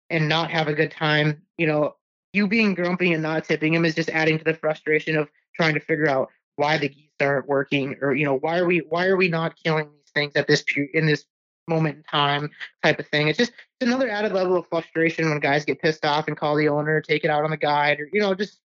[0.09, 1.41] and not have a good time.
[1.57, 1.95] You know,
[2.33, 5.75] you being grumpy and not tipping him is just adding to the frustration of trying
[5.75, 9.05] to figure out why the geese aren't working or you know why are we why
[9.05, 10.61] are we not killing these things at this
[10.93, 11.23] in this
[11.69, 12.51] moment in time
[12.83, 16.03] type of thing it's just it's another added level of frustration when guys get pissed
[16.03, 18.59] off and call the owner take it out on the guide or you know just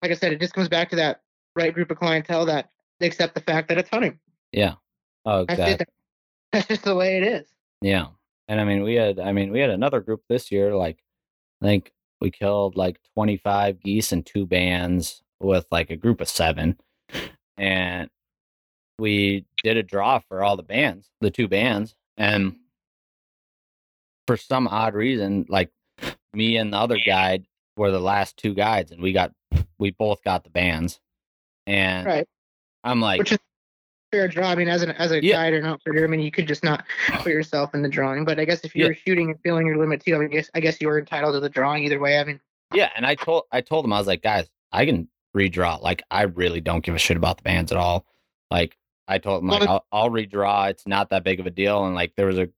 [0.00, 1.20] like i said it just comes back to that
[1.54, 2.70] right group of clientele that
[3.02, 4.18] accept the fact that it's hunting
[4.52, 4.74] Yeah.
[5.24, 5.82] Oh, That's exactly.
[5.82, 5.88] it.
[6.52, 7.46] that's just the way it is.
[7.82, 8.06] Yeah.
[8.48, 10.74] And I mean, we had, I mean, we had another group this year.
[10.74, 10.98] Like,
[11.62, 16.28] I think we killed like 25 geese and two bands with like a group of
[16.28, 16.78] seven.
[17.56, 18.08] And
[18.98, 21.94] we did a draw for all the bands, the two bands.
[22.16, 22.56] And
[24.26, 25.70] for some odd reason, like
[26.32, 27.44] me and the other guide
[27.76, 29.32] were the last two guides, and we got,
[29.78, 31.00] we both got the bands.
[31.66, 32.26] And Right.
[32.82, 33.38] I'm like, Which is
[34.10, 34.48] fair draw.
[34.48, 35.34] I mean, as an as a Yeah.
[35.34, 36.84] guide or an outfitter, I mean, you could just not
[37.18, 38.24] put yourself in the drawing.
[38.24, 38.92] But I guess if you Yeah.
[38.92, 41.40] shooting and feeling your limit too, I mean, guess I guess you were entitled to
[41.40, 42.18] the drawing either way.
[42.18, 42.40] I mean,
[42.74, 45.80] Yeah, and I told I told them I was like, guys, I can redraw.
[45.80, 48.06] Like, I really don't give a shit about the bands at all.
[48.50, 48.76] Like,
[49.06, 50.70] I told them like Well, I'll, I'll redraw.
[50.70, 51.84] It's not that big of a deal.
[51.84, 52.48] And like, there was a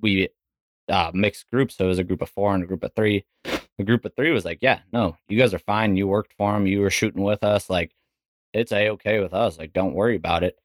[0.00, 0.28] we
[0.88, 3.24] uh, mixed group, so it was a group of four and a group of three.
[3.44, 5.96] The group of three was like, yeah, no, you guys are fine.
[5.96, 6.66] You worked for them.
[6.66, 7.70] You were shooting with us.
[7.70, 7.92] Like,
[8.52, 9.56] it's a okay with us.
[9.58, 10.58] Like, don't worry about it.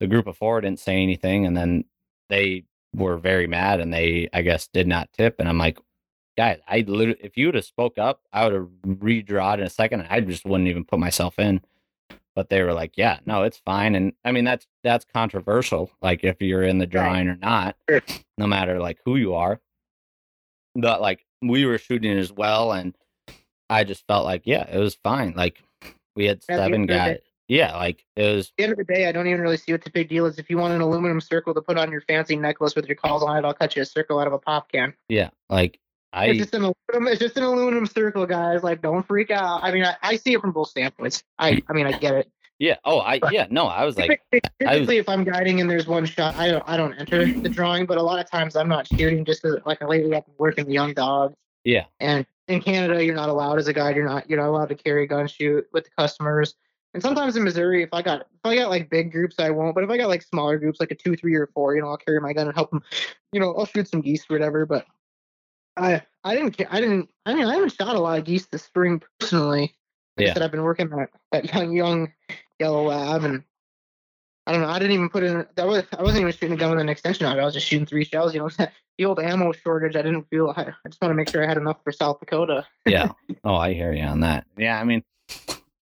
[0.00, 1.84] The group of four didn't say anything, and then
[2.28, 2.64] they
[2.94, 5.36] were very mad, and they I guess did not tip.
[5.38, 5.78] And I'm like,
[6.36, 9.70] guys, I literally, if you would have spoke up, I would have redrawn in a
[9.70, 10.00] second.
[10.00, 11.60] And I just wouldn't even put myself in.
[12.34, 13.94] But they were like, yeah, no, it's fine.
[13.94, 15.90] And I mean, that's that's controversial.
[16.00, 17.76] Like if you're in the drawing or not,
[18.38, 19.60] no matter like who you are.
[20.74, 22.96] But like we were shooting as well, and
[23.68, 25.34] I just felt like, yeah, it was fine.
[25.36, 25.62] Like
[26.16, 27.20] we had seven guys.
[27.52, 28.46] Yeah, like it was.
[28.46, 30.24] at the end of the day, I don't even really see what the big deal
[30.24, 30.38] is.
[30.38, 33.22] If you want an aluminum circle to put on your fancy necklace with your calls
[33.22, 34.94] on it, I'll cut you a circle out of a pop can.
[35.10, 35.78] Yeah, like
[36.14, 36.28] I.
[36.28, 37.12] it's just an aluminum.
[37.12, 38.62] It's just an aluminum circle, guys.
[38.62, 39.62] Like, don't freak out.
[39.62, 41.24] I mean, I, I see it from both standpoints.
[41.38, 42.30] I, I mean, I get it.
[42.58, 42.76] yeah.
[42.86, 43.20] Oh, I.
[43.30, 43.48] Yeah.
[43.50, 46.50] No, I was like, Typically, I was- if I'm guiding and there's one shot, I
[46.50, 47.84] don't, I don't enter the drawing.
[47.84, 50.64] But a lot of times, I'm not shooting just 'cause, like lately I've been working
[50.64, 51.34] the young dogs,
[51.64, 53.94] yeah, and in Canada, you're not allowed as a guide.
[53.96, 56.54] You're not, you're not allowed to carry a gun shoot with the customers.
[56.94, 59.74] And sometimes in Missouri, if I got, if I got like big groups, I won't.
[59.74, 61.88] But if I got like smaller groups, like a two, three, or four, you know,
[61.88, 62.82] I'll carry my gun and help them.
[63.32, 64.66] You know, I'll shoot some geese or whatever.
[64.66, 64.84] But
[65.76, 67.08] I, I didn't, I didn't.
[67.24, 69.74] I mean, I haven't shot a lot of geese this spring personally.
[70.18, 70.30] Like Yeah.
[70.30, 72.12] I said, I've been working at that young, young
[72.60, 73.42] yellow lab, and
[74.46, 74.68] I don't know.
[74.68, 75.46] I didn't even put in.
[75.54, 77.40] That was I wasn't even shooting a gun with an extension on it.
[77.40, 78.34] I was just shooting three shells.
[78.34, 78.48] You know,
[78.98, 79.96] the old ammo shortage.
[79.96, 80.52] I didn't feel.
[80.54, 82.66] I, I just want to make sure I had enough for South Dakota.
[82.84, 83.12] yeah.
[83.44, 84.44] Oh, I hear you on that.
[84.58, 85.02] Yeah, I mean,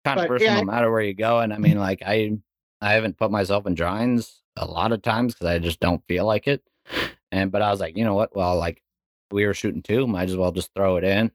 [0.03, 1.39] controversial yeah, no matter where you go.
[1.39, 2.37] And I mean, like I,
[2.81, 6.25] I haven't put myself in drawings a lot of times because I just don't feel
[6.25, 6.63] like it.
[7.31, 8.35] And but I was like, you know what?
[8.35, 8.81] Well, like
[9.31, 11.31] we were shooting two, might as well just throw it in.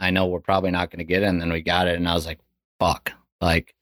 [0.00, 2.08] I know we're probably not going to get it, and then we got it, and
[2.08, 2.40] I was like,
[2.78, 3.74] fuck, like.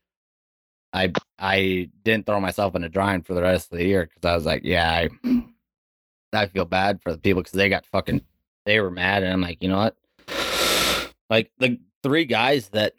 [0.95, 4.31] I I didn't throw myself in a drawing for the rest of the year because
[4.31, 5.43] I was like, yeah, I
[6.35, 8.21] I feel bad for the people because they got fucking
[8.67, 9.97] they were mad, and I'm like, you know what?
[11.31, 12.95] Like the three guys that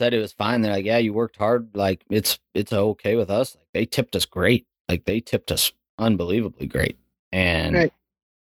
[0.00, 1.68] said it was fine, they're like, yeah, you worked hard.
[1.74, 3.56] Like it's it's okay with us.
[3.56, 4.66] Like they tipped us great.
[4.88, 6.98] Like they tipped us unbelievably great.
[7.32, 7.92] And Right.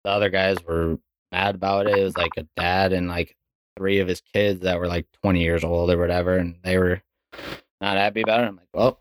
[0.04, 0.98] the other guys were
[1.32, 1.98] mad about it.
[1.98, 3.36] It was like a dad and like
[3.76, 7.02] three of his kids that were like 20 years old or whatever, and they were
[7.80, 8.48] not happy about it.
[8.48, 9.00] I'm like, well,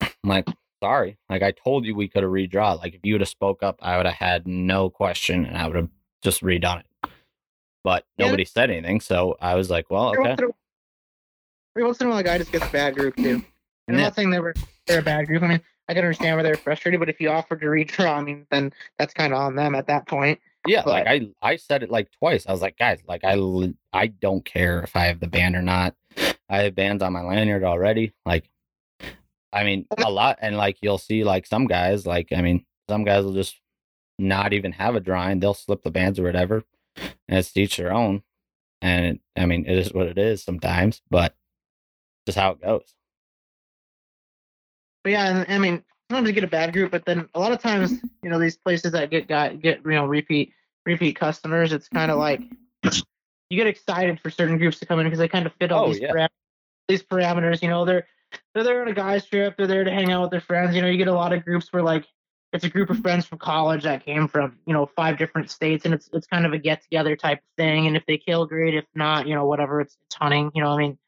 [0.00, 0.46] I'm like,
[0.82, 1.18] sorry.
[1.28, 2.78] Like I told you we could have redraw.
[2.78, 5.66] Like if you would have spoke up, I would have had no question and I
[5.66, 5.88] would have
[6.22, 7.10] just redone it.
[7.84, 8.26] But Yeah.
[8.26, 10.36] nobody said anything, so I was like, well, okay.
[11.76, 13.16] Once in a- Every once in a while, a guy just gets a bad group
[13.16, 13.42] too.
[13.88, 14.54] And I'm not saying they were
[14.86, 15.42] they're a bad group.
[15.42, 18.22] I mean, I can understand where they're frustrated, but if you offered to redraw, I
[18.22, 20.38] mean, then that's kind of on them at that point.
[20.68, 22.46] Yeah, like I I said it like twice.
[22.46, 23.36] I was like, guys, like I
[23.92, 25.96] I don't care if I have the band or not.
[26.48, 28.12] I have bands on my lanyard already.
[28.24, 28.48] Like,
[29.52, 33.02] I mean, a lot, and like you'll see, like some guys, like I mean, some
[33.02, 33.60] guys will just
[34.16, 35.40] not even have a drawing.
[35.40, 36.62] They'll slip the bands or whatever,
[36.96, 38.22] and it's each their own.
[38.80, 41.34] And it, I mean, it is what it is sometimes, but
[42.26, 42.94] just how it goes.
[45.04, 47.60] But yeah, I mean, sometimes you get a bad group, but then a lot of
[47.60, 47.92] times,
[48.22, 50.52] you know, these places that get got get you know repeat
[50.86, 52.42] repeat customers, it's kind of like
[53.50, 55.84] you get excited for certain groups to come in because they kind of fit all
[55.84, 56.12] Oh, these yeah.
[56.12, 56.28] param-
[56.88, 57.62] these parameters.
[57.62, 58.06] You know, they're
[58.54, 60.74] they're there on a guys trip, they're there to hang out with their friends.
[60.74, 62.06] You know, you get a lot of groups where like
[62.52, 65.84] it's a group of friends from college that came from you know five different states,
[65.84, 67.86] and it's it's kind of a get together type of thing.
[67.86, 68.74] And if they kill, great.
[68.74, 69.80] If not, you know, whatever.
[69.80, 70.50] It's it's hunting.
[70.54, 70.98] You know, I mean,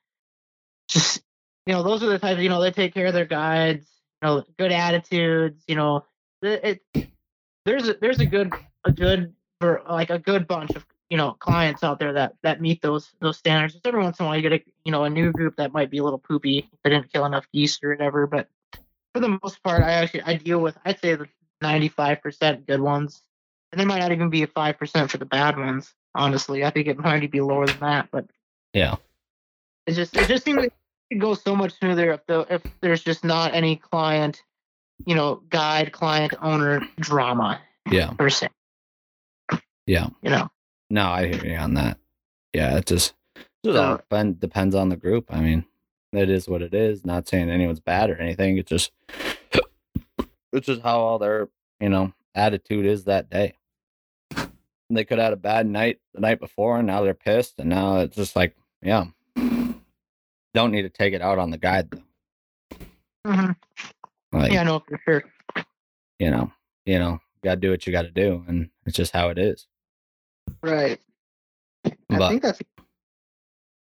[0.88, 1.22] just
[1.66, 2.40] you know, those are the types.
[2.40, 3.86] You know, they take care of their guides.
[4.22, 5.64] You know, good attitudes.
[5.66, 6.04] You know,
[6.42, 7.08] it, it
[7.64, 8.52] there's a there's a good
[8.84, 12.60] a good for like a good bunch of you know clients out there that that
[12.60, 13.74] meet those those standards.
[13.74, 15.72] Just every once in a while, you get a you know a new group that
[15.72, 16.68] might be a little poopy.
[16.82, 18.48] They didn't kill enough geese or whatever, but
[19.14, 21.28] for the most part, I actually I deal with I'd say the
[21.62, 23.22] 95% good ones,
[23.72, 25.94] and there might not even be a five percent for the bad ones.
[26.14, 28.26] Honestly, I think it might be lower than that, but
[28.72, 28.96] Yeah.
[29.86, 30.72] It just it just seems like
[31.10, 34.42] it goes so much smoother if the if there's just not any client,
[35.06, 37.60] you know, guide client owner drama.
[37.90, 38.12] Yeah.
[38.12, 38.48] per se.
[39.86, 40.08] Yeah.
[40.22, 40.48] You know.
[40.90, 41.98] No, I hear you on that.
[42.54, 43.12] Yeah, it just,
[43.64, 45.26] just So- depend, depends on the group.
[45.28, 45.64] I mean,
[46.12, 47.04] it is what it is.
[47.04, 48.56] Not saying anyone's bad or anything.
[48.56, 48.92] It's just,
[50.52, 51.48] it's just how all their,
[51.80, 53.54] you know, attitude is that day.
[54.90, 57.68] They could have had a bad night the night before, and now they're pissed, and
[57.68, 59.06] now it's just like, yeah,
[60.54, 62.78] don't need to take it out on the guide though.
[63.26, 63.56] Mhm.
[64.32, 65.24] Like, Yeah, no, for sure.
[66.18, 66.50] you know,
[66.86, 69.38] you know, got to do what you got to do, and it's just how it
[69.38, 69.66] is.
[70.62, 71.00] Right.
[72.10, 72.60] I think that's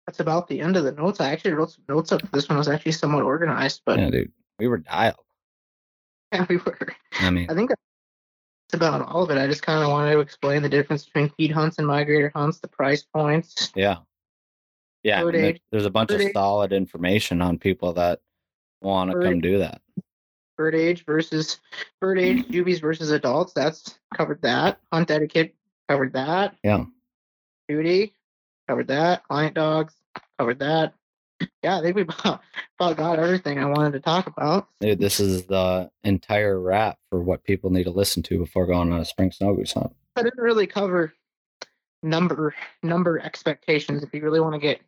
[0.06, 1.20] that's about the end of the notes.
[1.20, 2.22] I actually wrote some notes up.
[2.32, 5.16] This one was actually somewhat organized, but Yeah, dude, we were dialed.
[6.32, 6.78] yeah, we were.
[7.20, 9.38] I mean, I think that's about all of it.
[9.38, 12.58] I just kind of wanted to explain the difference between feed hunts and migrator hunts,
[12.58, 13.72] the price points.
[13.74, 13.98] Yeah.
[15.02, 15.24] Yeah.
[15.24, 18.20] There- there's a bunch bird of age- solid information on people that
[18.82, 19.80] want to come do that.
[20.56, 21.58] bird age versus
[22.00, 23.52] bird age juvies versus adults.
[23.52, 24.78] That's covered that.
[24.92, 25.54] Hunt etiquette
[25.88, 26.54] covered that.
[26.62, 26.84] Yeah.
[27.68, 28.14] Duty
[28.68, 29.24] covered that.
[29.24, 29.94] Client dogs
[30.38, 30.94] covered that.
[31.64, 32.42] Yeah, I think we about,
[32.78, 34.68] about got everything I wanted to talk about.
[34.80, 38.92] Dude, this is the entire wrap for what people need to listen to before going
[38.92, 39.94] on a spring snow goose hunt.
[40.16, 41.14] I didn't really cover
[42.02, 44.80] number number expectations if you really want to get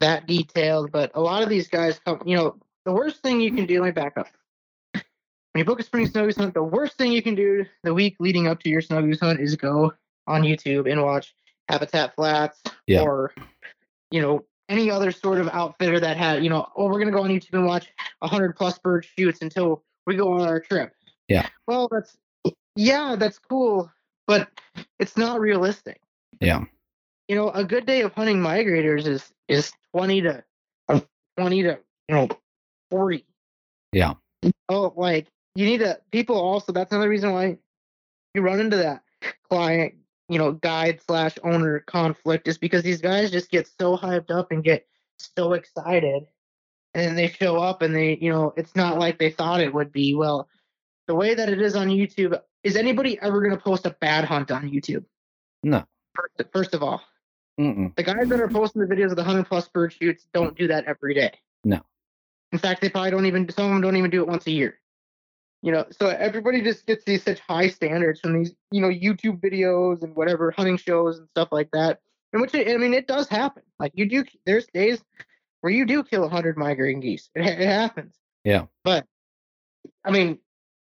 [0.00, 0.92] that detailed.
[0.92, 3.80] But a lot of these guys come, you know, the worst thing you can do.
[3.80, 4.28] Let me back up.
[4.92, 7.94] When you book a spring snow goose hunt, the worst thing you can do the
[7.94, 9.92] week leading up to your snow goose hunt is go
[10.26, 11.34] on YouTube and watch
[11.68, 13.00] Habitat Flats Yeah.
[13.02, 13.32] or
[14.10, 17.22] you know any other sort of outfitter that had you know oh we're gonna go
[17.22, 17.88] on YouTube and watch
[18.22, 20.92] hundred plus bird shoots until we go on our trip.
[21.28, 21.48] Yeah.
[21.66, 22.16] Well, that's
[22.76, 23.90] yeah, that's cool,
[24.26, 24.48] but
[24.98, 26.00] it's not realistic.
[26.40, 26.64] Yeah.
[27.28, 30.44] You know, a good day of hunting migrators is is twenty to
[30.88, 31.00] uh,
[31.38, 31.78] twenty to
[32.08, 32.28] you know
[32.90, 33.24] forty.
[33.92, 34.14] Yeah.
[34.68, 36.72] Oh, like you need to people also.
[36.72, 37.56] That's another reason why
[38.34, 39.02] you run into that
[39.48, 39.94] client,
[40.28, 44.52] you know, guide slash owner conflict is because these guys just get so hyped up
[44.52, 44.86] and get
[45.18, 46.24] so excited,
[46.92, 49.72] and then they show up and they, you know, it's not like they thought it
[49.72, 50.14] would be.
[50.14, 50.48] Well,
[51.08, 54.24] the way that it is on YouTube, is anybody ever going to post a bad
[54.24, 55.04] hunt on YouTube?
[55.62, 55.84] No.
[56.14, 57.02] First, first of all,
[57.58, 57.94] Mm-mm.
[57.96, 60.68] the guys that are posting the videos of the hundred plus bird shoots don't do
[60.68, 61.32] that every day.
[61.64, 61.80] No.
[62.52, 63.48] In fact, they probably don't even.
[63.50, 64.78] Some of them don't even do it once a year.
[65.62, 69.40] You know, so everybody just gets these such high standards from these, you know, YouTube
[69.40, 72.00] videos and whatever hunting shows and stuff like that.
[72.32, 73.62] And which I mean, it does happen.
[73.78, 75.02] Like you do, there's days
[75.62, 77.30] where you do kill hundred migrating geese.
[77.34, 78.14] It, it happens.
[78.44, 78.66] Yeah.
[78.84, 79.06] But
[80.04, 80.38] I mean,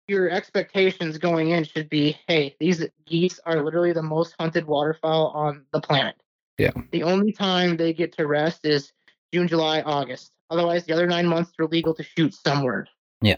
[0.09, 5.29] your expectations going in should be, hey, these geese are literally the most hunted waterfowl
[5.29, 6.17] on the planet.
[6.59, 6.73] Yeah.
[6.91, 8.93] The only time they get to rest is
[9.33, 10.33] June, July, August.
[10.51, 12.87] Otherwise, the other nine months they're legal to shoot somewhere.
[13.21, 13.37] Yeah.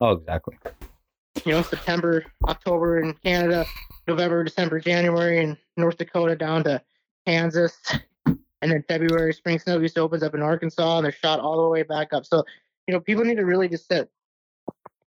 [0.00, 0.56] Oh, exactly.
[1.44, 3.66] You know, September, October in Canada,
[4.08, 6.82] November, December, January in North Dakota down to
[7.26, 7.76] Kansas.
[8.62, 11.68] And then February, spring snow goose opens up in Arkansas and they're shot all the
[11.68, 12.24] way back up.
[12.24, 12.42] So,
[12.88, 14.08] you know, people need to really just set,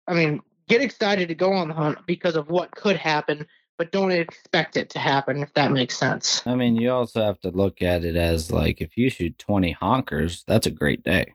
[0.08, 3.46] I mean, get excited to go on the hunt because of what could happen,
[3.78, 6.42] but don't expect it to happen, if that makes sense.
[6.46, 9.76] I mean, you also have to look at it as like if you shoot 20
[9.82, 11.34] honkers, that's a great day.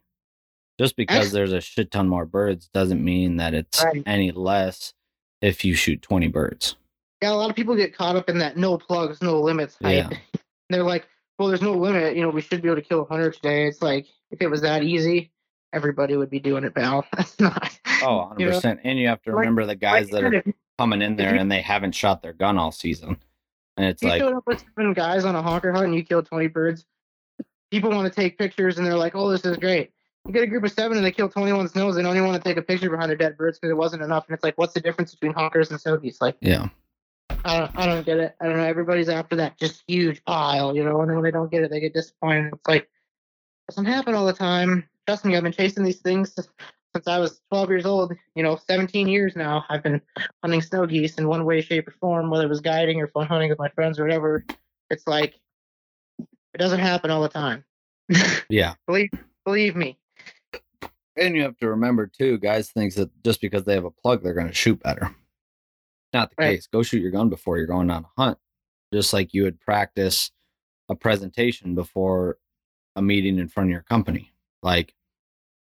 [0.78, 4.02] Just because there's a shit ton more birds doesn't mean that it's Right.
[4.06, 4.94] any less
[5.42, 6.76] if you shoot 20 birds.
[7.22, 10.10] Yeah, a lot of people get caught up in that no plugs, no limits hype.
[10.10, 10.18] Yeah.
[10.70, 11.06] They're like,
[11.38, 12.16] well, there's no limit.
[12.16, 13.66] You know, we should be able to kill 100 today.
[13.66, 15.30] It's like, if it was that easy,
[15.74, 17.04] everybody would be doing it, pal.
[17.16, 17.78] That's not.
[18.02, 18.38] Oh, 100%.
[18.38, 18.76] You know?
[18.84, 20.44] And you have to Like- remember the guys Like, that are
[20.80, 23.18] coming in there you- and they haven't shot their gun all season.
[23.76, 24.20] And it's like.
[24.20, 26.86] showed up with seven guys on a honker hunt and you killed 20 birds.
[27.70, 29.92] People want to take pictures and they're like, oh, this is great.
[30.26, 31.94] You get a group of seven and they kill 21 snows.
[31.94, 34.02] They don't even want to take a picture behind their dead birds because it wasn't
[34.02, 34.26] enough.
[34.28, 36.20] And it's like, what's the difference between honkers and geese?
[36.20, 36.68] Like, yeah.
[37.44, 38.36] I don't, I don't get it.
[38.40, 38.64] I don't know.
[38.64, 41.70] Everybody's after that just huge pile, you know, and then when they don't get it,
[41.70, 42.52] they get disappointed.
[42.54, 42.88] It's like,
[43.68, 44.88] doesn't happen all the time.
[45.06, 46.34] Trust me, I've been chasing these things
[46.94, 48.12] since I was 12 years old.
[48.34, 49.64] You know, 17 years now.
[49.68, 50.00] I've been
[50.42, 53.26] hunting snow geese in one way, shape, or form, whether it was guiding or fun
[53.26, 54.44] hunting with my friends or whatever.
[54.90, 55.34] It's like,
[56.18, 57.64] it doesn't happen all the time.
[58.48, 58.74] Yeah.
[58.88, 59.10] believe,
[59.44, 59.96] believe me.
[61.16, 64.22] And you have to remember too, guys thinks that just because they have a plug,
[64.22, 65.14] they're going to shoot better.
[66.12, 66.56] Not the Right.
[66.56, 66.66] case.
[66.66, 68.38] Go shoot your gun before you're going on a hunt,
[68.92, 70.32] just like you would practice
[70.88, 72.38] a presentation before
[72.96, 74.32] a meeting in front of your company.
[74.62, 74.92] Like,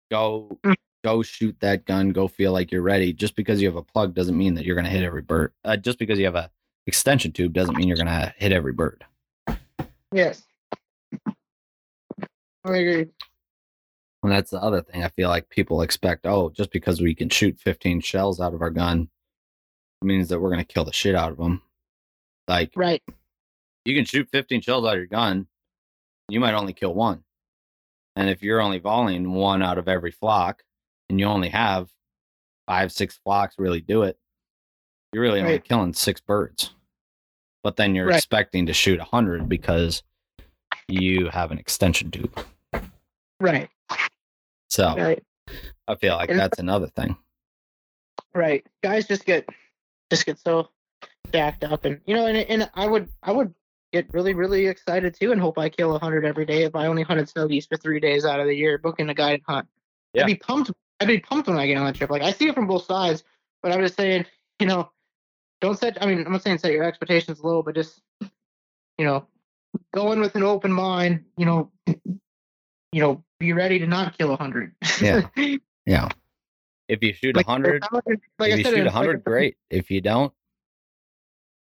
[0.10, 0.76] go Mm.
[1.04, 2.10] Go shoot that gun.
[2.12, 3.14] Go feel like you're ready.
[3.14, 5.52] Just because you have a plug doesn't mean that you're going to hit every bird.
[5.64, 6.50] Uh, just because you have a
[6.88, 9.04] extension tube doesn't mean you're going to hit every bird.
[10.14, 10.44] Yes.
[12.64, 13.08] I agree.
[14.24, 15.04] And that's the other thing.
[15.04, 18.62] I feel like people expect, oh, just because we can shoot 15 shells out of
[18.62, 19.10] our gun,
[20.04, 21.62] means that we're gonna kill the shit out of them.
[22.48, 23.02] Like Right.
[23.86, 25.48] you can shoot 15 shells out of your gun,
[26.30, 27.24] you might only kill one.
[28.16, 30.64] And if you're only volleying one out of every flock,
[31.12, 31.90] and you only have
[32.66, 34.18] five, six flocks really do it,
[35.14, 36.74] you're really only killing six birds.
[37.64, 38.16] But then you're Right.
[38.16, 40.02] expecting to shoot a hundred because
[40.88, 42.46] you have an extension tube.
[43.40, 43.70] Right.
[44.70, 45.24] So Right.
[45.88, 47.18] I feel like And- that's another thing.
[48.34, 48.66] Right.
[48.82, 49.48] Guys just get
[50.10, 50.70] just get so
[51.34, 53.54] jacked up and you know and and I would I would
[53.92, 56.88] get really really excited too and hope I kill a hundred every day if I
[56.88, 59.68] only hunted snow geese for three days out of the year booking a guided hunt.
[60.14, 60.24] Yeah.
[60.24, 60.72] I'd be pumped.
[61.02, 62.12] I'd be pumped when I get on that trip.
[62.12, 63.24] Like I see it from both sides,
[63.64, 64.26] but I'm just saying,
[64.60, 64.92] you know,
[65.60, 66.02] don't set.
[66.02, 68.00] I mean, I'm not saying set your expectations low, but just
[68.98, 69.26] you know,
[69.94, 71.26] go in with an open mind.
[71.38, 74.74] You know, you know, be ready to not kill a hundred.
[75.02, 75.28] Yeah.
[75.88, 76.10] Yeah.
[76.88, 78.94] If you shoot a like, hundred, like I if you said, shoot a it's like-
[78.94, 79.58] hundred, great.
[79.72, 80.32] If you don't,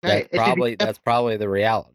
[0.02, 1.94] that's it probably kept- that's probably the reality.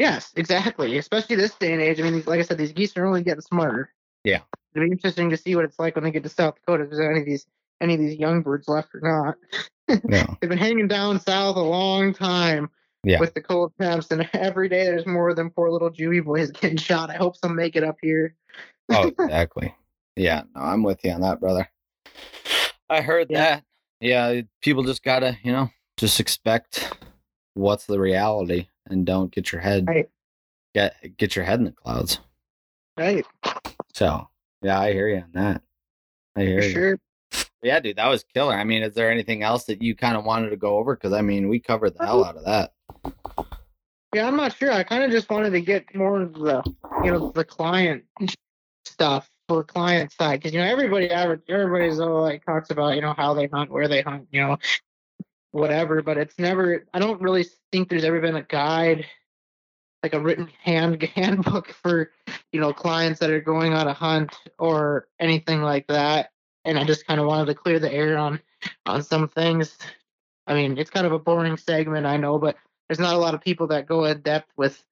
[0.00, 0.98] Yes, exactly.
[0.98, 2.00] Especially this day and age.
[2.00, 3.92] I mean, like I said, these geese are only getting smarter.
[4.24, 4.40] Yeah.
[4.74, 6.84] It'll be interesting to see what it's like when they get to South Dakota.
[6.84, 7.46] If there's any of these
[7.80, 9.36] any of these young birds left or not.
[10.08, 10.26] Yeah.
[10.40, 12.70] They've been hanging down south a long time
[13.04, 13.18] Yeah.
[13.20, 16.50] with the cold temps, and every day there's more of them poor little juvie boys
[16.50, 17.10] getting shot.
[17.10, 18.34] I hope some make it up here.
[18.90, 19.74] Oh, exactly.
[20.16, 21.68] Yeah, no, I'm with you on that, brother.
[22.88, 23.56] I heard Yeah.
[23.56, 23.64] that.
[24.00, 25.68] Yeah, people just gotta, you know,
[25.98, 26.96] just expect
[27.54, 30.08] what's the reality and don't get your head Right.
[30.74, 32.18] get get your head in the clouds.
[32.96, 33.26] Right.
[33.92, 34.28] So
[34.62, 35.62] yeah, I hear you on that.
[36.36, 36.72] I hear For you.
[36.72, 36.98] sure.
[37.62, 38.54] Yeah, dude, that was killer.
[38.54, 40.96] I mean, is there anything else that you kind of wanted to go over?
[40.96, 42.72] Because I mean, we covered the uh, hell out of that.
[44.14, 44.72] Yeah, I'm not sure.
[44.72, 46.62] I kind of just wanted to get more of the,
[47.02, 48.04] you know, the client
[48.84, 53.00] stuff for client side because you know everybody, average, everybody's all like talks about you
[53.00, 54.58] know how they hunt, where they hunt, you know,
[55.52, 56.02] whatever.
[56.02, 56.86] But it's never.
[56.92, 59.06] I don't really think there's ever been a guide,
[60.02, 62.10] like a written hand handbook for
[62.52, 66.30] you know clients that are going on a hunt or anything like that.
[66.64, 68.40] And I just kind of wanted to clear the air on
[68.86, 69.76] on some things.
[70.46, 72.56] I mean, it's kind of a boring segment, I know, but
[72.88, 74.84] there's not a lot of people that go in depth with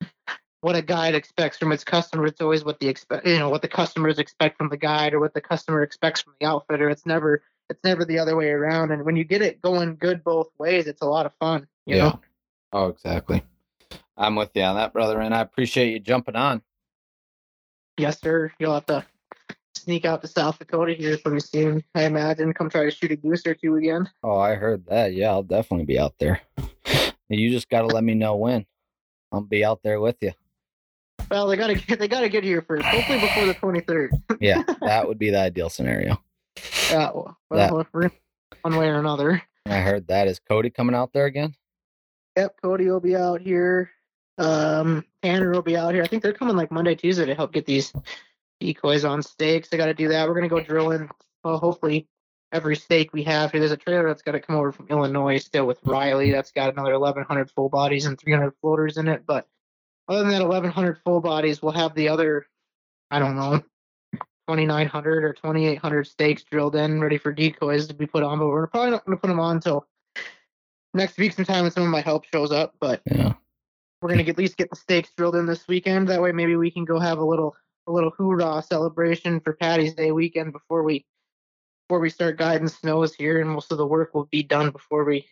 [0.60, 2.26] what a guide expects from its customer.
[2.26, 5.20] It's always what the expect, you know, what the customers expect from the guide or
[5.20, 6.88] what the customer expects from the outfitter.
[6.88, 8.90] It's never, it's never the other way around.
[8.92, 11.66] And when you get it going good both ways, it's a lot of fun.
[11.86, 12.02] You Yeah.
[12.04, 12.20] know,
[12.72, 13.42] Oh, exactly.
[14.20, 16.60] I'm with you on that, brother, and I appreciate you jumping on.
[17.96, 18.52] yes, sir.
[18.58, 19.04] You'll have to
[19.74, 22.52] sneak out to South Dakota here pretty soon, I imagine.
[22.52, 24.08] Come try to shoot a goose or two again.
[24.22, 25.14] Oh, I heard that.
[25.14, 26.40] Yeah, I'll definitely be out there.
[27.32, 28.66] You just got to let me know when.
[29.30, 30.32] I'll be out there with you.
[31.30, 32.84] Well, they gotta get, they gotta get here first.
[32.84, 34.08] Hopefully before the 23rd.
[34.40, 36.20] Yeah, that would be the ideal scenario.
[36.90, 37.12] Yeah.
[37.14, 37.72] Well, That-
[38.62, 39.40] one way or another.
[39.64, 40.26] I heard that.
[40.26, 41.54] Is Cody coming out there again?
[42.36, 43.92] Yep, Cody will be out here.
[44.38, 46.02] Um, Tanner will be out here.
[46.02, 47.92] I think they're coming like Monday, Tuesday to help get these
[48.60, 49.68] decoys on stakes.
[49.68, 50.28] They got to do that.
[50.28, 51.10] We're gonna go drilling.
[51.44, 52.08] Well, hopefully
[52.52, 53.60] every stake we have here.
[53.60, 56.30] There's a trailer that's got to come over from Illinois still with Riley.
[56.30, 59.24] That's got another 1,100 full bodies and 300 floaters in it.
[59.26, 59.46] But
[60.08, 62.46] other than that 1,100 full bodies, we'll have the other,
[63.10, 63.62] I don't know,
[64.48, 68.38] 2,900 or 2,800 stakes drilled in, ready for decoys to be put on.
[68.38, 69.86] But we're probably not going to put them on until
[70.92, 72.74] next week sometime when some of my help shows up.
[72.80, 73.34] But Yeah.
[74.02, 76.08] We're gonna at least get the stakes drilled in this weekend.
[76.08, 77.54] That way, maybe we can go have a little
[77.86, 81.04] a little hoorah celebration for Patty's Day weekend before we
[81.88, 85.04] before we start guiding snows here, and most of the work will be done before
[85.04, 85.26] we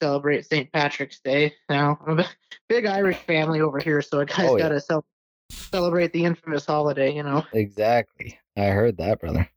[0.00, 0.70] celebrate St.
[0.72, 1.52] Patrick's Day.
[1.68, 2.28] Now, I'm a
[2.68, 4.62] big Irish family over here, so I guys Oh, yeah.
[4.64, 5.04] gotta cel-
[5.50, 7.14] celebrate the infamous holiday.
[7.14, 8.38] You know, Exactly.
[8.56, 9.48] I heard that, brother.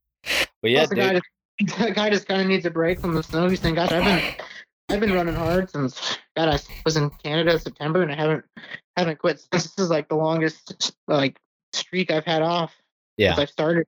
[0.62, 1.22] But yeah, Plus, guy dude.
[1.60, 3.48] just, the guy just kind of needs a break from the snow.
[3.48, 4.46] He's saying, "Gosh, I've been
[4.92, 8.46] I've been running hard since God I was in Canada in September, and I haven't
[8.98, 9.74] haven't quit since.
[9.74, 11.40] This is like the longest like
[11.74, 12.74] streak I've had off
[13.18, 13.36] Yeah.
[13.36, 13.88] since I started.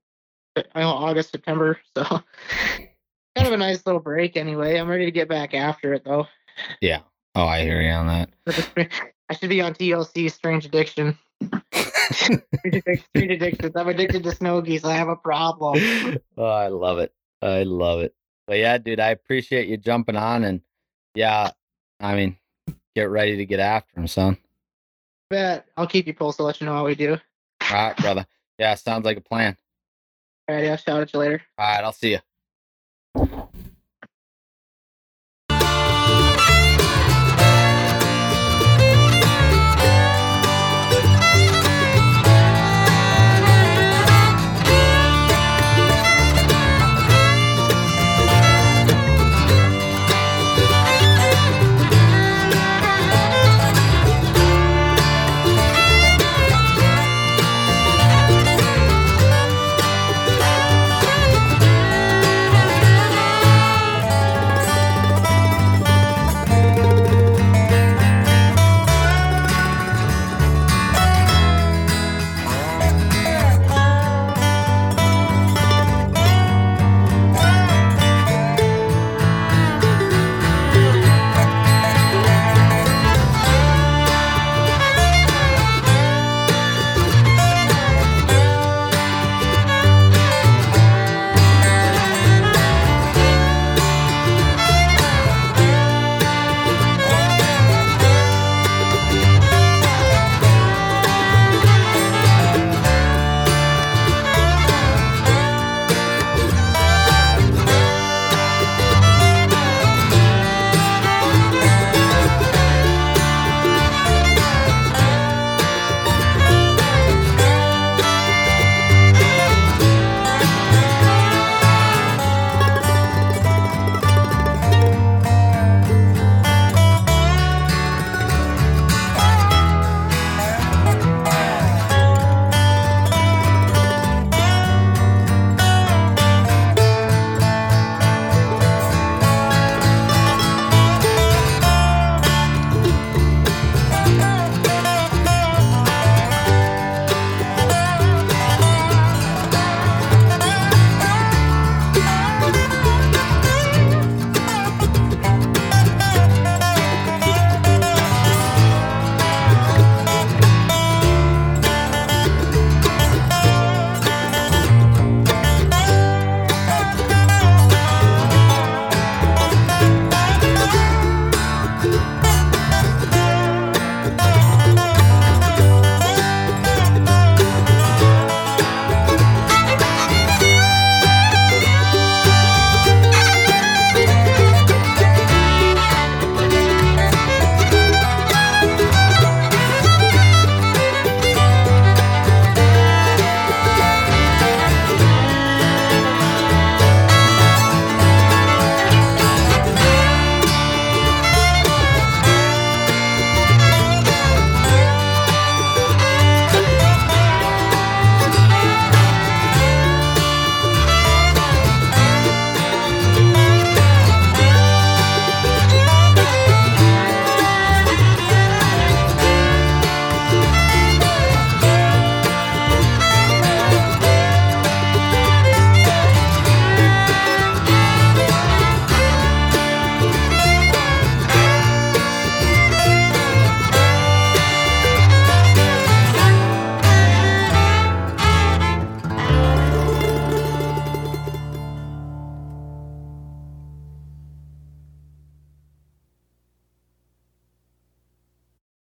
[0.55, 2.03] I know August September, so
[3.35, 4.37] kind of a nice little break.
[4.37, 6.27] Anyway, I'm ready to get back after it though.
[6.81, 6.99] Yeah.
[7.35, 8.29] Oh, I hear you on that.
[9.29, 11.17] I should be on TLC Strange Addiction.
[12.11, 13.75] Strange Strange Addictions.
[13.75, 14.85] I'm addicted to snow geese.
[14.85, 15.79] I have a problem.
[16.37, 17.11] oh, I love it.
[17.41, 18.13] I love it.
[18.47, 20.61] But yeah, dude, I appreciate you jumping on and
[21.15, 21.51] yeah,
[21.99, 22.37] I mean,
[22.95, 24.37] get ready to get after him, son.
[25.29, 26.45] Bet I'll keep you posted.
[26.45, 27.17] Let you know how we do.
[27.71, 28.25] All right, brother.
[28.57, 29.57] Yeah, sounds like a plan.
[30.47, 31.41] All right, I'll shout at you later.
[31.57, 32.17] All right, I'll see
[33.15, 33.42] you.